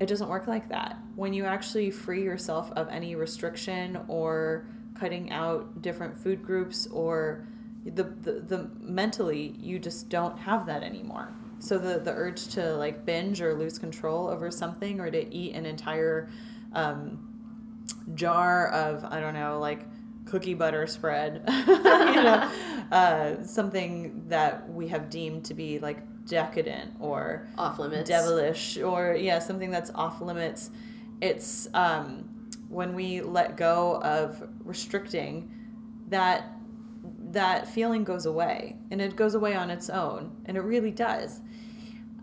it 0.00 0.06
doesn't 0.06 0.28
work 0.28 0.46
like 0.46 0.68
that. 0.68 0.98
When 1.16 1.32
you 1.32 1.44
actually 1.44 1.90
free 1.90 2.22
yourself 2.22 2.70
of 2.72 2.88
any 2.88 3.16
restriction 3.16 3.98
or 4.08 4.66
cutting 4.94 5.30
out 5.30 5.82
different 5.82 6.16
food 6.16 6.42
groups 6.42 6.86
or 6.88 7.46
the, 7.94 8.04
the, 8.04 8.32
the 8.40 8.70
mentally 8.80 9.54
you 9.60 9.78
just 9.78 10.08
don't 10.08 10.38
have 10.38 10.66
that 10.66 10.82
anymore. 10.82 11.32
So 11.60 11.78
the, 11.78 11.98
the 11.98 12.12
urge 12.12 12.48
to 12.48 12.74
like 12.76 13.04
binge 13.04 13.40
or 13.40 13.54
lose 13.54 13.78
control 13.78 14.28
over 14.28 14.50
something 14.50 15.00
or 15.00 15.10
to 15.10 15.34
eat 15.34 15.54
an 15.54 15.66
entire 15.66 16.28
um, 16.72 17.18
jar 18.14 18.68
of 18.68 19.04
I 19.04 19.20
don't 19.20 19.34
know 19.34 19.58
like 19.58 19.86
cookie 20.24 20.54
butter 20.54 20.86
spread, 20.86 21.42
you 21.66 21.74
know, 22.22 22.50
uh, 22.92 23.42
something 23.42 24.24
that 24.28 24.68
we 24.70 24.86
have 24.88 25.08
deemed 25.10 25.44
to 25.46 25.54
be 25.54 25.78
like 25.78 25.98
decadent 26.26 26.94
or 27.00 27.48
Off 27.56 27.78
limits. 27.78 28.08
devilish 28.08 28.76
or 28.76 29.16
yeah 29.18 29.38
something 29.38 29.70
that's 29.70 29.90
off 29.94 30.20
limits 30.20 30.70
it's 31.22 31.68
um, 31.72 32.28
when 32.68 32.94
we 32.94 33.22
let 33.22 33.56
go 33.56 34.00
of 34.02 34.46
restricting 34.62 35.50
that 36.08 36.52
that 37.32 37.68
feeling 37.68 38.04
goes 38.04 38.26
away 38.26 38.76
and 38.90 39.00
it 39.00 39.16
goes 39.16 39.34
away 39.34 39.54
on 39.54 39.70
its 39.70 39.90
own 39.90 40.34
and 40.46 40.56
it 40.56 40.60
really 40.60 40.90
does 40.90 41.40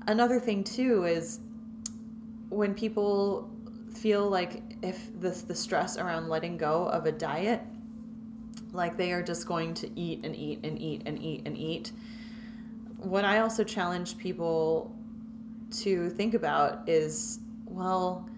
another 0.08 0.40
thing 0.40 0.64
too 0.64 1.04
is 1.06 1.40
when 2.50 2.74
people 2.74 3.50
feel 3.94 4.30
like 4.30 4.62
if 4.82 5.10
the, 5.20 5.30
the 5.48 5.56
stress 5.56 5.98
around 5.98 6.28
letting 6.28 6.58
go 6.58 6.88
of 6.88 7.06
a 7.06 7.12
diet 7.12 7.62
like 8.72 8.98
they 8.98 9.12
are 9.12 9.24
just 9.24 9.48
going 9.48 9.74
to 9.74 9.90
eat 10.00 10.26
and 10.26 10.36
eat 10.36 10.60
and 10.64 10.80
eat 10.82 11.04
and 11.06 11.22
eat 11.22 11.42
and 11.46 11.58
eat 11.58 11.92
what 12.98 13.24
I 13.24 13.40
also 13.40 13.64
challenge 13.64 14.18
people 14.18 14.96
to 15.82 16.10
think 16.12 16.34
about 16.34 16.88
is 16.90 17.40
well, 17.66 18.30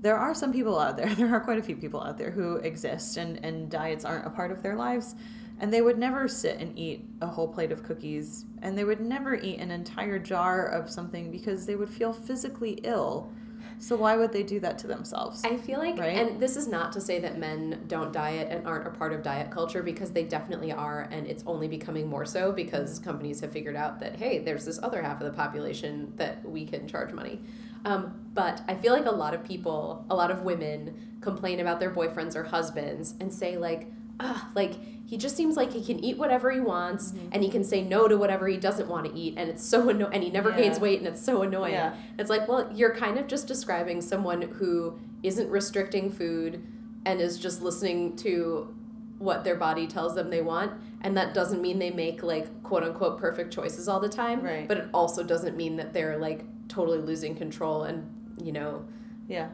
there 0.00 0.16
are 0.16 0.34
some 0.34 0.52
people 0.52 0.78
out 0.78 0.96
there, 0.96 1.12
there 1.14 1.34
are 1.34 1.40
quite 1.40 1.58
a 1.58 1.62
few 1.62 1.76
people 1.76 2.00
out 2.00 2.18
there 2.18 2.30
who 2.30 2.56
exist 2.56 3.16
and, 3.16 3.44
and 3.44 3.70
diets 3.70 4.04
aren't 4.04 4.26
a 4.26 4.30
part 4.30 4.50
of 4.50 4.62
their 4.62 4.76
lives. 4.76 5.14
And 5.58 5.72
they 5.72 5.80
would 5.80 5.98
never 5.98 6.28
sit 6.28 6.60
and 6.60 6.78
eat 6.78 7.04
a 7.22 7.26
whole 7.26 7.48
plate 7.48 7.72
of 7.72 7.82
cookies. 7.82 8.44
And 8.62 8.76
they 8.76 8.84
would 8.84 9.00
never 9.00 9.34
eat 9.34 9.58
an 9.58 9.70
entire 9.70 10.18
jar 10.18 10.66
of 10.66 10.90
something 10.90 11.30
because 11.30 11.64
they 11.66 11.76
would 11.76 11.88
feel 11.88 12.12
physically 12.12 12.78
ill. 12.84 13.32
So 13.78 13.94
why 13.96 14.16
would 14.16 14.32
they 14.32 14.42
do 14.42 14.58
that 14.60 14.78
to 14.78 14.86
themselves? 14.86 15.42
I 15.44 15.56
feel 15.58 15.78
like, 15.78 15.98
Right? 15.98 16.16
and 16.16 16.40
this 16.40 16.56
is 16.56 16.66
not 16.66 16.92
to 16.92 17.00
say 17.00 17.18
that 17.20 17.38
men 17.38 17.84
don't 17.88 18.10
diet 18.12 18.48
and 18.50 18.66
aren't 18.66 18.86
a 18.86 18.90
part 18.90 19.12
of 19.12 19.22
diet 19.22 19.50
culture 19.50 19.82
because 19.82 20.12
they 20.12 20.24
definitely 20.24 20.72
are, 20.72 21.08
and 21.10 21.26
it's 21.26 21.44
only 21.46 21.68
becoming 21.68 22.08
more 22.08 22.24
so 22.24 22.52
because 22.52 22.98
companies 22.98 23.40
have 23.40 23.52
figured 23.52 23.76
out 23.76 24.00
that, 24.00 24.16
hey, 24.16 24.38
there's 24.38 24.64
this 24.64 24.78
other 24.82 25.02
half 25.02 25.20
of 25.20 25.26
the 25.26 25.32
population 25.32 26.10
that 26.16 26.42
we 26.48 26.64
can 26.64 26.88
charge 26.88 27.12
money. 27.12 27.40
Um, 27.84 28.14
but 28.32 28.62
I 28.66 28.74
feel 28.74 28.94
like 28.94 29.04
a 29.06 29.10
lot 29.10 29.34
of 29.34 29.44
people, 29.44 30.06
a 30.08 30.14
lot 30.14 30.30
of 30.30 30.40
women 30.42 31.18
complain 31.20 31.60
about 31.60 31.78
their 31.78 31.90
boyfriends 31.90 32.34
or 32.34 32.44
husbands 32.44 33.14
and 33.20 33.32
say 33.32 33.58
like, 33.58 33.92
ah, 34.20 34.50
like 34.54 34.74
he 35.06 35.16
just 35.16 35.36
seems 35.36 35.56
like 35.56 35.72
he 35.72 35.84
can 35.84 36.02
eat 36.04 36.18
whatever 36.18 36.50
he 36.50 36.58
wants 36.58 37.12
mm-hmm. 37.12 37.28
and 37.30 37.42
he 37.42 37.48
can 37.48 37.62
say 37.62 37.80
no 37.80 38.08
to 38.08 38.16
whatever 38.16 38.48
he 38.48 38.56
doesn't 38.56 38.88
want 38.88 39.06
to 39.06 39.16
eat 39.16 39.34
and 39.36 39.48
it's 39.48 39.64
so 39.64 39.88
annoying 39.88 40.12
and 40.12 40.24
he 40.24 40.30
never 40.30 40.50
yeah. 40.50 40.56
gains 40.56 40.80
weight 40.80 40.98
and 40.98 41.06
it's 41.06 41.24
so 41.24 41.42
annoying. 41.42 41.74
Yeah. 41.74 41.94
It's 42.18 42.28
like, 42.28 42.48
well, 42.48 42.68
you're 42.74 42.94
kind 42.94 43.18
of 43.18 43.28
just 43.28 43.46
describing 43.46 44.00
someone 44.00 44.42
who 44.42 44.98
isn't 45.22 45.48
restricting 45.48 46.10
food 46.10 46.66
and 47.04 47.20
is 47.20 47.38
just 47.38 47.62
listening 47.62 48.16
to 48.16 48.74
what 49.18 49.44
their 49.44 49.56
body 49.56 49.86
tells 49.86 50.14
them 50.14 50.28
they 50.28 50.42
want 50.42 50.72
and 51.02 51.16
that 51.16 51.32
doesn't 51.32 51.62
mean 51.62 51.78
they 51.78 51.90
make 51.90 52.22
like 52.22 52.62
quote 52.62 52.82
unquote 52.82 53.18
perfect 53.18 53.52
choices 53.52 53.88
all 53.88 54.00
the 54.00 54.08
time 54.08 54.42
right. 54.42 54.68
but 54.68 54.76
it 54.76 54.88
also 54.92 55.22
doesn't 55.22 55.56
mean 55.56 55.76
that 55.76 55.94
they're 55.94 56.18
like 56.18 56.44
totally 56.68 56.98
losing 56.98 57.34
control 57.34 57.84
and 57.84 58.06
you 58.42 58.52
know 58.52 58.84
yeah 59.26 59.48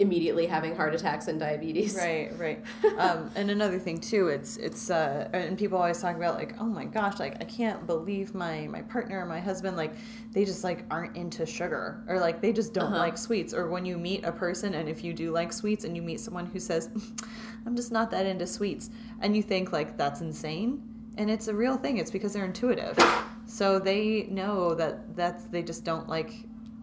immediately 0.00 0.46
having 0.46 0.74
heart 0.74 0.94
attacks 0.94 1.28
and 1.28 1.38
diabetes. 1.38 1.94
Right, 1.94 2.32
right. 2.38 2.64
um, 2.98 3.30
and 3.34 3.50
another 3.50 3.78
thing 3.78 4.00
too, 4.00 4.28
it's 4.28 4.56
it's 4.56 4.90
uh, 4.90 5.28
and 5.32 5.58
people 5.58 5.78
always 5.78 6.00
talk 6.00 6.16
about 6.16 6.34
like, 6.34 6.54
oh 6.58 6.64
my 6.64 6.86
gosh, 6.86 7.20
like 7.20 7.36
I 7.40 7.44
can't 7.44 7.86
believe 7.86 8.34
my 8.34 8.66
my 8.66 8.82
partner 8.82 9.24
my 9.26 9.38
husband 9.38 9.76
like 9.76 9.92
they 10.32 10.44
just 10.44 10.64
like 10.64 10.84
aren't 10.90 11.16
into 11.16 11.44
sugar 11.44 12.02
or 12.08 12.18
like 12.18 12.40
they 12.40 12.52
just 12.52 12.72
don't 12.72 12.86
uh-huh. 12.86 12.98
like 12.98 13.18
sweets. 13.18 13.52
Or 13.52 13.68
when 13.68 13.84
you 13.84 13.98
meet 13.98 14.24
a 14.24 14.32
person 14.32 14.74
and 14.74 14.88
if 14.88 15.04
you 15.04 15.12
do 15.12 15.30
like 15.30 15.52
sweets 15.52 15.84
and 15.84 15.94
you 15.94 16.02
meet 16.02 16.18
someone 16.18 16.46
who 16.46 16.58
says, 16.58 16.88
I'm 17.66 17.76
just 17.76 17.92
not 17.92 18.10
that 18.10 18.24
into 18.24 18.46
sweets, 18.46 18.90
and 19.20 19.36
you 19.36 19.42
think 19.42 19.72
like 19.72 19.96
that's 19.96 20.22
insane. 20.22 20.82
And 21.18 21.30
it's 21.30 21.48
a 21.48 21.54
real 21.54 21.76
thing. 21.76 21.98
It's 21.98 22.10
because 22.10 22.32
they're 22.32 22.46
intuitive. 22.46 22.98
So 23.44 23.78
they 23.78 24.28
know 24.30 24.74
that 24.74 25.14
that's 25.14 25.44
they 25.44 25.62
just 25.62 25.84
don't 25.84 26.08
like 26.08 26.32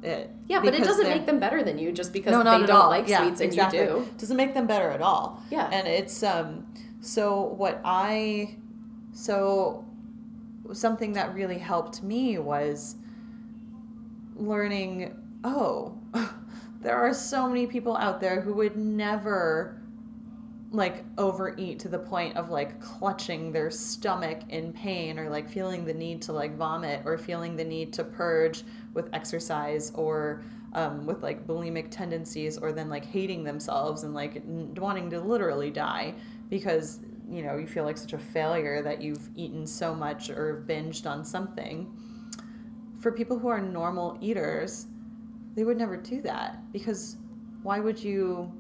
it. 0.04 0.32
Yeah, 0.48 0.60
but 0.62 0.74
it 0.74 0.84
doesn't 0.84 1.08
make 1.08 1.26
them 1.26 1.40
better 1.40 1.64
than 1.64 1.78
you 1.78 1.92
just 1.92 2.14
because 2.14 2.32
no, 2.32 2.44
they 2.44 2.66
don't 2.66 2.72
all. 2.72 2.90
like 2.90 3.08
yeah, 3.08 3.24
sweets 3.24 3.42
and 3.42 3.50
exactly. 3.50 3.80
you 3.80 3.86
do. 3.86 3.98
It 4.00 4.18
Doesn't 4.18 4.38
make 4.38 4.54
them 4.54 4.68
better 4.68 4.90
at 4.90 5.02
all. 5.02 5.44
Yeah. 5.50 5.70
And 5.72 5.88
it's 5.88 6.24
um 6.24 6.66
so 7.02 7.42
what 7.58 7.82
I 7.84 8.56
so 9.12 9.86
something 10.74 11.14
that 11.14 11.34
really 11.34 11.58
helped 11.58 12.04
me 12.04 12.38
was 12.38 12.96
learning, 14.36 15.16
oh, 15.44 15.98
there 16.82 16.98
are 16.98 17.14
so 17.14 17.48
many 17.48 17.68
people 17.68 17.96
out 17.98 18.20
there 18.20 18.42
who 18.42 18.54
would 18.54 18.76
never 18.76 19.82
like 20.72 21.06
overeat 21.18 21.80
to 21.80 21.88
the 21.88 21.98
point 21.98 22.36
of 22.36 22.50
like 22.50 22.80
clutching 22.82 23.52
their 23.52 23.72
stomach 23.72 24.42
in 24.50 24.74
pain 24.74 25.18
or 25.18 25.30
like 25.30 25.50
feeling 25.50 25.86
the 25.86 25.94
need 25.94 26.22
to 26.22 26.34
like 26.34 26.56
vomit 26.58 27.02
or 27.06 27.18
feeling 27.18 27.56
the 27.56 27.64
need 27.64 27.94
to 27.94 28.04
purge 28.04 28.64
with 28.98 29.10
exercise 29.14 29.94
or 29.96 30.44
um, 30.74 31.06
with 31.06 31.24
like 31.24 31.48
bulimic 31.48 31.90
tendencies 31.90 32.58
or 32.58 32.74
then 32.74 32.90
like 32.90 33.06
hating 33.06 33.46
themselves 33.46 34.04
and 34.04 34.14
like 34.14 34.36
n- 34.36 34.74
wanting 34.78 35.10
to 35.12 35.22
literally 35.22 35.72
die 35.72 36.14
because 36.50 37.00
you 37.30 37.42
know 37.42 37.56
you 37.58 37.66
feel 37.68 37.86
like 37.86 37.98
such 37.98 38.12
a 38.12 38.18
failure 38.18 38.82
that 38.82 39.02
you've 39.02 39.30
eaten 39.36 39.66
so 39.66 39.96
much 39.96 40.30
or 40.30 40.66
binged 40.68 41.10
on 41.10 41.24
something. 41.24 41.90
For 43.00 43.14
people 43.14 43.40
who 43.40 43.48
are 43.48 43.62
normal 43.62 44.18
eaters 44.20 44.88
they 45.56 45.64
would 45.64 45.78
never 45.78 45.98
do 45.98 46.22
that 46.22 46.72
because 46.72 47.18
why 47.64 47.80
would 47.80 48.02
you 48.02 48.52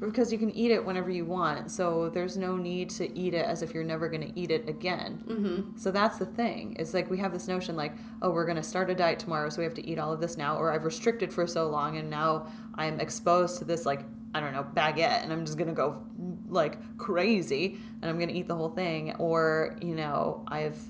because 0.00 0.32
you 0.32 0.38
can 0.38 0.50
eat 0.50 0.70
it 0.70 0.84
whenever 0.84 1.10
you 1.10 1.24
want. 1.24 1.70
So 1.70 2.08
there's 2.08 2.36
no 2.36 2.56
need 2.56 2.88
to 2.90 3.18
eat 3.18 3.34
it 3.34 3.44
as 3.44 3.62
if 3.62 3.74
you're 3.74 3.84
never 3.84 4.08
going 4.08 4.32
to 4.32 4.40
eat 4.40 4.50
it 4.50 4.68
again. 4.68 5.22
Mm-hmm. 5.26 5.78
So 5.78 5.90
that's 5.90 6.18
the 6.18 6.26
thing. 6.26 6.74
It's 6.78 6.94
like 6.94 7.10
we 7.10 7.18
have 7.18 7.32
this 7.32 7.46
notion 7.46 7.76
like, 7.76 7.92
oh, 8.22 8.30
we're 8.30 8.46
going 8.46 8.56
to 8.56 8.62
start 8.62 8.88
a 8.90 8.94
diet 8.94 9.18
tomorrow, 9.18 9.50
so 9.50 9.58
we 9.58 9.64
have 9.64 9.74
to 9.74 9.86
eat 9.86 9.98
all 9.98 10.12
of 10.12 10.20
this 10.20 10.36
now, 10.36 10.56
or 10.56 10.72
I've 10.72 10.84
restricted 10.84 11.32
for 11.32 11.46
so 11.46 11.68
long 11.68 11.98
and 11.98 12.08
now 12.08 12.46
I'm 12.74 12.98
exposed 12.98 13.58
to 13.58 13.64
this 13.64 13.84
like 13.84 14.00
I 14.32 14.40
don't 14.40 14.52
know 14.52 14.64
baguette 14.74 15.24
and 15.24 15.32
I'm 15.32 15.44
just 15.44 15.58
going 15.58 15.68
to 15.68 15.74
go 15.74 16.02
like 16.48 16.96
crazy 16.98 17.78
and 18.00 18.08
I'm 18.10 18.16
going 18.16 18.28
to 18.28 18.34
eat 18.34 18.46
the 18.46 18.54
whole 18.54 18.70
thing, 18.70 19.14
or 19.16 19.76
you 19.82 19.94
know 19.94 20.44
I've 20.48 20.80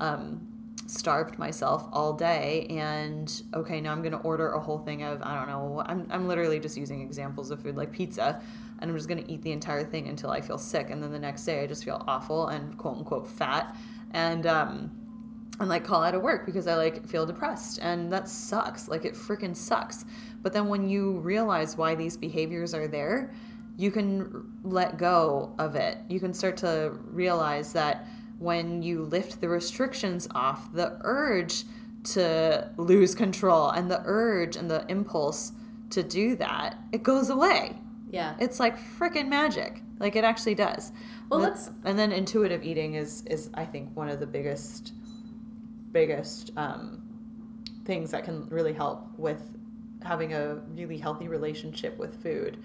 um, 0.00 0.46
starved 0.86 1.38
myself 1.38 1.88
all 1.92 2.12
day 2.12 2.66
and 2.70 3.42
okay 3.54 3.80
now 3.80 3.92
i'm 3.92 4.00
going 4.00 4.12
to 4.12 4.18
order 4.18 4.52
a 4.52 4.60
whole 4.60 4.78
thing 4.78 5.02
of 5.02 5.22
i 5.22 5.34
don't 5.34 5.48
know 5.48 5.82
I'm, 5.86 6.06
I'm 6.10 6.28
literally 6.28 6.60
just 6.60 6.76
using 6.76 7.00
examples 7.02 7.50
of 7.50 7.60
food 7.60 7.76
like 7.76 7.92
pizza 7.92 8.40
and 8.78 8.90
i'm 8.90 8.96
just 8.96 9.08
going 9.08 9.22
to 9.22 9.30
eat 9.30 9.42
the 9.42 9.52
entire 9.52 9.84
thing 9.84 10.08
until 10.08 10.30
i 10.30 10.40
feel 10.40 10.58
sick 10.58 10.90
and 10.90 11.02
then 11.02 11.12
the 11.12 11.18
next 11.18 11.44
day 11.44 11.62
i 11.62 11.66
just 11.66 11.84
feel 11.84 12.04
awful 12.06 12.48
and 12.48 12.76
quote 12.78 12.98
unquote 12.98 13.28
fat 13.28 13.76
and 14.12 14.46
um 14.46 14.90
and 15.58 15.68
like 15.68 15.84
call 15.84 16.02
out 16.02 16.14
of 16.14 16.22
work 16.22 16.46
because 16.46 16.66
i 16.66 16.74
like 16.74 17.06
feel 17.06 17.26
depressed 17.26 17.78
and 17.82 18.12
that 18.12 18.28
sucks 18.28 18.88
like 18.88 19.04
it 19.04 19.14
freaking 19.14 19.56
sucks. 19.56 20.04
But 20.42 20.52
then 20.52 20.68
when 20.68 20.88
you 20.88 21.18
realize 21.20 21.76
why 21.76 21.96
these 21.96 22.16
behaviors 22.16 22.74
are 22.74 22.86
there 22.86 23.32
you 23.76 23.90
can 23.90 24.50
let 24.62 24.96
go 24.96 25.54
of 25.58 25.76
it. 25.76 25.98
You 26.08 26.18
can 26.18 26.32
start 26.32 26.56
to 26.58 26.98
realize 27.04 27.72
that 27.74 28.06
when 28.38 28.82
you 28.82 29.02
lift 29.02 29.40
the 29.40 29.48
restrictions 29.48 30.28
off, 30.34 30.72
the 30.72 30.98
urge 31.02 31.64
to 32.04 32.70
lose 32.76 33.14
control 33.14 33.70
and 33.70 33.90
the 33.90 34.02
urge 34.04 34.56
and 34.56 34.70
the 34.70 34.84
impulse 34.88 35.52
to 35.90 36.02
do 36.02 36.36
that, 36.36 36.78
it 36.92 37.02
goes 37.02 37.30
away. 37.30 37.76
Yeah. 38.10 38.36
It's 38.38 38.60
like 38.60 38.78
freaking 38.78 39.28
magic. 39.28 39.82
Like 39.98 40.16
it 40.16 40.24
actually 40.24 40.54
does. 40.54 40.92
Well, 41.30 41.40
let's 41.40 41.70
and 41.84 41.98
then 41.98 42.12
intuitive 42.12 42.62
eating 42.62 42.94
is 42.94 43.24
is 43.26 43.50
I 43.54 43.64
think 43.64 43.96
one 43.96 44.08
of 44.08 44.20
the 44.20 44.26
biggest 44.26 44.92
biggest 45.90 46.52
um, 46.56 47.02
things 47.84 48.10
that 48.10 48.22
can 48.22 48.46
really 48.48 48.74
help 48.74 49.08
with 49.18 49.56
having 50.02 50.34
a 50.34 50.56
really 50.74 50.98
healthy 50.98 51.28
relationship 51.28 51.96
with 51.98 52.22
food. 52.22 52.58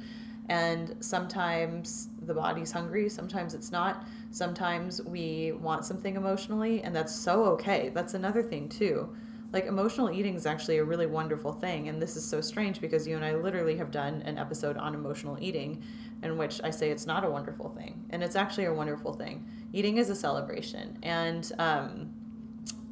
And 0.49 0.95
sometimes 0.99 2.09
the 2.21 2.33
body's 2.33 2.71
hungry, 2.71 3.09
sometimes 3.09 3.53
it's 3.53 3.71
not. 3.71 4.05
Sometimes 4.29 5.01
we 5.01 5.53
want 5.53 5.85
something 5.85 6.15
emotionally, 6.15 6.81
and 6.83 6.95
that's 6.95 7.15
so 7.15 7.43
okay. 7.45 7.91
That's 7.93 8.13
another 8.13 8.43
thing, 8.43 8.69
too. 8.69 9.09
Like, 9.53 9.65
emotional 9.65 10.09
eating 10.09 10.35
is 10.35 10.45
actually 10.45 10.77
a 10.77 10.83
really 10.83 11.07
wonderful 11.07 11.51
thing. 11.51 11.89
And 11.89 12.01
this 12.01 12.15
is 12.15 12.23
so 12.23 12.39
strange 12.39 12.79
because 12.79 13.07
you 13.07 13.15
and 13.15 13.25
I 13.25 13.35
literally 13.35 13.75
have 13.77 13.91
done 13.91 14.21
an 14.21 14.37
episode 14.37 14.77
on 14.77 14.93
emotional 14.93 15.37
eating 15.41 15.83
in 16.23 16.37
which 16.37 16.61
I 16.63 16.69
say 16.69 16.89
it's 16.89 17.05
not 17.05 17.25
a 17.25 17.29
wonderful 17.29 17.69
thing. 17.69 18.05
And 18.11 18.23
it's 18.23 18.35
actually 18.35 18.65
a 18.65 18.73
wonderful 18.73 19.13
thing. 19.13 19.45
Eating 19.73 19.97
is 19.97 20.09
a 20.09 20.15
celebration. 20.15 20.97
And, 21.03 21.51
um, 21.59 22.13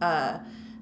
uh, 0.02 0.40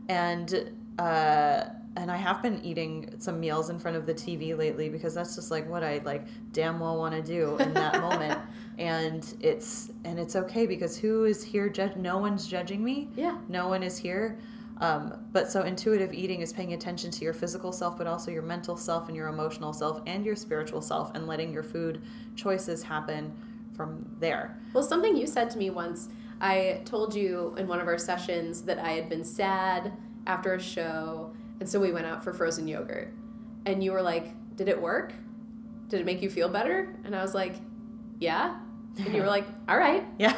and, 0.09 0.71
uh, 0.97 1.65
and 1.97 2.11
I 2.11 2.15
have 2.17 2.43
been 2.43 2.63
eating 2.63 3.15
some 3.17 3.39
meals 3.39 3.71
in 3.71 3.79
front 3.79 3.97
of 3.97 4.05
the 4.05 4.13
TV 4.13 4.55
lately 4.55 4.87
because 4.87 5.15
that's 5.15 5.35
just 5.35 5.49
like 5.49 5.67
what 5.67 5.83
I 5.83 5.99
like 6.05 6.27
damn 6.53 6.79
well 6.79 6.95
want 6.97 7.15
to 7.15 7.23
do 7.23 7.57
in 7.57 7.73
that 7.73 7.99
moment. 8.01 8.39
And 8.77 9.33
it's 9.39 9.91
and 10.05 10.19
it's 10.19 10.35
okay 10.35 10.67
because 10.67 10.95
who 10.95 11.25
is 11.25 11.43
here? 11.43 11.69
Ju- 11.69 11.91
no 11.95 12.19
one's 12.19 12.47
judging 12.47 12.83
me. 12.83 13.09
Yeah. 13.15 13.39
No 13.49 13.67
one 13.67 13.81
is 13.81 13.97
here. 13.97 14.37
Um, 14.79 15.25
but 15.31 15.51
so 15.51 15.63
intuitive 15.63 16.13
eating 16.13 16.41
is 16.41 16.53
paying 16.53 16.73
attention 16.73 17.09
to 17.09 17.23
your 17.23 17.33
physical 17.33 17.71
self, 17.71 17.97
but 17.97 18.05
also 18.05 18.29
your 18.29 18.43
mental 18.43 18.77
self 18.77 19.07
and 19.07 19.17
your 19.17 19.29
emotional 19.29 19.73
self 19.73 20.03
and 20.05 20.23
your 20.23 20.35
spiritual 20.35 20.81
self, 20.81 21.15
and 21.15 21.25
letting 21.25 21.51
your 21.51 21.63
food 21.63 22.03
choices 22.35 22.83
happen 22.83 23.35
from 23.75 24.05
there. 24.19 24.59
Well, 24.73 24.83
something 24.83 25.17
you 25.17 25.25
said 25.25 25.49
to 25.51 25.57
me 25.57 25.71
once. 25.71 26.09
I 26.39 26.81
told 26.85 27.15
you 27.15 27.55
in 27.57 27.67
one 27.67 27.79
of 27.79 27.87
our 27.87 27.97
sessions 27.97 28.61
that 28.63 28.77
I 28.77 28.91
had 28.91 29.09
been 29.09 29.23
sad 29.23 29.93
after 30.27 30.53
a 30.53 30.61
show 30.61 31.33
and 31.59 31.67
so 31.67 31.79
we 31.79 31.91
went 31.91 32.05
out 32.05 32.23
for 32.23 32.33
frozen 32.33 32.67
yogurt. 32.67 33.13
And 33.65 33.83
you 33.83 33.91
were 33.91 34.01
like, 34.01 34.33
Did 34.55 34.67
it 34.67 34.81
work? 34.81 35.13
Did 35.89 36.01
it 36.01 36.05
make 36.05 36.21
you 36.21 36.29
feel 36.29 36.49
better? 36.49 36.95
And 37.03 37.15
I 37.15 37.21
was 37.21 37.33
like, 37.33 37.55
Yeah. 38.19 38.57
And 38.97 39.13
you 39.13 39.21
were 39.21 39.27
like, 39.27 39.45
All 39.69 39.77
right. 39.77 40.05
Yeah. 40.17 40.33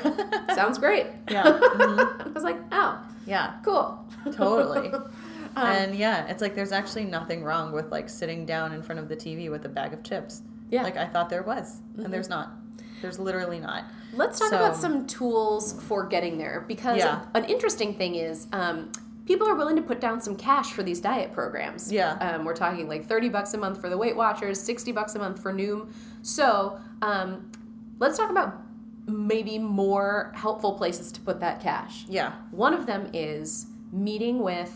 Sounds 0.55 0.77
great. 0.77 1.07
Yeah. 1.29 1.43
Mm-hmm. 1.79 2.29
I 2.29 2.31
was 2.31 2.43
like, 2.43 2.57
Oh. 2.71 3.01
Yeah. 3.25 3.59
Cool. 3.63 4.05
Totally. 4.33 4.89
um, 4.89 5.11
and 5.55 5.95
yeah, 5.95 6.27
it's 6.27 6.41
like 6.41 6.55
there's 6.55 6.71
actually 6.71 7.05
nothing 7.05 7.43
wrong 7.43 7.71
with 7.71 7.91
like 7.91 8.09
sitting 8.09 8.45
down 8.45 8.73
in 8.73 8.81
front 8.81 8.99
of 8.99 9.07
the 9.07 9.15
TV 9.15 9.51
with 9.51 9.65
a 9.65 9.69
bag 9.69 9.93
of 9.93 10.03
chips. 10.03 10.41
Yeah. 10.71 10.83
Like 10.83 10.97
I 10.97 11.05
thought 11.05 11.29
there 11.29 11.43
was. 11.43 11.81
Mm-hmm. 11.91 12.05
And 12.05 12.13
there's 12.13 12.29
not. 12.29 12.53
There's 13.01 13.19
literally 13.19 13.59
not. 13.59 13.85
Let's 14.13 14.39
talk 14.39 14.49
so, 14.49 14.55
about 14.57 14.75
some 14.75 15.05
tools 15.07 15.81
for 15.83 16.05
getting 16.05 16.37
there 16.37 16.65
because 16.67 16.97
yeah. 16.97 17.25
an 17.35 17.45
interesting 17.45 17.93
thing 17.93 18.15
is 18.15 18.47
um, 18.51 18.91
people 19.29 19.47
are 19.47 19.53
willing 19.53 19.75
to 19.75 19.81
put 19.83 20.01
down 20.01 20.19
some 20.19 20.35
cash 20.35 20.71
for 20.71 20.81
these 20.81 20.99
diet 20.99 21.31
programs. 21.31 21.91
Yeah. 21.91 22.13
Um, 22.13 22.45
we're 22.45 22.55
talking 22.55 22.87
like 22.87 23.05
30 23.05 23.29
bucks 23.29 23.53
a 23.53 23.59
month 23.59 23.79
for 23.79 23.87
the 23.87 23.95
Weight 23.95 24.15
Watchers, 24.15 24.59
60 24.59 24.91
bucks 24.91 25.13
a 25.13 25.19
month 25.19 25.39
for 25.39 25.53
Noom. 25.53 25.93
So 26.23 26.79
um, 27.03 27.51
let's 27.99 28.17
talk 28.17 28.31
about 28.31 28.59
maybe 29.05 29.59
more 29.59 30.33
helpful 30.35 30.73
places 30.73 31.11
to 31.11 31.21
put 31.21 31.39
that 31.41 31.61
cash. 31.61 32.05
Yeah. 32.09 32.33
One 32.49 32.73
of 32.73 32.87
them 32.87 33.11
is 33.13 33.67
meeting 33.91 34.39
with 34.39 34.75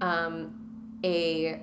um, 0.00 0.52
a 1.04 1.62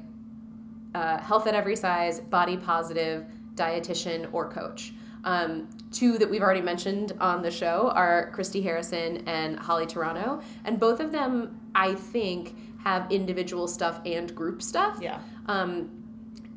uh, 0.96 1.18
health 1.18 1.46
at 1.46 1.56
every 1.56 1.76
size, 1.76 2.22
body 2.22 2.56
positive 2.56 3.26
dietitian 3.56 4.30
or 4.32 4.50
coach. 4.50 4.94
Um, 5.26 5.68
two 5.92 6.18
that 6.18 6.30
we've 6.30 6.42
already 6.42 6.62
mentioned 6.62 7.12
on 7.20 7.42
the 7.42 7.52
show 7.52 7.92
are 7.94 8.32
Christy 8.32 8.62
Harrison 8.62 9.28
and 9.28 9.60
Holly 9.60 9.86
Toronto, 9.86 10.42
and 10.64 10.80
both 10.80 11.02
of 11.02 11.12
them, 11.12 11.59
I 11.76 11.96
think, 11.96 12.56
have 12.84 13.12
individual 13.12 13.68
stuff 13.68 14.00
and 14.06 14.34
group 14.34 14.62
stuff. 14.62 15.00
Yeah. 15.02 15.20
Um, 15.48 15.90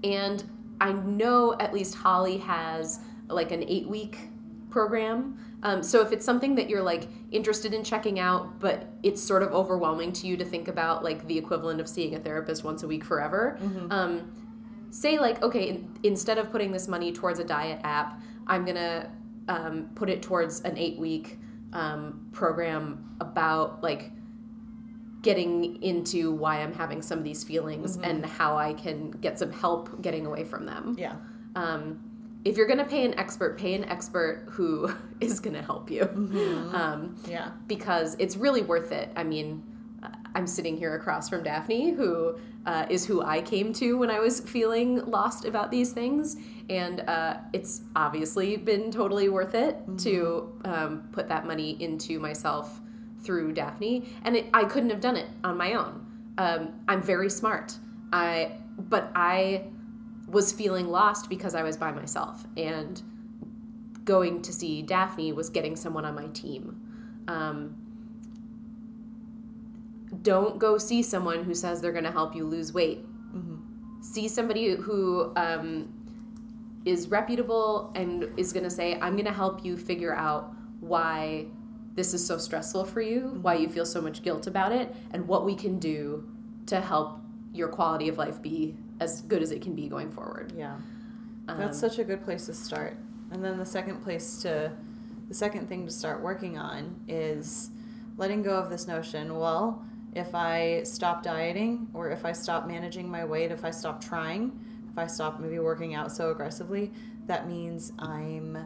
and 0.05 0.45
I 0.81 0.93
know 0.93 1.57
at 1.59 1.73
least 1.73 1.95
Holly 1.95 2.39
has 2.39 3.01
like 3.29 3.53
an 3.53 3.65
eight 3.69 3.89
week 3.89 4.19
program. 4.71 5.39
Um, 5.63 5.83
so 5.83 6.01
if 6.01 6.13
it's 6.13 6.25
something 6.25 6.57
that 6.57 6.69
you're 6.69 6.83
like 6.83 7.09
interested 7.31 7.73
in 7.73 7.85
checking 7.85 8.19
out, 8.19 8.59
but 8.59 8.89
it's 9.03 9.23
sort 9.23 9.43
of 9.43 9.53
overwhelming 9.53 10.13
to 10.15 10.27
you 10.27 10.37
to 10.37 10.45
think 10.45 10.67
about 10.69 11.05
like 11.05 11.27
the 11.29 11.39
equivalent 11.39 11.81
of 11.81 11.89
seeing 11.89 12.15
a 12.15 12.19
therapist 12.19 12.65
once 12.65 12.83
a 12.83 12.89
week 12.89 13.05
forever, 13.05 13.59
um, 13.91 14.33
say 14.91 15.19
like, 15.19 15.43
okay, 15.43 15.69
in, 15.69 15.99
instead 16.03 16.39
of 16.39 16.51
putting 16.51 16.73
this 16.73 16.89
money 16.89 17.13
towards 17.13 17.39
a 17.39 17.45
diet 17.45 17.81
app, 17.85 18.21
I'm 18.47 18.65
gonna 18.65 19.11
um, 19.49 19.91
put 19.95 20.11
it 20.11 20.23
towards 20.23 20.63
an 20.63 20.77
eight 20.77 20.99
week 20.99 21.39
um, 21.73 22.29
program 22.33 23.17
about 23.21 23.83
like 23.83 24.11
getting 25.23 25.81
into 25.83 26.33
why 26.33 26.61
I'm 26.62 26.73
having 26.75 27.01
some 27.01 27.18
of 27.18 27.25
these 27.25 27.45
feelings 27.45 27.97
and 27.97 28.27
how 28.27 28.57
I 28.57 28.75
can 28.75 29.11
get 29.12 29.39
some 29.39 29.53
help 29.53 30.03
getting 30.03 30.27
away 30.27 30.45
from 30.45 30.66
them. 30.66 30.97
Yeah. 30.99 31.14
Um, 31.55 32.01
if 32.45 32.57
you're 32.57 32.66
gonna 32.66 32.85
pay 32.85 33.05
an 33.05 33.14
expert, 33.18 33.57
pay 33.57 33.75
an 33.75 33.85
expert 33.85 34.47
who 34.51 34.93
is 35.20 35.39
gonna 35.39 35.62
help 35.62 35.91
you. 35.91 36.03
Um, 36.73 37.14
Yeah. 37.29 37.53
because 37.68 38.16
it's 38.18 38.37
really 38.37 38.62
worth 38.62 38.91
it. 38.91 39.11
I 39.14 39.23
mean, 39.23 39.62
uh, 40.03 40.09
I'm 40.35 40.49
sitting 40.49 40.77
here 40.77 40.97
across 40.97 41.29
from 41.29 41.45
Daphne, 41.45 41.93
who 41.93 42.35
uh, 42.66 42.87
is 42.91 43.07
who 43.07 43.23
I 43.23 43.43
came 43.43 43.73
to 43.75 43.97
when 43.99 44.11
I 44.11 44.18
was 44.18 44.41
feeling 44.41 45.05
lost 45.07 45.45
about 45.45 45.70
these 45.70 45.93
things, 45.93 46.37
and 46.68 47.01
uh, 47.09 47.37
it's 47.53 47.83
obviously 47.95 48.57
been 48.57 48.91
totally 48.91 49.29
worth 49.29 49.55
it 49.55 49.77
to 49.99 50.53
um, 50.64 51.09
put 51.12 51.29
that 51.29 51.47
money 51.47 51.77
into 51.81 52.18
myself 52.18 52.81
through 53.23 53.53
Daphne, 53.53 54.09
and 54.25 54.37
it, 54.37 54.47
I 54.53 54.64
couldn't 54.64 54.91
have 54.91 55.01
done 55.01 55.16
it 55.16 55.29
on 55.45 55.57
my 55.57 55.75
own. 55.75 56.07
Um, 56.39 56.81
I'm 56.89 57.03
very 57.03 57.31
smart, 57.31 57.77
I 58.12 58.53
but 58.79 59.11
I 59.14 59.64
was 60.29 60.53
feeling 60.53 60.89
lost 60.89 61.29
because 61.29 61.55
I 61.55 61.62
was 61.62 61.77
by 61.77 61.93
myself, 61.93 62.47
and 62.57 63.01
going 64.05 64.43
to 64.43 64.53
see 64.53 64.83
Daphne 64.83 65.33
was 65.33 65.51
getting 65.51 65.77
someone 65.77 66.05
on 66.05 66.14
my 66.14 66.27
team. 66.29 67.25
Um, 67.29 67.77
don't 70.23 70.59
go 70.59 70.77
see 70.79 71.03
someone 71.03 71.45
who 71.45 71.55
says 71.55 71.81
they're 71.81 71.93
going 71.93 72.05
to 72.05 72.12
help 72.12 72.35
you 72.35 72.45
lose 72.45 72.73
weight. 72.73 73.05
See 74.03 74.27
somebody 74.27 74.75
who 74.75 75.33
um, 75.37 75.93
is 76.85 77.09
reputable 77.09 77.93
and 77.95 78.29
is 78.37 78.53
going 78.53 78.64
to 78.64 78.70
say, 78.70 78.99
I'm 79.01 79.12
going 79.12 79.27
to 79.27 79.33
help 79.33 79.64
you 79.64 79.77
figure 79.77 80.14
out 80.14 80.53
why 80.81 81.47
this 81.95 82.14
is 82.14 82.26
so 82.26 82.38
stressful 82.38 82.84
for 82.84 83.01
you, 83.01 83.38
why 83.43 83.55
you 83.55 83.68
feel 83.68 83.86
so 83.86 84.01
much 84.01 84.22
guilt 84.22 84.47
about 84.47 84.72
it, 84.72 84.95
and 85.11 85.26
what 85.26 85.45
we 85.45 85.55
can 85.55 85.78
do 85.78 86.28
to 86.66 86.80
help 86.80 87.18
your 87.53 87.68
quality 87.68 88.09
of 88.09 88.18
life 88.18 88.40
be 88.40 88.74
as 89.01 89.22
good 89.22 89.43
as 89.43 89.51
it 89.51 89.61
can 89.61 89.74
be 89.74 89.88
going 89.88 90.11
forward. 90.11 90.53
Yeah. 90.57 90.76
Um, 91.49 91.59
That's 91.59 91.78
such 91.78 91.99
a 91.99 92.05
good 92.05 92.22
place 92.22 92.47
to 92.47 92.55
start. 92.55 92.97
And 93.30 93.45
then 93.45 93.59
the 93.59 93.66
second 93.66 94.03
place 94.03 94.40
to, 94.43 94.72
the 95.28 95.34
second 95.34 95.68
thing 95.68 95.84
to 95.86 95.93
start 95.93 96.22
working 96.22 96.59
on 96.59 96.99
is 97.09 97.70
letting 98.16 98.43
go 98.43 98.57
of 98.57 98.70
this 98.70 98.86
notion 98.86 99.36
well, 99.36 99.84
if 100.14 100.34
I 100.34 100.82
stop 100.84 101.22
dieting 101.22 101.88
or 101.95 102.11
if 102.11 102.24
I 102.24 102.32
stop 102.32 102.66
managing 102.66 103.11
my 103.11 103.24
weight, 103.24 103.51
if 103.51 103.64
I 103.64 103.70
stop 103.70 104.03
trying, 104.03 104.59
if 104.90 104.99
I 104.99 105.07
stop 105.07 105.40
maybe 105.40 105.59
working 105.59 105.95
out 105.95 106.12
so 106.12 106.30
aggressively, 106.30 106.93
that 107.26 107.49
means 107.49 107.93
I'm 107.99 108.59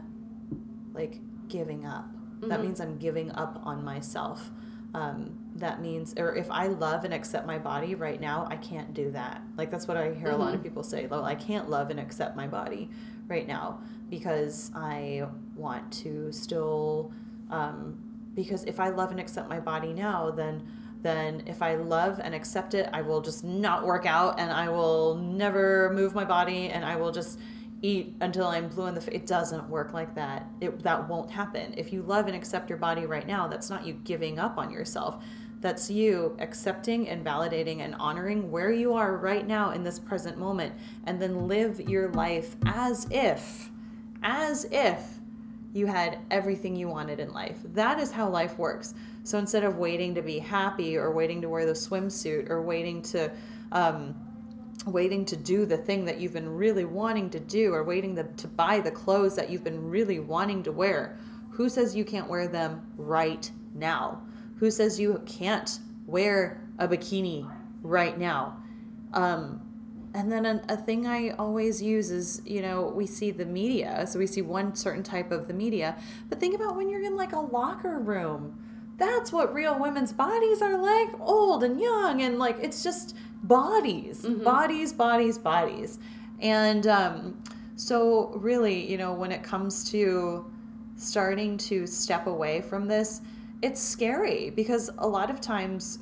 like 0.93 1.21
giving 1.49 1.87
up. 1.87 2.09
That 2.43 2.63
means 2.63 2.81
I'm 2.81 2.99
giving 2.99 3.31
up 3.33 3.61
on 3.65 3.85
myself. 3.85 4.51
Um, 4.95 5.39
that 5.57 5.83
means, 5.83 6.15
or 6.17 6.35
if 6.35 6.51
I 6.51 6.69
love 6.69 7.05
and 7.05 7.13
accept 7.13 7.47
my 7.47 7.59
body 7.59 7.95
right 7.95 8.21
now, 8.21 8.47
I 8.51 8.57
can't 8.57 8.95
do 8.95 9.11
that. 9.11 9.43
Like 9.57 9.71
that's 9.71 9.87
what 9.89 9.97
I 9.97 10.15
hear 10.15 10.31
a 10.31 10.37
lot 10.37 10.55
of 10.55 10.63
people 10.63 10.83
say. 10.83 11.07
Well, 11.07 11.25
I 11.25 11.35
can't 11.35 11.69
love 11.69 11.91
and 11.91 12.01
accept 12.01 12.37
my 12.37 12.47
body 12.47 12.91
right 13.27 13.47
now 13.47 13.81
because 14.09 14.71
I 14.75 15.27
want 15.55 15.93
to 16.05 16.33
still. 16.33 17.13
Um, 17.51 17.99
because 18.35 18.65
if 18.65 18.81
I 18.81 18.91
love 18.91 19.11
and 19.11 19.21
accept 19.21 19.49
my 19.49 19.61
body 19.61 19.93
now, 19.93 20.31
then 20.31 20.67
then 21.03 21.43
if 21.47 21.63
I 21.63 21.77
love 21.77 22.21
and 22.23 22.35
accept 22.35 22.75
it, 22.75 22.89
I 22.93 23.03
will 23.03 23.21
just 23.21 23.45
not 23.45 23.87
work 23.87 24.07
out 24.07 24.41
and 24.41 24.51
I 24.51 24.69
will 24.69 25.15
never 25.15 25.93
move 25.95 26.15
my 26.15 26.25
body 26.25 26.69
and 26.71 26.85
I 26.85 26.97
will 26.97 27.13
just 27.13 27.39
eat 27.87 28.15
until 28.21 28.47
I'm 28.47 28.69
blue 28.69 28.87
in 28.87 28.95
the 28.95 29.01
face. 29.01 29.15
It 29.15 29.27
doesn't 29.27 29.69
work 29.69 29.95
like 29.95 30.15
that. 30.15 30.47
It, 30.61 30.83
that 30.83 31.09
won't 31.09 31.31
happen. 31.31 31.75
If 31.77 31.93
you 31.93 32.03
love 32.03 32.27
and 32.27 32.35
accept 32.35 32.69
your 32.69 32.79
body 32.79 33.07
right 33.07 33.27
now, 33.27 33.47
that's 33.47 33.71
not 33.71 33.87
you 33.87 33.95
giving 34.05 34.39
up 34.39 34.59
on 34.59 34.71
yourself. 34.71 35.23
That's 35.61 35.91
you 35.91 36.37
accepting 36.39 37.09
and 37.09 37.25
validating 37.25 37.81
and 37.81 37.95
honoring 37.95 38.51
where 38.51 38.73
you 38.73 38.93
are 38.95 39.17
right 39.17 39.47
now 39.47 39.71
in 39.71 39.85
this 39.85 39.99
present 39.99 40.37
moment 40.37 40.75
and 41.05 41.21
then 41.23 41.49
live 41.49 41.81
your 41.81 42.11
life 42.11 42.57
as 42.67 43.07
if, 43.11 43.71
as 44.23 44.67
if 44.71 45.01
you 45.73 45.87
had 45.87 46.19
everything 46.31 46.75
you 46.75 46.89
wanted 46.89 47.21
in 47.21 47.33
life. 47.33 47.59
That 47.73 47.99
is 47.99 48.11
how 48.11 48.29
life 48.29 48.59
works. 48.59 48.95
So 49.25 49.39
instead 49.39 49.65
of 49.65 49.77
waiting 49.77 50.15
to 50.15 50.23
be 50.23 50.39
happy 50.39 50.97
or 50.97 51.13
waiting 51.13 51.41
to 51.43 51.49
wear 51.49 51.67
the 51.67 51.73
swimsuit 51.73 52.51
or 52.51 52.63
waiting 52.63 53.03
to, 53.03 53.31
um, 53.73 54.15
waiting 54.85 55.25
to 55.25 55.37
do 55.37 55.65
the 55.67 55.77
thing 55.77 56.05
that 56.05 56.21
you've 56.21 56.33
been 56.33 56.49
really 56.49 56.85
wanting 56.85 57.31
to 57.31 57.41
do 57.41 57.73
or 57.73 57.83
waiting 57.83 58.15
to, 58.17 58.25
to 58.25 58.49
buy 58.49 58.81
the 58.81 58.91
clothes 58.91 59.35
that 59.37 59.51
you've 59.51 59.65
been 59.65 59.89
really 59.89 60.21
wanting 60.21 60.63
to 60.65 60.73
wear, 60.73 61.19
who 61.51 61.69
says 61.69 61.97
you 61.97 62.05
can't 62.05 62.29
wear 62.29 62.47
them 62.47 62.87
right 62.97 63.51
now? 63.75 64.23
Who 64.59 64.71
says 64.71 65.01
you 65.01 65.23
can't 65.27 65.79
wear 66.07 66.61
a 66.79 66.87
bikini 66.87 67.51
right 67.83 68.19
now? 68.19 68.63
Um, 69.13 69.63
and 70.15 70.31
then 70.31 70.47
a, 70.47 70.63
a 70.69 70.77
thing 70.77 71.07
I 71.07 71.31
always 71.31 71.83
use 71.83 72.11
is, 72.11 72.41
you 72.47 72.63
know, 72.63 72.93
we 72.95 73.07
see 73.07 73.31
the 73.31 73.45
media, 73.45 74.07
so 74.07 74.19
we 74.19 74.27
see 74.27 74.43
one 74.43 74.75
certain 74.75 75.03
type 75.03 75.31
of 75.31 75.47
the 75.47 75.55
media, 75.55 75.97
but 76.29 76.41
think 76.41 76.55
about 76.55 76.77
when 76.77 76.89
you're 76.89 77.03
in 77.03 77.17
like 77.17 77.33
a 77.33 77.41
locker 77.41 77.99
room. 77.99 78.59
That's 78.97 79.31
what 79.31 79.53
real 79.53 79.79
women's 79.79 80.15
bodies 80.15 80.63
are 80.63 80.79
like, 80.79 81.09
old 81.21 81.65
and 81.65 81.79
young, 81.79 82.23
and 82.23 82.39
like 82.39 82.57
it's 82.63 82.83
just 82.83 83.15
bodies, 83.43 84.27
bodies, 84.27 84.93
bodies, 84.93 85.39
bodies. 85.39 85.99
And 86.41 86.87
um, 86.87 87.43
so, 87.77 88.33
really, 88.37 88.91
you 88.91 88.99
know, 88.99 89.13
when 89.13 89.33
it 89.33 89.43
comes 89.43 89.91
to 89.91 90.51
starting 90.97 91.57
to 91.59 91.87
step 91.87 92.27
away 92.27 92.61
from 92.61 92.87
this, 92.87 93.21
it's 93.63 93.81
scary 93.81 94.51
because 94.51 94.91
a 94.99 95.07
lot 95.07 95.31
of 95.31 95.41
times 95.41 95.99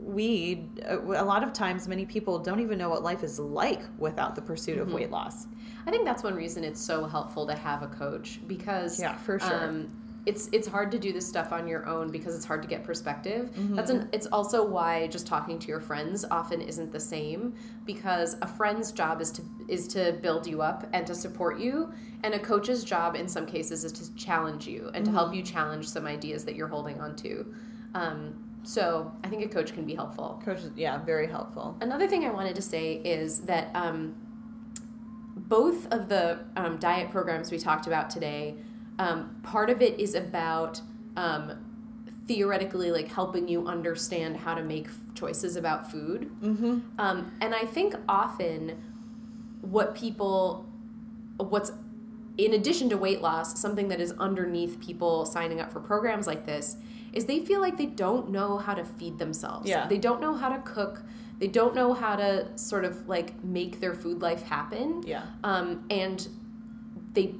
we 0.00 0.64
uh, 0.88 1.00
a 1.00 1.24
lot 1.24 1.42
of 1.42 1.52
times 1.52 1.88
many 1.88 2.04
people 2.04 2.38
don't 2.38 2.60
even 2.60 2.78
know 2.78 2.88
what 2.88 3.02
life 3.02 3.22
is 3.22 3.38
like 3.38 3.80
without 3.98 4.34
the 4.34 4.42
pursuit 4.42 4.78
of 4.78 4.92
weight 4.92 5.10
loss 5.10 5.46
I 5.86 5.90
think 5.90 6.04
that's 6.04 6.22
one 6.22 6.34
reason 6.34 6.64
it's 6.64 6.80
so 6.80 7.04
helpful 7.06 7.46
to 7.46 7.54
have 7.54 7.82
a 7.82 7.88
coach 7.88 8.40
because 8.46 9.00
Yeah, 9.00 9.16
for 9.16 9.38
sure. 9.38 9.64
Um, 9.64 9.90
it's 10.24 10.48
it's 10.52 10.68
hard 10.68 10.92
to 10.92 10.98
do 11.00 11.12
this 11.12 11.26
stuff 11.26 11.50
on 11.52 11.66
your 11.66 11.86
own 11.86 12.10
because 12.10 12.36
it's 12.36 12.44
hard 12.44 12.62
to 12.62 12.68
get 12.68 12.84
perspective. 12.84 13.50
Mm-hmm. 13.50 13.74
That's 13.74 13.90
an, 13.90 14.08
it's 14.12 14.26
also 14.26 14.64
why 14.64 15.08
just 15.08 15.26
talking 15.26 15.58
to 15.58 15.66
your 15.68 15.80
friends 15.80 16.24
often 16.30 16.60
isn't 16.60 16.92
the 16.92 17.00
same 17.00 17.54
because 17.86 18.36
a 18.40 18.46
friend's 18.46 18.92
job 18.92 19.20
is 19.20 19.32
to 19.32 19.42
is 19.68 19.88
to 19.88 20.12
build 20.22 20.46
you 20.46 20.62
up 20.62 20.86
and 20.92 21.04
to 21.08 21.14
support 21.14 21.58
you, 21.58 21.92
and 22.22 22.34
a 22.34 22.38
coach's 22.38 22.84
job 22.84 23.16
in 23.16 23.26
some 23.26 23.46
cases 23.46 23.82
is 23.84 23.90
to 23.92 24.14
challenge 24.14 24.66
you 24.66 24.90
and 24.94 25.04
to 25.04 25.10
Mm-hmm. 25.10 25.14
help 25.18 25.34
you 25.34 25.42
challenge 25.42 25.88
some 25.88 26.06
ideas 26.06 26.44
that 26.44 26.54
you're 26.54 26.68
holding 26.68 27.00
on 27.00 27.16
to. 27.16 27.52
Um, 27.94 28.34
so 28.62 29.10
I 29.24 29.28
think 29.28 29.44
a 29.44 29.48
coach 29.48 29.74
can 29.74 29.84
be 29.84 29.94
helpful. 29.96 30.40
coach 30.44 30.60
yeah 30.76 30.98
very 31.04 31.26
helpful 31.26 31.76
Another 31.80 32.06
thing 32.06 32.24
I 32.24 32.30
wanted 32.30 32.54
to 32.54 32.62
say 32.62 32.92
is 33.04 33.40
that 33.40 33.70
um, 33.74 34.14
both 35.36 35.86
of 35.92 36.08
the 36.08 36.38
um, 36.56 36.78
diet 36.78 37.10
programs 37.10 37.50
we 37.50 37.58
talked 37.58 37.86
about 37.86 38.08
today, 38.10 38.54
um, 39.02 39.40
part 39.42 39.68
of 39.68 39.82
it 39.82 39.98
is 39.98 40.14
about 40.14 40.80
um, 41.16 41.52
theoretically 42.26 42.92
like 42.92 43.08
helping 43.08 43.48
you 43.48 43.66
understand 43.66 44.36
how 44.36 44.54
to 44.54 44.62
make 44.62 44.86
f- 44.86 44.98
choices 45.14 45.56
about 45.56 45.90
food. 45.90 46.30
Mm-hmm. 46.40 46.80
Um, 46.98 47.32
and 47.40 47.54
I 47.54 47.64
think 47.64 47.94
often 48.08 48.80
what 49.60 49.94
people, 49.94 50.66
what's 51.36 51.72
in 52.38 52.54
addition 52.54 52.88
to 52.90 52.96
weight 52.96 53.20
loss, 53.20 53.58
something 53.60 53.88
that 53.88 54.00
is 54.00 54.12
underneath 54.12 54.80
people 54.80 55.26
signing 55.26 55.60
up 55.60 55.72
for 55.72 55.80
programs 55.80 56.26
like 56.26 56.46
this 56.46 56.76
is 57.12 57.26
they 57.26 57.44
feel 57.44 57.60
like 57.60 57.76
they 57.76 57.86
don't 57.86 58.30
know 58.30 58.56
how 58.56 58.72
to 58.72 58.84
feed 58.84 59.18
themselves. 59.18 59.68
Yeah. 59.68 59.86
They 59.88 59.98
don't 59.98 60.20
know 60.20 60.34
how 60.34 60.48
to 60.48 60.58
cook. 60.62 61.02
They 61.38 61.48
don't 61.48 61.74
know 61.74 61.92
how 61.92 62.14
to 62.16 62.46
sort 62.56 62.84
of 62.84 63.08
like 63.08 63.42
make 63.42 63.80
their 63.80 63.94
food 63.94 64.22
life 64.22 64.42
happen. 64.44 65.02
Yeah. 65.04 65.26
Um, 65.42 65.84
and 65.90 66.26
they 67.12 67.34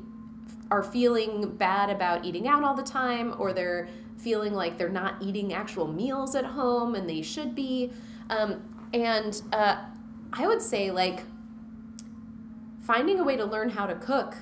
are 0.73 0.83
feeling 0.83 1.55
bad 1.59 1.91
about 1.91 2.25
eating 2.25 2.49
out 2.49 2.65
all 2.65 2.75
the 2.75 2.83
time, 2.83 3.35
or 3.39 3.53
they're 3.53 3.91
feeling 4.17 4.55
like 4.55 4.79
they're 4.79 4.89
not 4.89 5.17
eating 5.21 5.53
actual 5.53 5.87
meals 5.87 6.35
at 6.35 6.47
home 6.47 6.95
and 6.95 7.07
they 7.07 7.21
should 7.21 7.55
be. 7.55 7.93
Um, 8.31 8.63
and 8.95 9.43
uh, 9.53 9.85
I 10.33 10.47
would 10.47 10.63
say, 10.63 10.91
like, 10.91 11.25
finding 12.81 13.21
a 13.21 13.23
way 13.23 13.37
to 13.37 13.45
learn 13.45 13.69
how 13.69 13.85
to 13.87 13.95
cook 13.97 14.35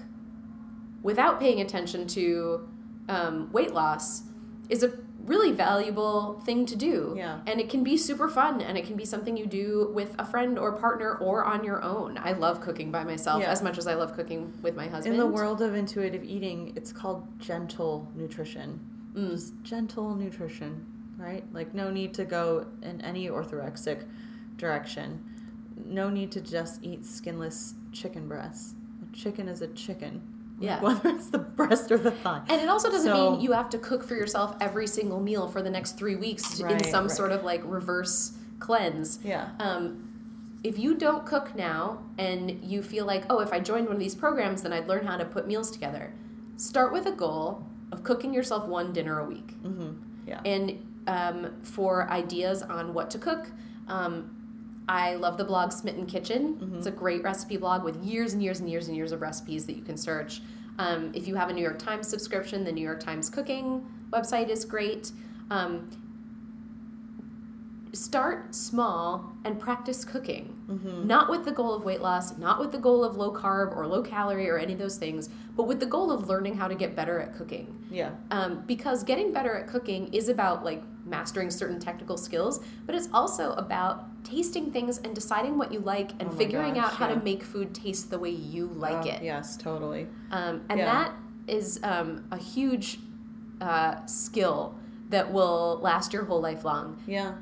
without 1.03 1.41
paying 1.41 1.63
attention 1.63 2.07
to 2.07 2.69
um, 3.09 3.51
weight 3.51 3.75
loss 3.75 4.23
is 4.69 4.85
a 4.85 4.93
really 5.25 5.53
valuable 5.53 6.41
thing 6.45 6.67
to 6.67 6.77
do. 6.77 7.15
Yeah. 7.17 7.41
And 7.47 7.61
it 7.61 7.69
can 7.69 7.85
be 7.85 7.97
super 7.97 8.29
fun 8.29 8.61
and 8.61 8.77
it 8.79 8.87
can 8.87 8.97
be 8.97 9.05
something 9.05 9.37
you 9.37 9.47
do 9.47 9.91
with 9.95 10.15
a 10.19 10.25
friend 10.25 10.59
or 10.59 10.73
partner 10.73 11.15
or 11.17 11.45
on 11.45 11.65
your 11.65 11.83
own. 11.83 12.19
I 12.19 12.33
love 12.33 12.61
cooking 12.61 12.91
by 12.91 13.05
myself 13.05 13.43
Yeah. 13.43 13.51
as 13.51 13.63
much 13.63 13.79
as 13.79 13.87
I 13.87 13.95
love 13.95 14.15
cooking 14.15 14.53
with 14.63 14.77
my 14.77 14.89
husband. 14.89 15.15
In 15.15 15.21
the 15.21 15.27
world 15.27 15.63
of 15.63 15.75
intuitive 15.75 16.25
eating, 16.25 16.73
it's 16.77 16.93
called 16.93 17.27
gentle 17.39 18.09
nutrition. 18.15 18.81
Mm. 19.15 19.31
Just 19.31 19.55
gentle 19.63 20.15
nutrition, 20.15 20.87
right? 21.17 21.45
Like 21.53 21.75
no 21.75 21.91
need 21.91 22.15
to 22.15 22.25
go 22.25 22.67
in 22.83 23.01
any 23.01 23.29
orthorexic 23.29 24.05
direction. 24.57 25.25
No 25.85 26.11
need 26.11 26.31
to 26.33 26.41
just 26.41 26.83
eat 26.83 27.05
skinless 27.05 27.75
chicken 27.93 28.29
breasts. 28.29 28.75
A 29.03 29.17
chicken 29.17 29.49
is 29.49 29.63
a 29.63 29.69
chicken. 29.69 30.23
Yeah. 30.61 30.81
Whether 30.83 31.09
it's 31.09 31.29
the 31.31 31.39
breast 31.39 31.91
or 31.91 31.99
the 31.99 32.11
thigh. 32.11 32.43
And 32.49 32.61
it 32.61 32.69
also 32.69 32.91
doesn't 32.91 33.11
So- 33.11 33.33
mean 33.33 33.41
you 33.41 33.53
have 33.53 33.71
to 33.71 33.79
cook 33.79 34.05
for 34.05 34.15
yourself 34.15 34.55
every 34.61 34.87
single 34.87 35.19
meal 35.21 35.49
for 35.49 35.63
the 35.63 35.71
next 35.71 35.93
three 35.99 36.17
weeks 36.17 36.59
to- 36.59 36.69
in 36.69 36.85
some 36.85 37.05
right. 37.07 37.11
sort 37.11 37.33
of 37.33 37.43
like 37.45 37.63
reverse 37.65 38.33
cleanse. 38.59 39.19
Yeah. 39.25 39.49
Um, 39.59 40.07
if 40.63 40.79
you 40.79 40.95
don't 40.95 41.25
cook 41.25 41.55
now 41.57 42.03
and 42.19 42.63
you 42.63 42.83
feel 42.83 43.07
like, 43.07 43.25
oh, 43.31 43.41
if 43.41 43.53
I 43.53 43.61
joined 43.61 43.87
one 43.87 43.97
of 43.97 44.01
these 44.01 44.15
programs, 44.15 44.63
then 44.63 44.73
I'd 44.75 44.87
learn 44.87 45.07
how 45.07 45.17
to 45.17 45.25
put 45.25 45.47
meals 45.47 45.71
together, 45.71 46.13
start 46.57 46.93
with 46.93 47.07
a 47.07 47.13
goal 47.13 47.65
of 47.93 48.05
cooking 48.05 48.35
yourself 48.35 48.67
one 48.69 48.93
dinner 48.93 49.21
a 49.21 49.25
week. 49.25 49.55
Mm-hmm. 49.63 49.93
Yeah. 50.29 50.41
And 50.45 50.87
um, 51.07 51.55
for 51.63 52.09
ideas 52.11 52.63
on 52.63 52.93
what 52.93 53.11
to 53.13 53.19
cook, 53.19 53.51
um, 53.89 54.37
I 54.91 55.15
love 55.15 55.37
the 55.37 55.45
blog 55.45 55.71
Smitten 55.71 56.05
Kitchen. 56.05 56.57
Mm-hmm. 56.57 56.79
It's 56.79 56.87
a 56.89 56.91
great 56.91 57.23
recipe 57.23 57.57
blog 57.57 57.85
with 57.85 58.03
years 58.03 58.33
and 58.33 58.43
years 58.43 58.59
and 58.59 58.69
years 58.69 58.89
and 58.89 58.97
years 58.97 59.13
of 59.13 59.21
recipes 59.21 59.65
that 59.67 59.77
you 59.77 59.83
can 59.83 59.97
search. 59.97 60.43
Um, 60.81 61.13
if 61.15 61.29
you 61.29 61.37
have 61.37 61.49
a 61.49 61.53
New 61.53 61.63
York 61.63 61.79
Times 61.79 62.09
subscription, 62.09 62.65
the 62.65 62.73
New 62.73 62.83
York 62.83 62.99
Times 62.99 63.31
cooking 63.31 63.87
website 64.13 64.49
is 64.49 64.65
great. 64.65 65.13
Um, 65.49 65.89
start 67.93 68.55
small 68.55 69.33
and 69.45 69.59
practice 69.59 70.05
cooking. 70.05 70.57
Mm-hmm. 70.69 71.07
Not 71.07 71.29
with 71.29 71.45
the 71.45 71.51
goal 71.53 71.75
of 71.75 71.85
weight 71.85 72.01
loss, 72.01 72.37
not 72.39 72.61
with 72.61 72.71
the 72.73 72.79
goal 72.79 73.03
of 73.03 73.17
low 73.17 73.33
carb 73.33 73.77
or 73.77 73.87
low 73.87 74.03
calorie 74.03 74.49
or 74.49 74.59
any 74.59 74.73
of 74.75 74.79
those 74.79 74.97
things, 74.97 75.29
but 75.57 75.65
with 75.65 75.81
the 75.81 75.87
goal 75.87 76.11
of 76.13 76.29
learning 76.29 76.55
how 76.57 76.69
to 76.69 76.75
get 76.75 76.95
better 76.95 77.19
at 77.21 77.35
cooking 77.35 77.85
Yeah. 77.91 78.11
um, 78.31 78.63
because 78.67 79.03
getting 79.03 79.33
better 79.33 79.55
at 79.57 79.67
cooking 79.67 80.13
is 80.15 80.29
about 80.29 80.65
like 80.65 80.83
mastering 81.05 81.51
certain 81.51 81.81
technical 81.81 82.17
skills 82.17 82.61
but 82.87 82.95
it's 82.95 83.09
also 83.13 83.53
about 83.55 84.05
tasting 84.25 84.71
things 84.71 84.99
and 84.99 85.13
deciding 85.15 85.59
what 85.59 85.73
you 85.73 85.81
like 85.81 86.13
and 86.21 86.29
Oh 86.29 86.37
figuring 86.37 86.75
gosh, 86.75 86.85
out 86.85 86.93
how 86.93 87.09
yeah. 87.09 87.15
to 87.17 87.25
make 87.25 87.43
food 87.43 87.75
taste 87.75 88.11
the 88.11 88.19
way 88.19 88.31
you 88.31 88.67
like 88.69 89.07
Oh, 89.07 89.11
it 89.11 89.23
Yes, 89.23 89.57
totally. 89.57 90.07
um, 90.31 90.63
and 90.69 90.79
Yeah. 90.79 90.85
that 90.87 91.15
is 91.49 91.81
um, 91.83 92.25
a 92.31 92.37
huge 92.37 93.01
uh, 93.61 94.05
skill 94.07 94.77
that 95.09 95.33
will 95.33 95.81
last 95.83 96.13
your 96.13 96.25
whole 96.25 96.41
life 96.41 96.65
long 96.65 96.97
Yeah. 97.07 97.33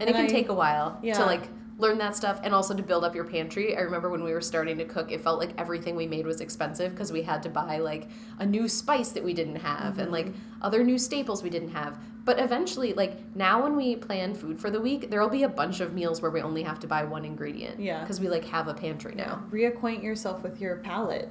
And, 0.00 0.08
it 0.08 0.12
can 0.14 0.24
I- 0.24 0.28
take 0.28 0.48
a 0.48 0.54
while 0.54 0.98
yeah. 1.02 1.14
to 1.14 1.24
like 1.24 1.48
learn 1.78 1.96
that 1.98 2.16
stuff 2.16 2.40
and 2.42 2.52
also 2.52 2.74
to 2.74 2.82
build 2.82 3.04
up 3.04 3.14
your 3.14 3.24
pantry. 3.24 3.76
I 3.76 3.80
remember 3.82 4.10
when 4.10 4.24
we 4.24 4.32
were 4.32 4.40
starting 4.40 4.78
to 4.78 4.84
cook, 4.84 5.12
it 5.12 5.20
felt 5.20 5.38
like 5.38 5.50
everything 5.58 5.94
we 5.94 6.08
made 6.08 6.26
was 6.26 6.40
expensive 6.40 6.90
because 6.90 7.12
we 7.12 7.22
had 7.22 7.40
to 7.44 7.48
buy 7.48 7.78
like 7.78 8.08
a 8.40 8.46
new 8.46 8.66
spice 8.66 9.10
that 9.10 9.22
we 9.22 9.32
didn't 9.32 9.56
have 9.56 9.98
and 10.00 10.10
like 10.10 10.26
Mm-hmm. 10.26 10.62
other 10.62 10.82
new 10.82 10.98
staples 10.98 11.44
we 11.44 11.50
didn't 11.50 11.70
have. 11.70 11.96
But 12.24 12.40
eventually, 12.40 12.94
like 12.94 13.12
now 13.36 13.62
when 13.62 13.76
we 13.76 13.94
plan 13.94 14.34
food 14.34 14.58
for 14.58 14.70
the 14.70 14.80
week, 14.80 15.08
there'll 15.08 15.28
be 15.30 15.44
a 15.44 15.48
bunch 15.48 15.78
of 15.78 15.94
meals 15.94 16.20
where 16.20 16.32
we 16.32 16.42
only 16.42 16.62
have 16.64 16.80
to 16.80 16.88
buy 16.88 17.04
one 17.04 17.24
ingredient. 17.24 17.78
Yeah. 17.80 18.00
Because 18.00 18.18
we 18.20 18.28
like 18.28 18.44
have 18.46 18.66
a 18.66 18.74
pantry 18.74 19.14
now. 19.14 19.44
reacquaint 19.50 20.02
yourself 20.02 20.42
with 20.42 20.60
your 20.60 20.76
palate 20.78 21.28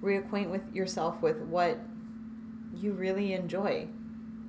reacquaint 0.00 0.48
with 0.48 0.62
yourself 0.72 1.20
with 1.22 1.38
what 1.42 1.76
you 2.72 2.92
really 2.92 3.32
enjoy 3.32 3.88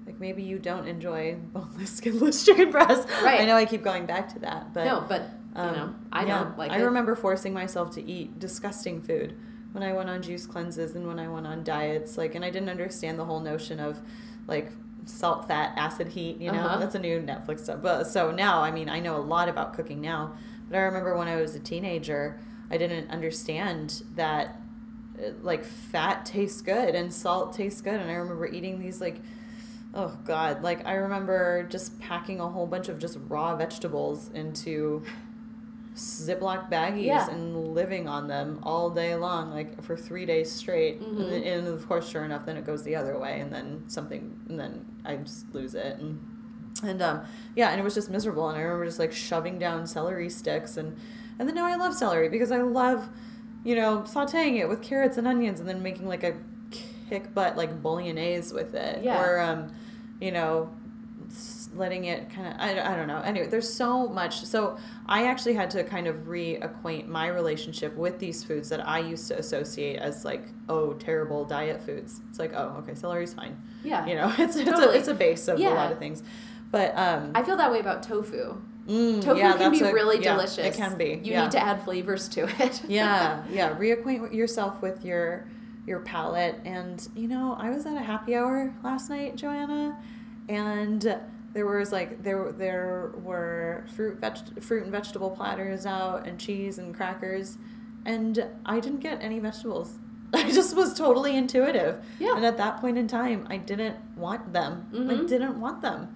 like 0.09 0.19
maybe 0.19 0.41
you 0.41 0.57
don't 0.57 0.87
enjoy 0.87 1.35
boneless 1.53 1.89
skinless 1.97 2.43
chicken 2.45 2.71
breast 2.71 3.07
Right. 3.23 3.41
i 3.41 3.45
know 3.45 3.55
i 3.55 3.65
keep 3.65 3.83
going 3.83 4.05
back 4.07 4.33
to 4.33 4.39
that 4.39 4.73
but 4.73 4.85
no, 4.85 5.05
but 5.07 5.21
you 5.55 5.61
um, 5.61 5.75
know, 5.75 5.95
I 6.11 6.25
yeah. 6.25 6.39
don't 6.43 6.57
like 6.57 6.71
i 6.71 6.79
it. 6.79 6.83
remember 6.83 7.15
forcing 7.15 7.53
myself 7.53 7.91
to 7.95 8.01
eat 8.03 8.39
disgusting 8.39 9.01
food 9.01 9.35
when 9.71 9.83
i 9.83 9.93
went 9.93 10.09
on 10.09 10.21
juice 10.21 10.45
cleanses 10.47 10.95
and 10.95 11.05
when 11.07 11.19
i 11.19 11.27
went 11.27 11.45
on 11.45 11.63
diets 11.63 12.17
like 12.17 12.33
and 12.35 12.43
i 12.43 12.49
didn't 12.49 12.69
understand 12.69 13.19
the 13.19 13.25
whole 13.25 13.39
notion 13.39 13.79
of 13.79 13.99
like 14.47 14.71
salt 15.05 15.47
fat 15.47 15.73
acid 15.77 16.07
heat 16.07 16.37
you 16.39 16.51
know 16.51 16.59
Uh-huh. 16.59 16.77
that's 16.79 16.95
a 16.95 16.99
new 16.99 17.19
netflix 17.21 17.61
stuff 17.61 17.79
but 17.81 18.05
so 18.05 18.31
now 18.31 18.61
i 18.61 18.71
mean 18.71 18.89
i 18.89 18.99
know 18.99 19.15
a 19.15 19.21
lot 19.35 19.47
about 19.47 19.73
cooking 19.73 20.01
now 20.01 20.33
but 20.69 20.77
i 20.77 20.81
remember 20.81 21.15
when 21.17 21.27
i 21.27 21.35
was 21.35 21.53
a 21.55 21.59
teenager 21.59 22.39
i 22.71 22.77
didn't 22.77 23.09
understand 23.11 24.03
that 24.15 24.55
uh, 25.19 25.31
like 25.41 25.63
fat 25.65 26.25
tastes 26.25 26.61
good 26.61 26.93
and 26.95 27.11
salt 27.13 27.53
tastes 27.53 27.81
good 27.81 27.99
and 27.99 28.09
i 28.09 28.13
remember 28.13 28.45
eating 28.47 28.79
these 28.79 29.01
like 29.01 29.19
oh 29.93 30.17
god. 30.25 30.61
Like 30.63 30.85
i 30.85 30.93
remember 30.93 31.63
just 31.69 31.99
packing 31.99 32.39
a 32.39 32.47
whole 32.49 32.67
bunch 32.67 32.89
of 32.89 32.99
just 32.99 33.17
raw 33.27 33.55
vegetables 33.55 34.29
into 34.33 35.03
ziploc 35.95 36.69
baggies 36.71 37.05
Yeah. 37.05 37.29
and 37.29 37.73
living 37.73 38.07
on 38.07 38.27
them 38.27 38.59
all 38.63 38.89
day 38.89 39.15
long 39.15 39.51
like 39.51 39.81
for 39.83 39.97
three 39.97 40.25
days 40.25 40.49
straight. 40.51 41.01
Mhm. 41.01 41.33
and, 41.33 41.43
and 41.43 41.67
of 41.67 41.87
course 41.87 42.07
sure 42.09 42.23
enough 42.23 42.45
then 42.45 42.55
it 42.57 42.65
goes 42.65 42.83
the 42.83 42.95
other 42.95 43.17
way 43.19 43.39
and 43.41 43.51
then 43.51 43.83
something 43.87 44.39
and 44.47 44.59
then 44.59 44.85
i 45.03 45.15
just 45.17 45.53
lose 45.53 45.75
it. 45.75 45.97
And 45.99 46.19
and 46.83 47.01
um 47.01 47.21
yeah 47.55 47.69
and 47.71 47.79
it 47.81 47.83
was 47.83 47.95
just 47.95 48.09
miserable. 48.09 48.47
And 48.47 48.57
i 48.57 48.61
remember 48.61 48.85
just 48.85 48.99
like 48.99 49.11
shoving 49.11 49.59
down 49.59 49.87
celery 49.87 50.29
sticks. 50.29 50.77
And 50.77 50.95
and 51.37 51.47
then 51.47 51.55
now 51.55 51.65
i 51.65 51.75
love 51.75 51.93
celery 51.95 52.29
because 52.29 52.51
i 52.51 52.61
love 52.61 53.09
you 53.65 53.75
know 53.75 54.03
sauteing 54.05 54.57
it 54.57 54.69
with 54.69 54.81
carrots 54.81 55.17
and 55.17 55.27
onions 55.27 55.59
and 55.59 55.67
then 55.67 55.83
making 55.83 56.07
like 56.07 56.23
a 56.23 56.33
kick 57.09 57.33
butt 57.33 57.57
like 57.57 57.81
bolognese 57.81 58.53
with 58.53 58.73
it 58.75 59.03
Yeah. 59.03 59.21
or 59.21 59.39
um 59.39 59.71
you 60.21 60.31
know 60.31 60.69
letting 61.75 62.05
it 62.05 62.29
kind 62.31 62.47
of 62.47 62.53
I, 62.57 62.93
I 62.93 62.95
don't 62.95 63.07
know 63.07 63.19
anyway 63.19 63.47
there's 63.47 63.71
so 63.71 64.07
much 64.07 64.43
so 64.45 64.77
i 65.07 65.27
actually 65.27 65.53
had 65.53 65.69
to 65.71 65.83
kind 65.83 66.07
of 66.07 66.15
reacquaint 66.27 67.07
my 67.07 67.27
relationship 67.27 67.95
with 67.95 68.17
these 68.17 68.43
foods 68.43 68.69
that 68.69 68.87
i 68.87 68.97
used 68.99 69.27
to 69.27 69.37
associate 69.37 69.97
as 69.99 70.25
like 70.25 70.43
oh 70.67 70.93
terrible 70.93 71.45
diet 71.45 71.81
foods 71.81 72.21
it's 72.29 72.39
like 72.39 72.53
oh 72.55 72.75
okay 72.79 72.95
celery's 72.95 73.33
fine 73.33 73.55
yeah. 73.83 74.05
you 74.07 74.15
know 74.15 74.33
it's 74.39 74.55
it's, 74.55 74.69
Totally. 74.69 74.95
a, 74.95 74.99
it's 74.99 75.07
a 75.07 75.13
base 75.13 75.47
of 75.47 75.59
a 75.59 75.69
lot 75.69 75.91
of 75.91 75.99
things 75.99 76.23
but 76.71 76.97
um 76.97 77.31
I 77.35 77.43
feel 77.43 77.57
that 77.57 77.71
way 77.71 77.79
about 77.79 78.01
tofu. 78.03 78.59
mm, 78.87 79.21
Tofu 79.23 79.39
yeah, 79.39 79.53
can 79.57 79.71
be 79.71 79.81
a- 79.81 79.93
really 79.93 80.21
yeah, 80.23 80.33
delicious. 80.33 80.57
it 80.59 80.73
can 80.73 80.97
be 80.97 81.19
You 81.23 81.33
yeah. 81.33 81.43
need 81.43 81.51
to 81.51 81.59
add 81.63 81.83
flavors 81.83 82.27
to 82.29 82.47
it. 82.63 82.81
yeah 82.87 83.43
yeah 83.51 83.77
reacquaint 83.77 84.33
yourself 84.33 84.81
with 84.81 85.05
your 85.05 85.45
your 85.87 85.99
palate. 86.01 86.55
And 86.65 87.07
you 87.15 87.27
know 87.27 87.55
i 87.59 87.69
was 87.69 87.85
at 87.85 87.95
a 87.97 88.01
happy 88.01 88.35
hour 88.35 88.73
last 88.83 89.09
night 89.09 89.35
joanna 89.35 89.97
and 90.47 91.17
there 91.53 91.65
was 91.65 91.91
like 91.91 92.21
there 92.23 92.51
there 92.51 93.11
were 93.23 93.85
fruit 93.95 94.19
veg- 94.19 94.61
fruit 94.61 94.83
and 94.83 94.91
vegetable 94.91 95.31
platters 95.31 95.85
out 95.85 96.27
and 96.27 96.39
cheese 96.39 96.77
and 96.77 96.93
crackers 96.95 97.57
and 98.05 98.45
i 98.65 98.79
didn't 98.79 98.99
get 98.99 99.21
any 99.21 99.39
vegetables. 99.39 99.97
I 100.33 100.51
just 100.51 100.75
was 100.75 100.93
totally 100.93 101.35
intuitive. 101.35 102.03
Yeah. 102.19 102.35
and 102.35 102.45
at 102.45 102.57
that 102.57 102.77
point 102.81 102.97
in 102.99 103.07
time 103.07 103.47
i 103.49 103.57
didn't 103.57 103.95
want 104.15 104.53
them. 104.53 104.87
I 104.93 104.97
Mhm. 104.97 105.27
didn't 105.27 105.59
want 105.59 105.81
them. 105.81 106.15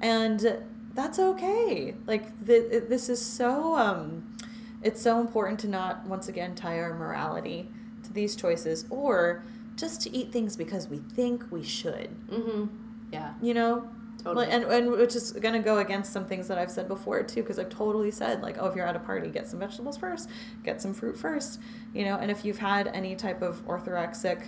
And 0.00 0.58
that's 0.94 1.18
okay. 1.18 1.94
Like 2.06 2.46
th- 2.46 2.84
this 2.88 3.08
is 3.10 3.24
so 3.24 3.76
um 3.76 4.34
it's 4.82 5.02
so 5.02 5.20
important 5.20 5.60
to 5.60 5.68
not 5.68 6.06
once 6.06 6.26
again 6.28 6.54
tie 6.54 6.80
our 6.80 6.94
morality 6.94 7.68
to 8.10 8.14
these 8.14 8.36
choices 8.36 8.84
or 8.90 9.42
just 9.76 10.00
to 10.02 10.14
eat 10.14 10.32
things 10.32 10.56
because 10.56 10.88
we 10.88 10.98
think 10.98 11.44
we 11.50 11.62
should 11.62 12.10
mm-hmm. 12.28 12.66
Yeah. 13.12 13.32
you 13.40 13.54
know 13.54 13.88
Totally. 14.22 14.48
And, 14.50 14.64
and 14.64 14.90
which 14.90 15.16
is 15.16 15.32
going 15.32 15.54
to 15.54 15.60
go 15.60 15.78
against 15.78 16.12
some 16.12 16.26
things 16.26 16.46
that 16.48 16.58
I've 16.58 16.70
said 16.70 16.88
before 16.88 17.22
too, 17.22 17.40
because 17.40 17.58
I've 17.58 17.70
totally 17.70 18.10
said 18.10 18.42
like, 18.42 18.56
oh, 18.60 18.66
if 18.66 18.76
you're 18.76 18.86
at 18.86 18.94
a 18.94 18.98
party, 18.98 19.30
get 19.30 19.48
some 19.48 19.60
vegetables 19.60 19.96
first, 19.96 20.28
get 20.62 20.82
some 20.82 20.92
fruit 20.92 21.16
first, 21.18 21.58
you 21.94 22.04
know. 22.04 22.18
And 22.18 22.30
if 22.30 22.44
you've 22.44 22.58
had 22.58 22.88
any 22.88 23.16
type 23.16 23.40
of 23.40 23.64
orthorexic 23.66 24.42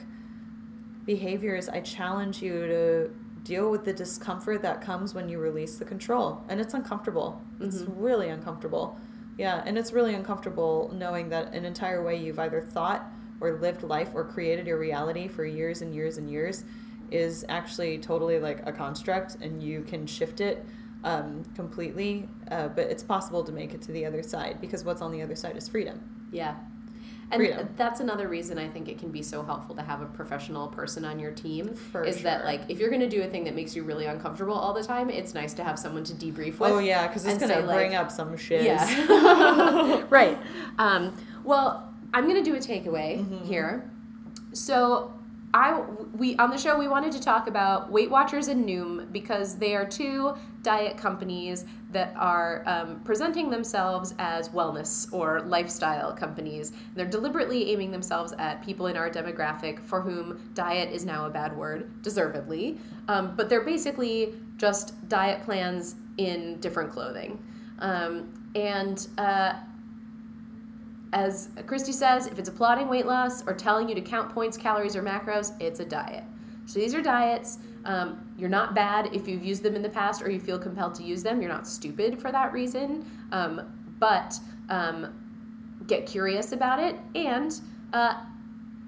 behaviors, 1.05 1.69
I 1.71 1.81
challenge 1.81 2.43
you 2.43 2.67
to 2.67 3.11
deal 3.45 3.71
with 3.71 3.85
the 3.87 3.93
discomfort 3.93 4.61
that 4.63 4.81
comes 4.83 5.15
when 5.15 5.29
you 5.31 5.39
release 5.39 5.79
the 5.79 5.85
control, 5.85 6.45
and 6.51 6.61
it's 6.61 6.75
uncomfortable. 6.75 7.41
It's 7.61 7.79
Mm-hmm. 7.83 8.01
really 8.03 8.29
uncomfortable. 8.29 8.99
Yeah, 9.39 9.63
and 9.65 9.79
it's 9.79 9.93
really 9.93 10.15
uncomfortable 10.15 10.91
knowing 10.95 11.31
that 11.31 11.55
an 11.55 11.65
entire 11.65 12.05
way 12.05 12.17
you've 12.17 12.39
either 12.39 12.61
thought 12.61 13.07
or 13.43 13.59
lived 13.61 13.83
life 13.83 14.11
or 14.15 14.25
created 14.25 14.67
your 14.67 14.79
reality 14.79 15.27
for 15.29 15.45
years 15.45 15.83
and 15.83 15.95
years 15.95 16.17
and 16.19 16.31
years 16.31 16.65
is 17.11 17.45
actually 17.49 17.99
totally 17.99 18.39
like 18.39 18.67
a 18.67 18.73
construct 18.73 19.37
and 19.43 19.63
you 19.63 19.83
can 19.83 20.07
shift 20.07 20.41
it 20.41 20.65
um, 21.05 21.43
completely 21.55 22.29
uh, 22.51 22.69
but 22.69 22.87
it's 22.87 23.03
possible 23.03 23.43
to 23.45 23.53
make 23.53 23.75
it 23.75 23.83
to 23.83 23.93
the 23.93 24.07
other 24.07 24.23
side 24.23 24.61
because 24.61 24.85
what's 24.85 25.03
on 25.03 25.11
the 25.13 25.21
other 25.21 25.35
side 25.37 25.57
is 25.57 25.69
freedom 25.69 25.99
Yeah. 26.31 26.55
And 27.31 27.41
Freedom. 27.41 27.67
that's 27.79 28.01
another 28.01 28.29
reason 28.29 28.59
I 28.59 28.69
think 28.69 28.89
it 28.89 28.99
can 28.99 29.11
be 29.11 29.23
so 29.23 29.43
helpful 29.43 29.75
to 29.77 29.83
have 29.83 30.03
a 30.03 30.05
professional 30.07 30.69
person 30.69 31.03
on 31.07 31.19
your 31.19 31.31
team. 31.31 31.73
For 31.73 32.05
is 32.05 32.23
that 32.25 32.45
like 32.45 32.61
if 32.69 32.79
you're 32.79 32.91
going 32.91 33.01
to 33.01 33.09
do 33.09 33.23
a 33.23 33.27
thing 33.27 33.45
that 33.45 33.55
makes 33.55 33.75
you 33.75 33.85
really 33.85 34.05
uncomfortable 34.05 34.53
all 34.53 34.75
the 34.75 34.85
time, 34.85 35.09
it's 35.09 35.33
nice 35.33 35.55
to 35.55 35.65
have 35.65 35.79
someone 35.79 36.05
to 36.05 36.13
debrief 36.13 36.59
with. 36.59 36.71
oh 36.71 36.79
yeah 36.79 37.07
because 37.09 37.25
it's 37.25 37.39
say, 37.43 37.63
like- 37.63 37.75
bring 37.75 37.95
up 37.95 38.11
some 38.11 38.37
shit 38.37 38.65
Yeah. 38.65 40.05
right. 40.11 40.37
Um, 40.79 41.17
well, 41.43 41.92
I'm 42.15 42.29
going 42.29 42.43
to 42.43 42.51
do 42.51 42.55
a 42.57 42.61
takeaway 42.61 43.25
Mhm. 43.25 43.45
here. 43.47 43.91
So, 44.53 45.13
I 45.55 45.83
we 46.17 46.35
on 46.37 46.49
the 46.51 46.57
show 46.57 46.79
we 46.79 46.89
wanted 46.89 47.13
to 47.13 47.21
talk 47.21 47.47
about 47.47 47.91
Weight 47.93 48.11
Watchers 48.11 48.49
and 48.49 48.67
Noom 48.67 49.13
because 49.13 49.57
they 49.57 49.77
are 49.77 49.85
two 49.85 50.33
diet 50.63 50.97
companies 50.97 51.67
that 51.91 52.15
are 52.17 52.63
um, 52.67 53.01
presenting 53.05 53.51
themselves 53.51 54.15
as 54.19 54.49
wellness 54.49 55.13
or 55.13 55.43
lifestyle 55.43 56.11
companies. 56.15 56.73
They're 56.95 57.05
deliberately 57.05 57.71
aiming 57.71 57.91
themselves 57.91 58.33
at 58.39 58.65
people 58.65 58.87
in 58.87 58.97
our 58.97 59.11
demographic 59.11 59.81
for 59.85 60.01
whom 60.01 60.41
diet 60.55 60.91
is 60.91 61.05
now 61.05 61.27
a 61.27 61.31
bad 61.31 61.55
word, 61.55 62.03
deservedly. 62.03 62.79
Um, 63.09 63.35
but 63.37 63.51
they're 63.51 63.61
basically 63.65 64.35
just 64.57 65.07
diet 65.11 65.43
plans 65.45 65.97
in 66.17 66.61
different 66.61 66.91
clothing. 66.93 67.39
Um, 67.81 68.33
and 68.55 69.07
uh, 69.19 69.55
as 71.13 71.51
Christy 71.67 71.93
says, 71.93 72.27
if 72.27 72.39
it's 72.39 72.49
applauding 72.49 72.89
weight 72.89 73.07
loss 73.07 73.47
or 73.47 73.55
telling 73.55 73.89
you 73.89 73.95
to 73.95 74.01
count 74.01 74.33
points, 74.33 74.57
calories, 74.57 74.97
or 74.97 75.03
macros, 75.03 75.53
it's 75.61 75.81
a 75.81 75.85
diet. 75.85 76.25
So 76.67 76.79
these 76.79 76.95
are 76.95 77.03
diets. 77.03 77.59
Um, 77.85 78.33
you're 78.39 78.49
not 78.49 78.75
bad 78.75 79.11
if 79.13 79.29
you've 79.29 79.45
used 79.45 79.63
them 79.63 79.75
in 79.75 79.83
the 79.83 79.89
past 79.89 80.23
or 80.23 80.31
you 80.31 80.41
feel 80.41 80.59
compelled 80.59 80.95
to 80.97 81.03
use 81.03 81.23
them. 81.23 81.43
You're 81.43 81.51
not 81.51 81.67
stupid 81.67 82.21
for 82.21 82.33
that 82.33 82.53
reason. 82.53 83.05
Um, 83.33 83.95
but 83.99 84.39
um, 84.69 85.13
get 85.87 86.07
curious 86.07 86.53
about 86.53 86.79
it 86.79 86.97
and 87.15 87.61
uh, 87.93 88.21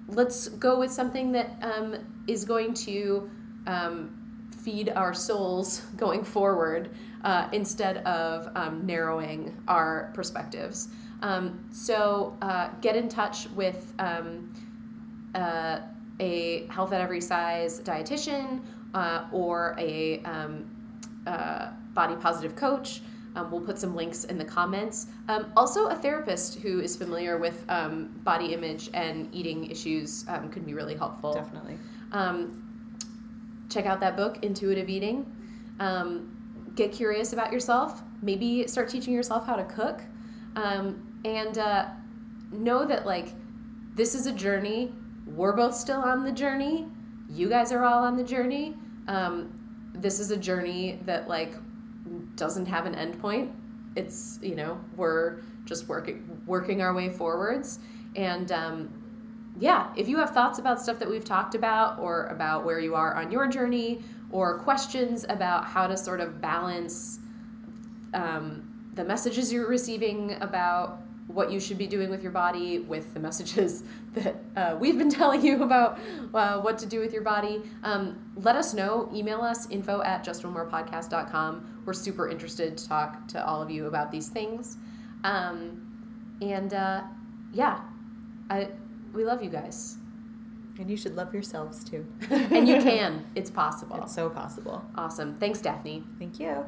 let's 0.09 0.49
go 0.49 0.79
with 0.79 0.91
something 0.91 1.33
that 1.33 1.57
um, 1.61 1.97
is 2.27 2.45
going 2.45 2.75
to 2.75 3.31
um, 3.67 4.49
feed 4.63 4.91
our 4.91 5.13
souls 5.13 5.81
going 5.97 6.25
forward 6.25 6.91
uh, 7.23 7.49
instead 7.53 7.99
of 7.99 8.49
um, 8.55 8.85
narrowing 8.87 9.57
our 9.69 10.11
perspectives. 10.15 10.89
Um, 11.25 11.67
so 11.73 12.37
uh, 12.43 12.69
get 12.83 12.97
in 12.97 13.09
touch 13.09 13.49
with 13.57 13.95
um, 13.99 14.53
uh, 15.35 15.81
a 16.21 16.67
health 16.67 16.93
at 16.93 17.01
every 17.01 17.23
size 17.23 17.81
dietitian 17.81 18.61
uh, 18.93 19.25
or 19.33 19.75
a 19.79 20.23
um, 20.25 20.71
uh, 21.27 21.71
body 21.95 22.15
positive 22.17 22.55
coach. 22.55 23.01
Um, 23.37 23.51
we'll 23.51 23.63
put 23.63 23.79
some 23.79 23.97
links 23.97 24.25
in 24.25 24.37
the 24.37 24.45
comments. 24.45 25.07
Um, 25.29 25.51
also, 25.57 25.87
a 25.87 25.95
therapist 25.95 26.59
who 26.59 26.81
is 26.81 26.95
familiar 26.95 27.39
with 27.39 27.65
um, 27.71 28.21
body 28.23 28.53
image 28.53 28.91
and 28.93 29.35
eating 29.35 29.71
issues 29.71 30.27
um, 30.29 30.51
could 30.51 30.67
be 30.67 30.75
really 30.75 30.95
helpful. 30.95 31.33
Definitely. 31.33 31.79
check 33.71 33.87
out 33.87 33.99
that 34.01 34.15
book, 34.15 34.39
Intuitive 34.43 34.91
Eating. 34.91 35.25
get 36.75 36.93
curious 36.93 37.33
about 37.33 37.51
yourself. 37.51 38.03
Maybe 38.21 38.67
start 38.69 38.91
teaching 38.91 39.15
yourself 39.15 39.47
how 39.47 39.57
to 39.57 39.65
cook. 39.65 40.03
Um, 40.55 41.14
and 41.25 41.59
uh, 41.59 41.87
know 42.51 42.85
that 42.85 43.07
like 43.07 43.29
this 43.95 44.15
is 44.15 44.27
a 44.27 44.33
journey. 44.33 44.93
We're 45.27 45.57
both 45.57 45.75
still 45.75 46.01
on 46.01 46.25
the 46.25 46.33
journey. 46.33 46.87
You 47.29 47.49
guys 47.49 47.73
are 47.73 47.85
all 47.85 48.05
on 48.05 48.17
the 48.17 48.25
journey. 48.25 48.75
Um, 49.09 49.53
this 49.95 50.21
is 50.21 50.31
a 50.31 50.37
journey 50.37 51.01
that 51.05 51.29
like 51.29 51.55
doesn't 52.37 52.67
have 52.67 52.87
an 52.87 52.95
end 52.95 53.21
point. 53.21 53.53
It's 53.97 54.39
you 54.43 54.55
know 54.55 54.81
we're 54.97 55.39
just 55.65 55.89
working 55.89 56.43
working 56.47 56.83
our 56.83 56.95
way 56.95 57.09
forwards. 57.09 57.79
And 58.17 58.53
um, 58.53 59.05
yeah 59.59 59.93
if 59.97 60.09
you 60.09 60.17
have 60.19 60.31
thoughts 60.31 60.59
about 60.59 60.81
stuff 60.81 60.99
that 60.99 61.09
we've 61.09 61.25
talked 61.25 61.55
about 61.55 61.99
or 61.99 62.27
about 62.27 62.65
where 62.65 62.81
you 62.81 62.95
are 62.95 63.15
on 63.15 63.31
your 63.31 63.47
journey 63.47 64.03
or 64.31 64.59
questions 64.59 65.25
about 65.29 65.65
how 65.65 65.87
to 65.87 65.97
sort 65.97 66.21
of 66.21 66.41
balance 66.41 67.21
um, 68.15 68.91
the 68.95 69.05
messages 69.05 69.53
you're 69.53 69.69
receiving 69.69 70.37
about 70.41 71.01
what 71.27 71.51
you 71.51 71.59
should 71.59 71.79
be 71.79 71.87
doing 71.87 72.11
with 72.11 72.23
your 72.23 72.33
body 72.33 72.81
with 72.81 73.15
the 73.15 73.21
messages 73.21 73.83
that 74.15 74.37
uh, 74.57 74.77
we've 74.79 74.99
been 74.99 75.11
telling 75.21 75.45
you 75.45 75.63
about 75.63 75.99
uh, 76.35 76.61
what 76.61 76.79
to 76.79 76.87
do 76.87 77.01
with 77.01 77.13
your 77.13 77.23
body. 77.23 77.63
Um, 77.83 78.33
let 78.37 78.57
us 78.57 78.75
know. 78.75 79.09
Email 79.13 79.41
us 79.41 79.69
info 79.71 80.03
at 80.03 80.25
justonemorepodcast.com 80.25 81.75
we're 81.85 81.93
super 81.93 82.29
interested 82.29 82.77
to 82.79 82.89
talk 82.89 83.29
to 83.29 83.47
all 83.47 83.63
of 83.63 83.71
you 83.71 83.87
about 83.87 84.11
these 84.11 84.29
things. 84.29 84.79
Um, 85.23 86.39
and 86.41 86.73
uh, 86.75 87.03
yeah 87.53 87.81
I, 88.51 88.69
we 89.13 89.25
love 89.25 89.43
you 89.43 89.51
guys. 89.51 89.97
And 90.79 90.91
you 90.91 90.97
should 90.97 91.15
love 91.15 91.33
yourselves 91.33 91.85
too. 91.85 92.05
And 92.31 92.69
you 92.69 92.83
can. 92.83 93.25
It's 93.35 93.51
possible. 93.51 94.01
It's 94.03 94.15
so 94.15 94.29
possible. 94.29 94.85
Awesome. 94.97 95.35
Thanks 95.37 95.61
daphne. 95.61 96.03
Thank 96.19 96.41
you 96.41 96.65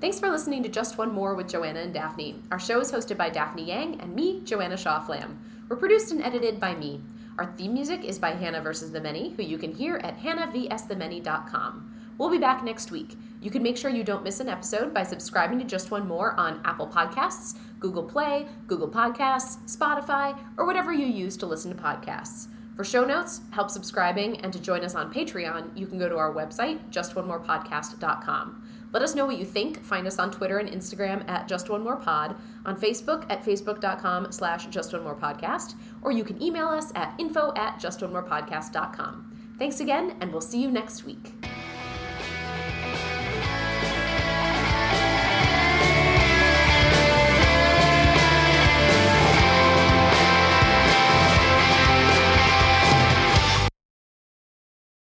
Thanks 0.00 0.18
for 0.18 0.30
listening 0.30 0.62
to 0.62 0.70
Just 0.70 0.96
One 0.96 1.12
More 1.12 1.34
with 1.34 1.46
Joanna 1.46 1.80
and 1.80 1.92
Daphne. 1.92 2.42
Our 2.50 2.58
show 2.58 2.80
is 2.80 2.90
hosted 2.90 3.18
by 3.18 3.28
Daphne 3.28 3.66
Yang 3.66 4.00
and 4.00 4.14
me, 4.14 4.40
Joanna 4.44 4.78
Shaw 4.78 4.98
Flam. 4.98 5.38
We're 5.68 5.76
produced 5.76 6.10
and 6.10 6.22
edited 6.22 6.58
by 6.58 6.74
me. 6.74 7.02
Our 7.36 7.52
theme 7.52 7.74
music 7.74 8.02
is 8.02 8.18
by 8.18 8.30
Hannah 8.30 8.62
vs. 8.62 8.92
the 8.92 9.00
Many, 9.02 9.34
who 9.34 9.42
you 9.42 9.58
can 9.58 9.74
hear 9.74 9.98
at 9.98 10.18
hannahvsthemany.com. 10.18 12.14
We'll 12.16 12.30
be 12.30 12.38
back 12.38 12.64
next 12.64 12.90
week. 12.90 13.18
You 13.42 13.50
can 13.50 13.62
make 13.62 13.76
sure 13.76 13.90
you 13.90 14.02
don't 14.02 14.24
miss 14.24 14.40
an 14.40 14.48
episode 14.48 14.94
by 14.94 15.02
subscribing 15.02 15.58
to 15.58 15.66
Just 15.66 15.90
One 15.90 16.08
More 16.08 16.32
on 16.40 16.62
Apple 16.64 16.88
Podcasts, 16.88 17.58
Google 17.78 18.04
Play, 18.04 18.46
Google 18.68 18.88
Podcasts, 18.88 19.58
Spotify, 19.64 20.34
or 20.56 20.64
whatever 20.64 20.94
you 20.94 21.04
use 21.04 21.36
to 21.36 21.44
listen 21.44 21.76
to 21.76 21.82
podcasts. 21.82 22.46
For 22.74 22.84
show 22.84 23.04
notes, 23.04 23.42
help 23.50 23.68
subscribing, 23.68 24.40
and 24.40 24.50
to 24.54 24.58
join 24.58 24.82
us 24.82 24.94
on 24.94 25.12
Patreon, 25.12 25.76
you 25.76 25.86
can 25.86 25.98
go 25.98 26.08
to 26.08 26.16
our 26.16 26.32
website, 26.32 26.90
justonemorepodcast.com. 26.90 28.69
Let 28.92 29.02
us 29.02 29.14
know 29.14 29.26
what 29.26 29.38
you 29.38 29.44
think. 29.44 29.84
Find 29.84 30.06
us 30.06 30.18
on 30.18 30.30
Twitter 30.30 30.58
and 30.58 30.68
Instagram 30.68 31.28
at 31.28 31.46
Just 31.46 31.68
One 31.68 31.82
More 31.82 31.96
Pod, 31.96 32.36
on 32.66 32.78
Facebook 32.78 33.24
at 33.30 33.44
facebook.com 33.44 34.32
slash 34.32 34.66
Just 34.66 34.92
One 34.92 35.04
More 35.04 35.14
Podcast, 35.14 35.74
or 36.02 36.10
you 36.10 36.24
can 36.24 36.42
email 36.42 36.68
us 36.68 36.92
at 36.94 37.14
info 37.18 37.52
at 37.56 37.78
justonemorepodcast.com. 37.78 39.54
Thanks 39.58 39.80
again, 39.80 40.16
and 40.20 40.32
we'll 40.32 40.40
see 40.40 40.60
you 40.60 40.70
next 40.70 41.04
week. 41.04 41.34